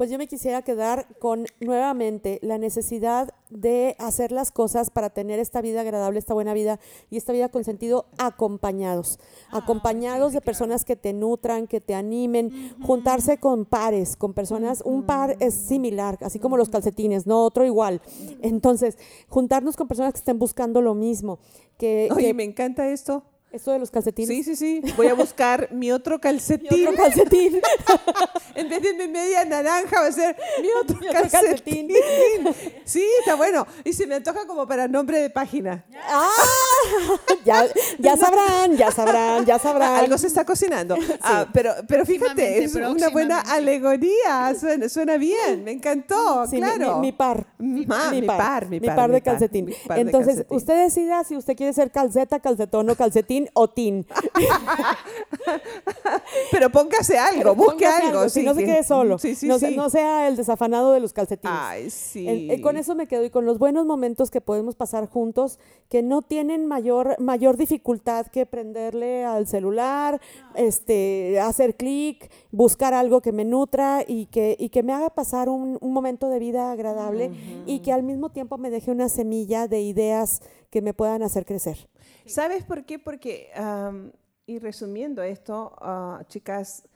pues 0.01 0.09
yo 0.11 0.17
me 0.17 0.29
quisiera 0.29 0.63
quedar 0.63 1.09
con 1.19 1.45
nuevamente 1.61 2.39
la 2.41 2.57
necesidad 2.57 3.35
de 3.51 3.97
hacer 3.99 4.33
las 4.33 4.51
cosas 4.51 4.89
para 4.89 5.11
tener 5.11 5.39
esta 5.39 5.61
vida 5.61 5.83
agradable, 5.83 6.19
esta 6.19 6.33
buena 6.33 6.55
vida 6.55 6.81
y 7.11 7.19
esta 7.19 7.35
vida 7.35 7.51
con 7.51 7.65
sentido 7.65 8.07
acompañados, 8.17 9.19
ah, 9.51 9.59
acompañados 9.59 10.33
de 10.33 10.41
personas 10.41 10.87
que 10.87 10.97
te 10.97 11.13
nutran, 11.13 11.67
que 11.67 11.83
te 11.83 11.95
animen, 11.95 12.75
juntarse 12.81 13.37
con 13.37 13.67
pares, 13.67 14.17
con 14.17 14.33
personas, 14.33 14.83
un 14.87 15.05
par 15.05 15.37
es 15.39 15.53
similar, 15.53 16.17
así 16.23 16.39
como 16.39 16.57
los 16.57 16.71
calcetines, 16.71 17.27
no 17.27 17.45
otro 17.45 17.67
igual. 17.67 18.01
Entonces, 18.41 18.97
juntarnos 19.29 19.77
con 19.77 19.87
personas 19.87 20.15
que 20.15 20.21
estén 20.21 20.39
buscando 20.39 20.81
lo 20.81 20.95
mismo. 20.95 21.41
Que, 21.77 22.09
Oye, 22.17 22.33
me 22.33 22.45
encanta 22.45 22.89
esto 22.89 23.23
¿Esto 23.53 23.73
de 23.73 23.81
los 23.81 23.91
calcetines? 23.91 24.29
Sí, 24.29 24.45
sí, 24.45 24.55
sí. 24.55 24.93
Voy 24.97 25.09
a 25.09 25.15
buscar 25.15 25.73
mi 25.73 25.91
otro 25.91 26.21
calcetín. 26.21 26.87
otro 26.87 27.03
calcetín. 27.03 27.61
en 28.55 28.69
vez 28.69 28.81
de 28.81 28.95
mi 28.95 29.09
media 29.09 29.45
naranja 29.45 30.01
va 30.01 30.07
a 30.07 30.13
ser 30.13 30.37
mi 30.63 30.69
otro, 30.81 31.01
calcetín. 31.11 31.89
sí, 32.85 33.05
está 33.19 33.35
bueno. 33.35 33.67
Y 33.83 33.93
se 33.93 34.07
me 34.07 34.15
antoja 34.15 34.47
como 34.47 34.69
para 34.69 34.87
nombre 34.87 35.19
de 35.19 35.31
página. 35.31 35.85
Ah, 36.09 36.31
ya, 37.45 37.67
ya 37.99 38.17
sabrán, 38.17 38.77
ya 38.77 38.93
sabrán, 38.93 39.45
ya 39.45 39.59
sabrán. 39.59 39.97
Algo 39.97 40.17
se 40.17 40.29
está 40.29 40.45
cocinando. 40.45 40.97
Ah, 41.21 41.47
pero, 41.53 41.73
pero 41.89 42.07
fíjate, 42.07 42.63
es 42.63 42.77
una 42.77 43.09
buena 43.09 43.41
alegoría. 43.41 44.55
Suena, 44.89 45.17
bien, 45.17 45.65
me 45.65 45.73
encantó, 45.73 46.45
claro. 46.49 47.01
Mi, 47.01 47.11
par. 47.11 47.47
mi, 47.59 47.85
par. 47.85 48.15
mi, 48.15 48.23
par. 48.23 48.69
Mi 48.69 48.81
par, 48.81 49.11
de 49.11 49.21
calcetín. 49.23 49.75
Entonces, 49.97 50.47
usted 50.49 50.85
decida 50.85 51.25
si 51.25 51.37
usted 51.37 51.57
quiere 51.57 51.73
ser 51.73 51.91
calceta, 51.91 52.39
calcetón 52.39 52.89
o 52.91 52.95
calcetín 52.95 53.40
o 53.55 53.69
tin. 53.69 54.07
Pero 56.51 56.71
póngase 56.71 57.19
algo, 57.19 57.55
busque 57.55 57.87
algo. 57.87 58.29
si 58.29 58.43
no 58.43 58.55
se 58.55 58.65
quede 58.65 58.83
solo. 58.83 59.17
no, 59.77 59.91
sea 59.91 60.29
el 60.29 60.37
desafanado 60.37 60.93
de 60.93 61.01
los 61.01 61.13
calcetines. 61.13 61.57
Ay, 61.59 61.91
sí. 61.91 62.27
Eh, 62.29 62.61
con 62.61 62.77
eso 62.77 62.95
me 62.95 63.07
quedo 63.07 63.25
y 63.25 63.31
con 63.31 63.47
los 63.47 63.59
buenos 63.59 63.87
momentos 63.87 64.31
que 64.31 64.41
podemos 64.41 64.75
pasar 64.75 65.09
juntos, 65.09 65.59
que 65.89 66.03
no 66.03 66.23
tienen 66.23 66.67
mayor, 66.67 67.17
mayor 67.19 67.57
dificultad 67.57 68.27
que 68.27 68.47
prenderle 68.47 69.25
al 69.25 69.47
celular, 69.47 70.21
este, 70.55 71.41
hacer 71.41 71.77
clic, 71.77 72.31
buscar 72.51 72.95
algo 72.95 73.21
que 73.21 73.33
me 73.33 73.45
nutra 73.45 74.05
y 74.07 74.27
que, 74.27 74.57
y 74.59 74.71
que 74.71 74.83
me 74.83 74.93
haga 74.93 75.11
pasar 75.11 75.49
un, 75.49 75.79
momento 75.81 76.29
de 76.29 76.39
vida 76.39 76.71
agradable 76.71 77.33
y 77.67 77.81
que 77.81 77.93
al 77.93 78.03
mismo 78.03 78.31
tiempo 78.31 78.59
me 78.59 78.71
deje 78.71 78.91
una 78.91 79.09
semilla 79.09 79.67
de 79.67 79.81
ideas 79.81 80.41
que 80.71 80.81
me 80.81 80.95
puedan 80.95 81.23
hacer 81.23 81.45
crecer. 81.45 81.90
¿Sabes 82.31 82.65
por 82.65 82.85
qué? 82.85 82.99
Porque, 82.99 83.51
y 84.47 84.59
resumiendo 84.59 85.23
esto, 85.23 85.75
ah, 85.81 86.23
chicas, 86.29 86.89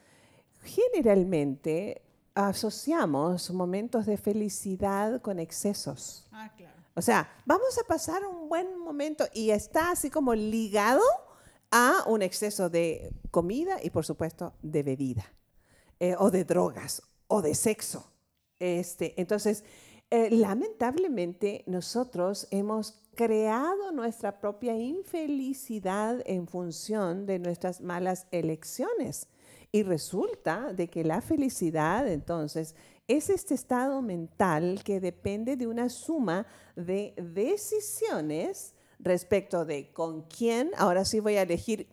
generalmente 0.63 2.03
asociamos 2.35 3.51
momentos 3.51 4.07
de 4.07 4.17
felicidad 4.17 5.21
con 5.21 5.39
excesos. 5.39 6.27
Ah, 6.33 6.53
claro. 6.57 6.75
O 6.95 7.03
sea, 7.03 7.29
vamos 7.45 7.77
a 7.79 7.87
pasar 7.87 8.25
un 8.25 8.49
buen 8.49 8.79
momento 8.79 9.25
y 9.33 9.51
está 9.51 9.91
así 9.91 10.11
como 10.11 10.35
ligado 10.35 11.03
a 11.71 12.05
un 12.07 12.23
exceso 12.23 12.71
de 12.71 13.13
comida 13.33 13.83
y 13.83 13.91
por 13.91 14.05
supuesto 14.05 14.55
de 14.63 14.85
bebida 14.85 15.25
eh, 15.99 16.15
o 16.19 16.31
de 16.31 16.45
drogas 16.45 17.03
o 17.27 17.43
de 17.43 17.55
sexo. 17.55 18.13
Este, 18.61 19.21
entonces, 19.21 19.65
eh, 20.11 20.31
lamentablemente 20.31 21.65
nosotros 21.67 22.47
hemos 22.53 23.03
creado 23.15 23.93
nuestra 23.93 24.39
propia 24.39 24.77
infelicidad 24.77 26.23
en 26.27 26.47
función 26.47 27.27
de 27.27 27.39
nuestras 27.39 27.81
malas 27.81 28.27
elecciones. 28.31 29.29
Y 29.73 29.83
resulta 29.83 30.73
de 30.73 30.89
que 30.89 31.05
la 31.05 31.21
felicidad 31.21 32.07
entonces 32.07 32.77
es 33.09 33.29
este 33.29 33.55
estado 33.55 34.01
mental 34.03 34.81
que 34.85 35.01
depende 35.01 35.57
de 35.57 35.67
una 35.67 35.89
suma 35.89 36.47
de 36.77 37.15
decisiones 37.17 38.75
respecto 38.99 39.65
de 39.65 39.93
con 39.93 40.23
quién, 40.23 40.71
ahora 40.77 41.05
sí 41.05 41.21
voy 41.21 41.37
a 41.37 41.43
elegir 41.43 41.89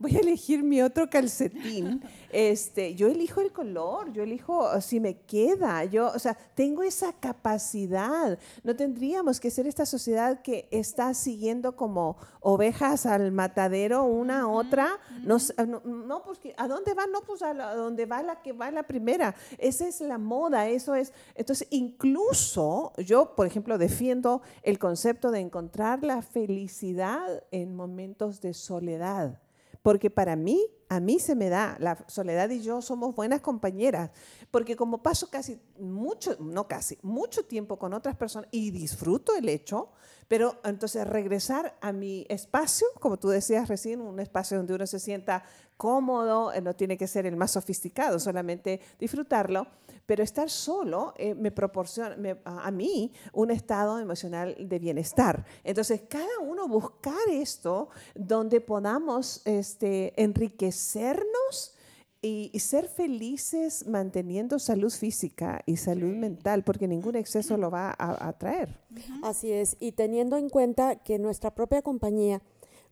voy 0.00 0.16
a 0.16 0.20
elegir 0.20 0.64
mi 0.64 0.82
otro 0.82 1.08
calcetín. 1.08 2.02
Este, 2.32 2.94
yo 2.94 3.08
elijo 3.08 3.40
el 3.40 3.52
color, 3.52 4.12
yo 4.12 4.22
elijo 4.22 4.80
si 4.80 4.98
me 4.98 5.18
queda, 5.18 5.84
yo, 5.84 6.10
o 6.14 6.18
sea, 6.18 6.36
tengo 6.54 6.82
esa 6.82 7.12
capacidad. 7.12 8.38
No 8.64 8.74
tendríamos 8.74 9.38
que 9.38 9.50
ser 9.50 9.66
esta 9.66 9.84
sociedad 9.84 10.40
que 10.40 10.66
está 10.70 11.12
siguiendo 11.12 11.76
como 11.76 12.16
ovejas 12.40 13.04
al 13.04 13.30
matadero 13.30 14.04
una 14.04 14.40
a 14.40 14.48
otra. 14.48 14.98
No, 15.22 15.36
no, 15.84 16.22
pues, 16.22 16.40
¿a 16.56 16.66
dónde 16.66 16.94
va? 16.94 17.06
No, 17.06 17.20
pues 17.20 17.42
a, 17.42 17.50
a 17.50 17.74
donde 17.74 18.06
va 18.06 18.22
la 18.22 18.40
que 18.40 18.52
va 18.52 18.70
la 18.70 18.84
primera. 18.84 19.34
Esa 19.58 19.86
es 19.86 20.00
la 20.00 20.16
moda, 20.16 20.68
eso 20.68 20.94
es. 20.94 21.12
Entonces, 21.34 21.68
incluso 21.70 22.92
yo, 22.96 23.34
por 23.36 23.46
ejemplo, 23.46 23.76
defiendo 23.76 24.40
el 24.62 24.78
concepto 24.78 25.30
de 25.30 25.40
encontrar 25.40 26.02
la 26.02 26.22
felicidad 26.22 27.44
en 27.50 27.76
momentos 27.76 28.40
de 28.40 28.54
soledad 28.54 29.38
porque 29.82 30.10
para 30.10 30.36
mí, 30.36 30.66
a 30.88 31.00
mí 31.00 31.18
se 31.18 31.34
me 31.34 31.48
da, 31.48 31.76
la 31.78 32.04
Soledad 32.08 32.50
y 32.50 32.62
yo 32.62 32.82
somos 32.82 33.14
buenas 33.14 33.40
compañeras, 33.40 34.10
porque 34.50 34.76
como 34.76 35.02
paso 35.02 35.30
casi 35.30 35.60
mucho, 35.78 36.36
no 36.40 36.68
casi, 36.68 36.98
mucho 37.02 37.44
tiempo 37.44 37.78
con 37.78 37.94
otras 37.94 38.16
personas 38.16 38.48
y 38.52 38.70
disfruto 38.70 39.34
el 39.36 39.48
hecho, 39.48 39.90
pero 40.28 40.60
entonces 40.64 41.06
regresar 41.06 41.76
a 41.80 41.92
mi 41.92 42.26
espacio, 42.28 42.86
como 43.00 43.18
tú 43.18 43.28
decías 43.28 43.68
recién, 43.68 44.00
un 44.00 44.20
espacio 44.20 44.58
donde 44.58 44.74
uno 44.74 44.86
se 44.86 45.00
sienta 45.00 45.44
cómodo, 45.76 46.52
eh, 46.52 46.60
no 46.60 46.74
tiene 46.74 46.96
que 46.98 47.06
ser 47.06 47.26
el 47.26 47.36
más 47.36 47.52
sofisticado, 47.52 48.18
solamente 48.18 48.80
disfrutarlo, 48.98 49.66
pero 50.06 50.22
estar 50.22 50.50
solo 50.50 51.14
eh, 51.16 51.34
me 51.34 51.50
proporciona 51.50 52.16
a 52.44 52.70
mí 52.70 53.12
un 53.32 53.50
estado 53.50 53.98
emocional 53.98 54.56
de 54.58 54.78
bienestar. 54.78 55.44
Entonces, 55.64 56.02
cada 56.08 56.38
uno 56.40 56.68
buscar 56.68 57.28
esto 57.30 57.88
donde 58.14 58.60
podamos 58.60 59.42
este, 59.44 60.12
enriquecernos 60.20 61.76
y, 62.22 62.50
ser 62.58 62.86
felices 62.86 63.86
manteniendo 63.86 64.58
salud 64.58 64.90
física 64.90 65.62
y 65.64 65.76
salud 65.76 66.14
mental, 66.14 66.64
porque 66.64 66.86
ningún 66.86 67.16
exceso 67.16 67.56
lo 67.56 67.70
va 67.70 67.94
a, 67.98 68.28
a 68.28 68.32
traer. 68.34 68.78
Así 69.22 69.50
es, 69.50 69.76
y 69.80 69.92
teniendo 69.92 70.36
en 70.36 70.50
cuenta 70.50 70.96
que 70.96 71.18
nuestra 71.18 71.54
propia 71.54 71.80
compañía, 71.80 72.42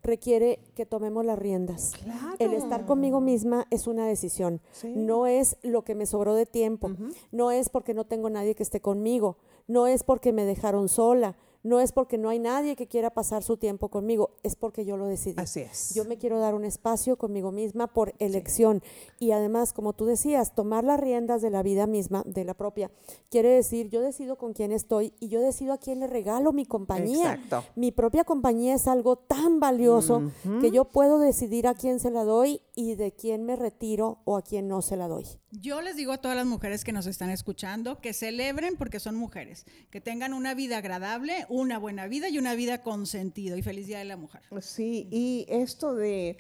requiere 0.03 0.61
que 0.74 0.86
tomemos 0.86 1.24
las 1.24 1.38
riendas. 1.38 1.92
El 2.38 2.55
estar 2.55 2.86
conmigo 2.86 3.20
misma 3.20 3.66
es 3.70 3.86
una 3.86 4.07
decisión. 4.07 4.61
No 4.84 5.26
es 5.26 5.57
lo 5.62 5.82
que 5.82 5.94
me 5.94 6.07
sobró 6.07 6.34
de 6.34 6.46
tiempo. 6.46 6.90
No 7.32 7.51
es 7.51 7.68
porque 7.68 7.94
no 7.94 8.05
tengo 8.05 8.30
nadie 8.30 8.55
que 8.55 8.62
esté 8.62 8.80
conmigo. 8.80 9.36
No 9.66 9.86
es 9.86 10.03
porque 10.03 10.32
me 10.32 10.44
dejaron 10.44 10.88
sola 10.88 11.36
no 11.63 11.81
es 11.81 11.93
porque 11.93 12.19
no 12.19 12.29
hay 12.29 12.39
nadie 12.39 12.77
que 12.77 12.87
quiera 12.87 13.11
pasar 13.11 13.43
su 13.43 13.57
tiempo 13.57 13.89
conmigo, 13.89 14.37
es 14.43 14.57
porque 14.57 14.85
yo 14.85 14.97
lo 14.97 15.07
decidí. 15.07 15.41
Así 15.41 15.61
es. 15.61 15.95
Yo 15.95 16.05
me 16.05 16.19
quiero 16.19 16.39
dar 16.39 16.55
un 16.55 16.65
espacio 16.65 17.17
conmigo 17.17 17.53
misma 17.53 17.89
por 17.89 18.15
elección. 18.19 18.83
Y 19.19 19.33
además, 19.33 19.73
como 19.73 19.93
tú 19.93 20.07
decías, 20.07 20.55
tomar 20.55 20.85
las 20.85 21.01
riendas 21.01 21.43
de 21.43 21.51
la 21.51 21.63
vida 21.63 21.87
misma, 21.87 22.23
de 22.27 22.45
la 22.45 22.55
propia, 22.55 22.91
quiere 23.31 23.51
decir, 23.51 23.89
yo 23.91 24.01
decido 24.01 24.37
con 24.37 24.53
quién 24.53 24.73
estoy 24.73 25.13
y 25.21 25.29
yo 25.29 25.41
decido 25.41 25.73
a 25.73 25.79
quién 25.79 26.01
le 26.01 26.07
regalo 26.07 26.53
mi 26.53 26.65
compañía. 26.65 27.35
Exacto. 27.35 27.65
Mi 27.77 27.93
propia 27.93 28.25
compañía 28.25 28.75
es 28.75 28.87
algo 28.87 29.17
tan 29.17 29.61
valioso 29.61 30.31
que 30.61 30.71
yo 30.71 30.85
puedo 30.87 31.19
decidir 31.19 31.67
a 31.67 31.75
quién 31.75 32.01
se 32.01 32.11
la 32.11 32.25
doy 32.25 32.63
y 32.75 32.95
de 32.95 33.13
quién 33.13 33.45
me 33.45 33.57
retiro 33.57 34.19
o 34.25 34.37
a 34.37 34.43
quién 34.43 34.69
no 34.69 34.83
se 34.83 34.97
la 34.97 35.09
doy. 35.09 35.27
Yo 35.51 35.81
les 35.81 35.97
digo 35.97 36.13
a 36.13 36.19
todas 36.19 36.37
las 36.37 36.47
mujeres 36.47 36.85
que 36.85 36.93
nos 36.93 37.07
están 37.07 37.31
escuchando 37.31 38.01
que 38.01 38.13
celebren 38.13 38.77
porque 38.77 39.01
son 39.01 39.15
mujeres, 39.15 39.65
que 39.91 40.01
tengan 40.01 40.35
una 40.35 40.55
vida 40.55 40.79
agradable, 40.79 41.47
una 41.49 41.78
buena 41.78 42.07
vida 42.07 42.28
y 42.28 42.38
una 42.38 42.55
vida 42.55 42.82
con 42.82 43.07
sentido 43.07 43.57
y 43.57 43.62
felicidad 43.62 43.99
de 43.99 44.05
la 44.05 44.16
mujer. 44.16 44.42
Sí, 44.61 45.09
y 45.11 45.46
esto 45.49 45.94
de, 45.94 46.38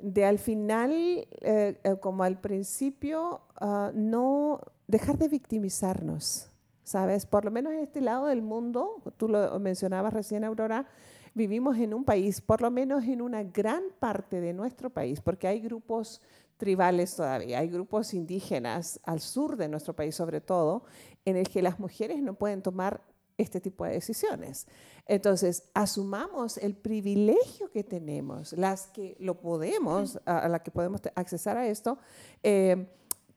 de 0.00 0.24
al 0.24 0.38
final, 0.38 0.92
eh, 0.92 1.78
eh, 1.82 1.96
como 2.00 2.22
al 2.22 2.40
principio, 2.40 3.40
ah, 3.56 3.90
no 3.94 4.60
dejar 4.86 5.18
de 5.18 5.28
victimizarnos, 5.28 6.50
¿sabes? 6.84 7.26
Por 7.26 7.44
lo 7.44 7.50
menos 7.50 7.72
en 7.72 7.80
este 7.80 8.00
lado 8.00 8.26
del 8.26 8.42
mundo, 8.42 9.02
tú 9.16 9.28
lo 9.28 9.58
mencionabas 9.60 10.12
recién, 10.12 10.44
Aurora, 10.44 10.86
vivimos 11.34 11.76
en 11.78 11.94
un 11.94 12.04
país, 12.04 12.40
por 12.40 12.60
lo 12.60 12.70
menos 12.70 13.04
en 13.04 13.22
una 13.22 13.42
gran 13.44 13.82
parte 13.98 14.40
de 14.40 14.52
nuestro 14.52 14.90
país, 14.90 15.20
porque 15.20 15.46
hay 15.46 15.60
grupos 15.60 16.20
tribales 16.56 17.14
todavía, 17.14 17.60
hay 17.60 17.68
grupos 17.68 18.12
indígenas 18.12 19.00
al 19.04 19.20
sur 19.20 19.56
de 19.56 19.68
nuestro 19.68 19.94
país 19.94 20.14
sobre 20.14 20.40
todo, 20.40 20.82
en 21.24 21.36
el 21.36 21.48
que 21.48 21.62
las 21.62 21.78
mujeres 21.78 22.20
no 22.22 22.34
pueden 22.34 22.62
tomar 22.62 23.00
este 23.38 23.60
tipo 23.60 23.84
de 23.84 23.92
decisiones. 23.92 24.66
Entonces, 25.06 25.62
asumamos 25.72 26.58
el 26.58 26.74
privilegio 26.74 27.70
que 27.70 27.82
tenemos, 27.82 28.52
las 28.52 28.88
que 28.88 29.16
lo 29.20 29.40
podemos, 29.40 30.20
a, 30.26 30.48
la 30.48 30.62
que 30.62 30.70
podemos 30.70 31.00
accesar 31.14 31.56
a 31.56 31.66
esto, 31.66 31.98
eh, 32.42 32.86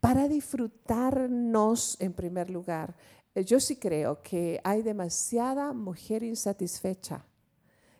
para 0.01 0.27
disfrutarnos 0.27 1.95
en 2.01 2.13
primer 2.13 2.49
lugar. 2.49 2.95
Eh, 3.35 3.45
yo 3.45 3.59
sí 3.59 3.77
creo 3.77 4.21
que 4.21 4.59
hay 4.63 4.81
demasiada 4.81 5.71
mujer 5.71 6.23
insatisfecha 6.23 7.23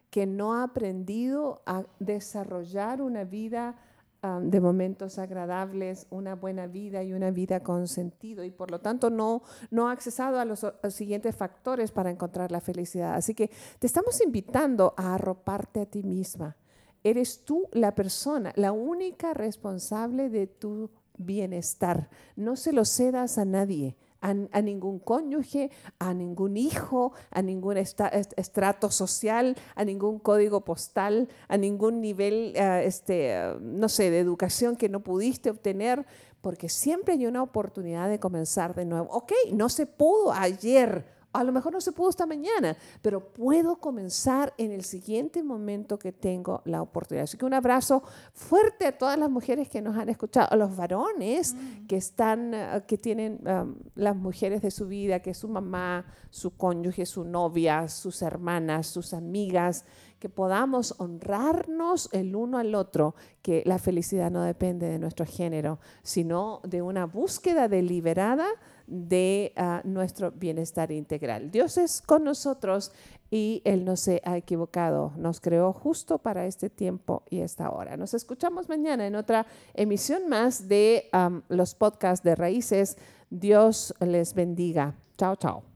que 0.10 0.26
no 0.26 0.56
ha 0.56 0.64
aprendido 0.64 1.62
a 1.66 1.86
desarrollar 1.99 3.02
una 3.02 3.24
vida 3.24 3.78
de 4.22 4.61
momentos 4.61 5.17
agradables, 5.17 6.05
una 6.11 6.36
buena 6.36 6.67
vida 6.67 7.03
y 7.03 7.11
una 7.11 7.32
vida 7.32 7.61
con 7.61 7.88
sentido 7.88 8.43
y 8.43 8.51
por 8.51 8.69
lo 8.69 8.80
tanto 8.80 9.09
no, 9.09 9.41
no 9.72 9.89
ha 9.89 9.93
accesado 9.93 10.39
a 10.39 10.45
los, 10.45 10.63
siguientes 10.89 11.36
factores 11.36 11.91
para 11.91 12.11
encontrar 12.11 12.51
la 12.51 12.61
felicidad. 12.61 13.15
Así 13.15 13.34
que 13.34 13.49
te 13.80 13.88
estamos 13.88 14.22
invitando 14.22 14.93
a 14.95 15.15
arroparte 15.15 15.82
a 15.82 15.86
ti 15.88 16.03
misma. 16.03 16.55
Eres 17.03 17.43
tú 17.45 17.67
la 17.72 17.95
persona, 17.95 18.53
la 18.55 18.72
única 18.72 19.34
responsable 19.34 20.30
de 20.30 20.45
tu 20.45 20.91
bienestar. 21.17 22.09
No 22.36 22.55
se 22.55 22.74
lo 22.74 22.86
cedas 22.86 23.39
a 23.39 23.45
nadie. 23.45 23.97
A, 24.22 24.61
ningún 24.61 24.99
cónyuge, 24.99 25.72
a 25.99 26.13
ningún 26.13 26.57
hijo, 26.57 27.13
a 27.32 27.41
ningún 27.41 27.78
estrato 27.78 28.91
social, 28.91 29.57
a 29.76 29.84
ningún 29.84 30.19
código 30.19 30.61
postal, 30.63 31.28
a 31.47 31.57
ningún 31.57 32.01
nivel, 32.01 32.53
eh, 32.55 32.84
este, 32.86 33.36
no 33.59 33.89
sé, 33.89 34.11
de 34.11 34.19
educación 34.19 34.76
que 34.76 34.89
no 34.89 35.01
pudiste 35.01 35.49
obtener, 35.49 36.05
porque 36.41 36.69
siempre 36.69 37.13
hay 37.15 37.26
una 37.26 37.43
oportunidad 37.43 38.09
de 38.09 38.19
comenzar 38.19 38.76
de 38.76 38.86
nuevo. 38.86 39.07
Ok, 39.11 39.34
no 39.53 39.69
se 39.69 39.86
pudo 39.86 40.32
ayer 40.34 41.05
a 41.34 41.44
lo 41.44 41.52
mejor 41.52 41.74
no 41.74 41.82
se 41.82 41.92
pudo 41.92 42.10
esta 42.10 42.26
mañana, 42.26 42.76
pero 43.02 43.32
puedo 43.32 43.78
comenzar 43.78 44.54
en 44.58 44.72
el 44.72 44.84
siguiente 44.84 45.44
momento 45.44 45.98
que 45.98 46.12
tengo 46.12 46.62
la 46.66 46.82
oportunidad. 46.82 47.24
Así 47.24 47.38
que 47.38 47.46
un 47.46 47.54
abrazo 47.54 48.04
fuerte 48.34 48.86
a 48.86 48.98
todas 48.98 49.18
las 49.18 49.30
mujeres 49.30 49.70
que 49.70 49.82
nos 49.82 49.98
han 49.98 50.10
escuchado, 50.10 50.48
a 50.52 50.56
los 50.56 50.76
varones 50.76 51.54
mm. 51.54 51.88
que 51.88 51.98
están, 51.98 52.54
eh, 52.54 52.84
que 52.88 52.98
tienen 52.98 53.40
um, 53.48 53.76
las 53.96 54.16
mujeres 54.16 54.62
de 54.62 54.72
su 54.72 54.88
vida, 54.88 55.22
que 55.22 55.32
es 55.32 55.38
su 55.38 55.48
mamá, 55.48 56.06
su 56.30 56.56
cónyuge, 56.56 57.06
su 57.06 57.24
novia, 57.24 57.88
sus 57.88 58.22
hermanas, 58.22 58.88
sus 58.88 59.14
amigas, 59.14 59.86
que 60.20 60.30
podamos 60.30 60.94
honrarnos 61.00 62.08
el 62.12 62.36
uno 62.36 62.60
al 62.60 62.76
otro, 62.76 63.16
que 63.42 63.64
la 63.66 63.80
felicidad 63.80 64.30
no 64.30 64.44
depende 64.44 64.88
de 64.88 65.00
nuestro 65.00 65.26
género, 65.26 65.80
sino 66.04 66.62
de 66.64 66.84
una 66.84 67.06
búsqueda 67.06 67.68
deliberada 67.68 68.46
de 68.88 69.54
ah, 69.56 69.82
nuestro 69.84 70.32
bienestar 70.32 70.92
integral. 70.92 71.52
Dios 71.52 71.78
es 71.78 72.02
con 72.02 72.24
nosotros 72.24 72.92
y 73.30 73.62
Él 73.64 73.86
no 73.86 73.96
se 73.96 74.22
ha 74.26 74.38
equivocado. 74.38 75.14
Nos 75.18 75.40
creó 75.40 75.72
justo 75.74 76.18
para 76.18 76.46
este 76.46 76.70
tiempo 76.70 77.24
y 77.30 77.40
esta 77.40 77.72
hora. 77.72 77.96
Nos 77.98 78.14
escuchamos 78.14 78.68
mañana 78.68 79.08
en 79.08 79.16
otra 79.16 79.48
emisión 79.74 80.28
más 80.28 80.68
de 80.68 81.10
los 81.48 81.74
podcasts 81.74 82.24
de 82.24 82.36
Raíces. 82.36 82.98
Dios 83.30 83.96
les 84.02 84.34
bendiga. 84.34 84.96
Chao, 85.18 85.36
chao. 85.38 85.70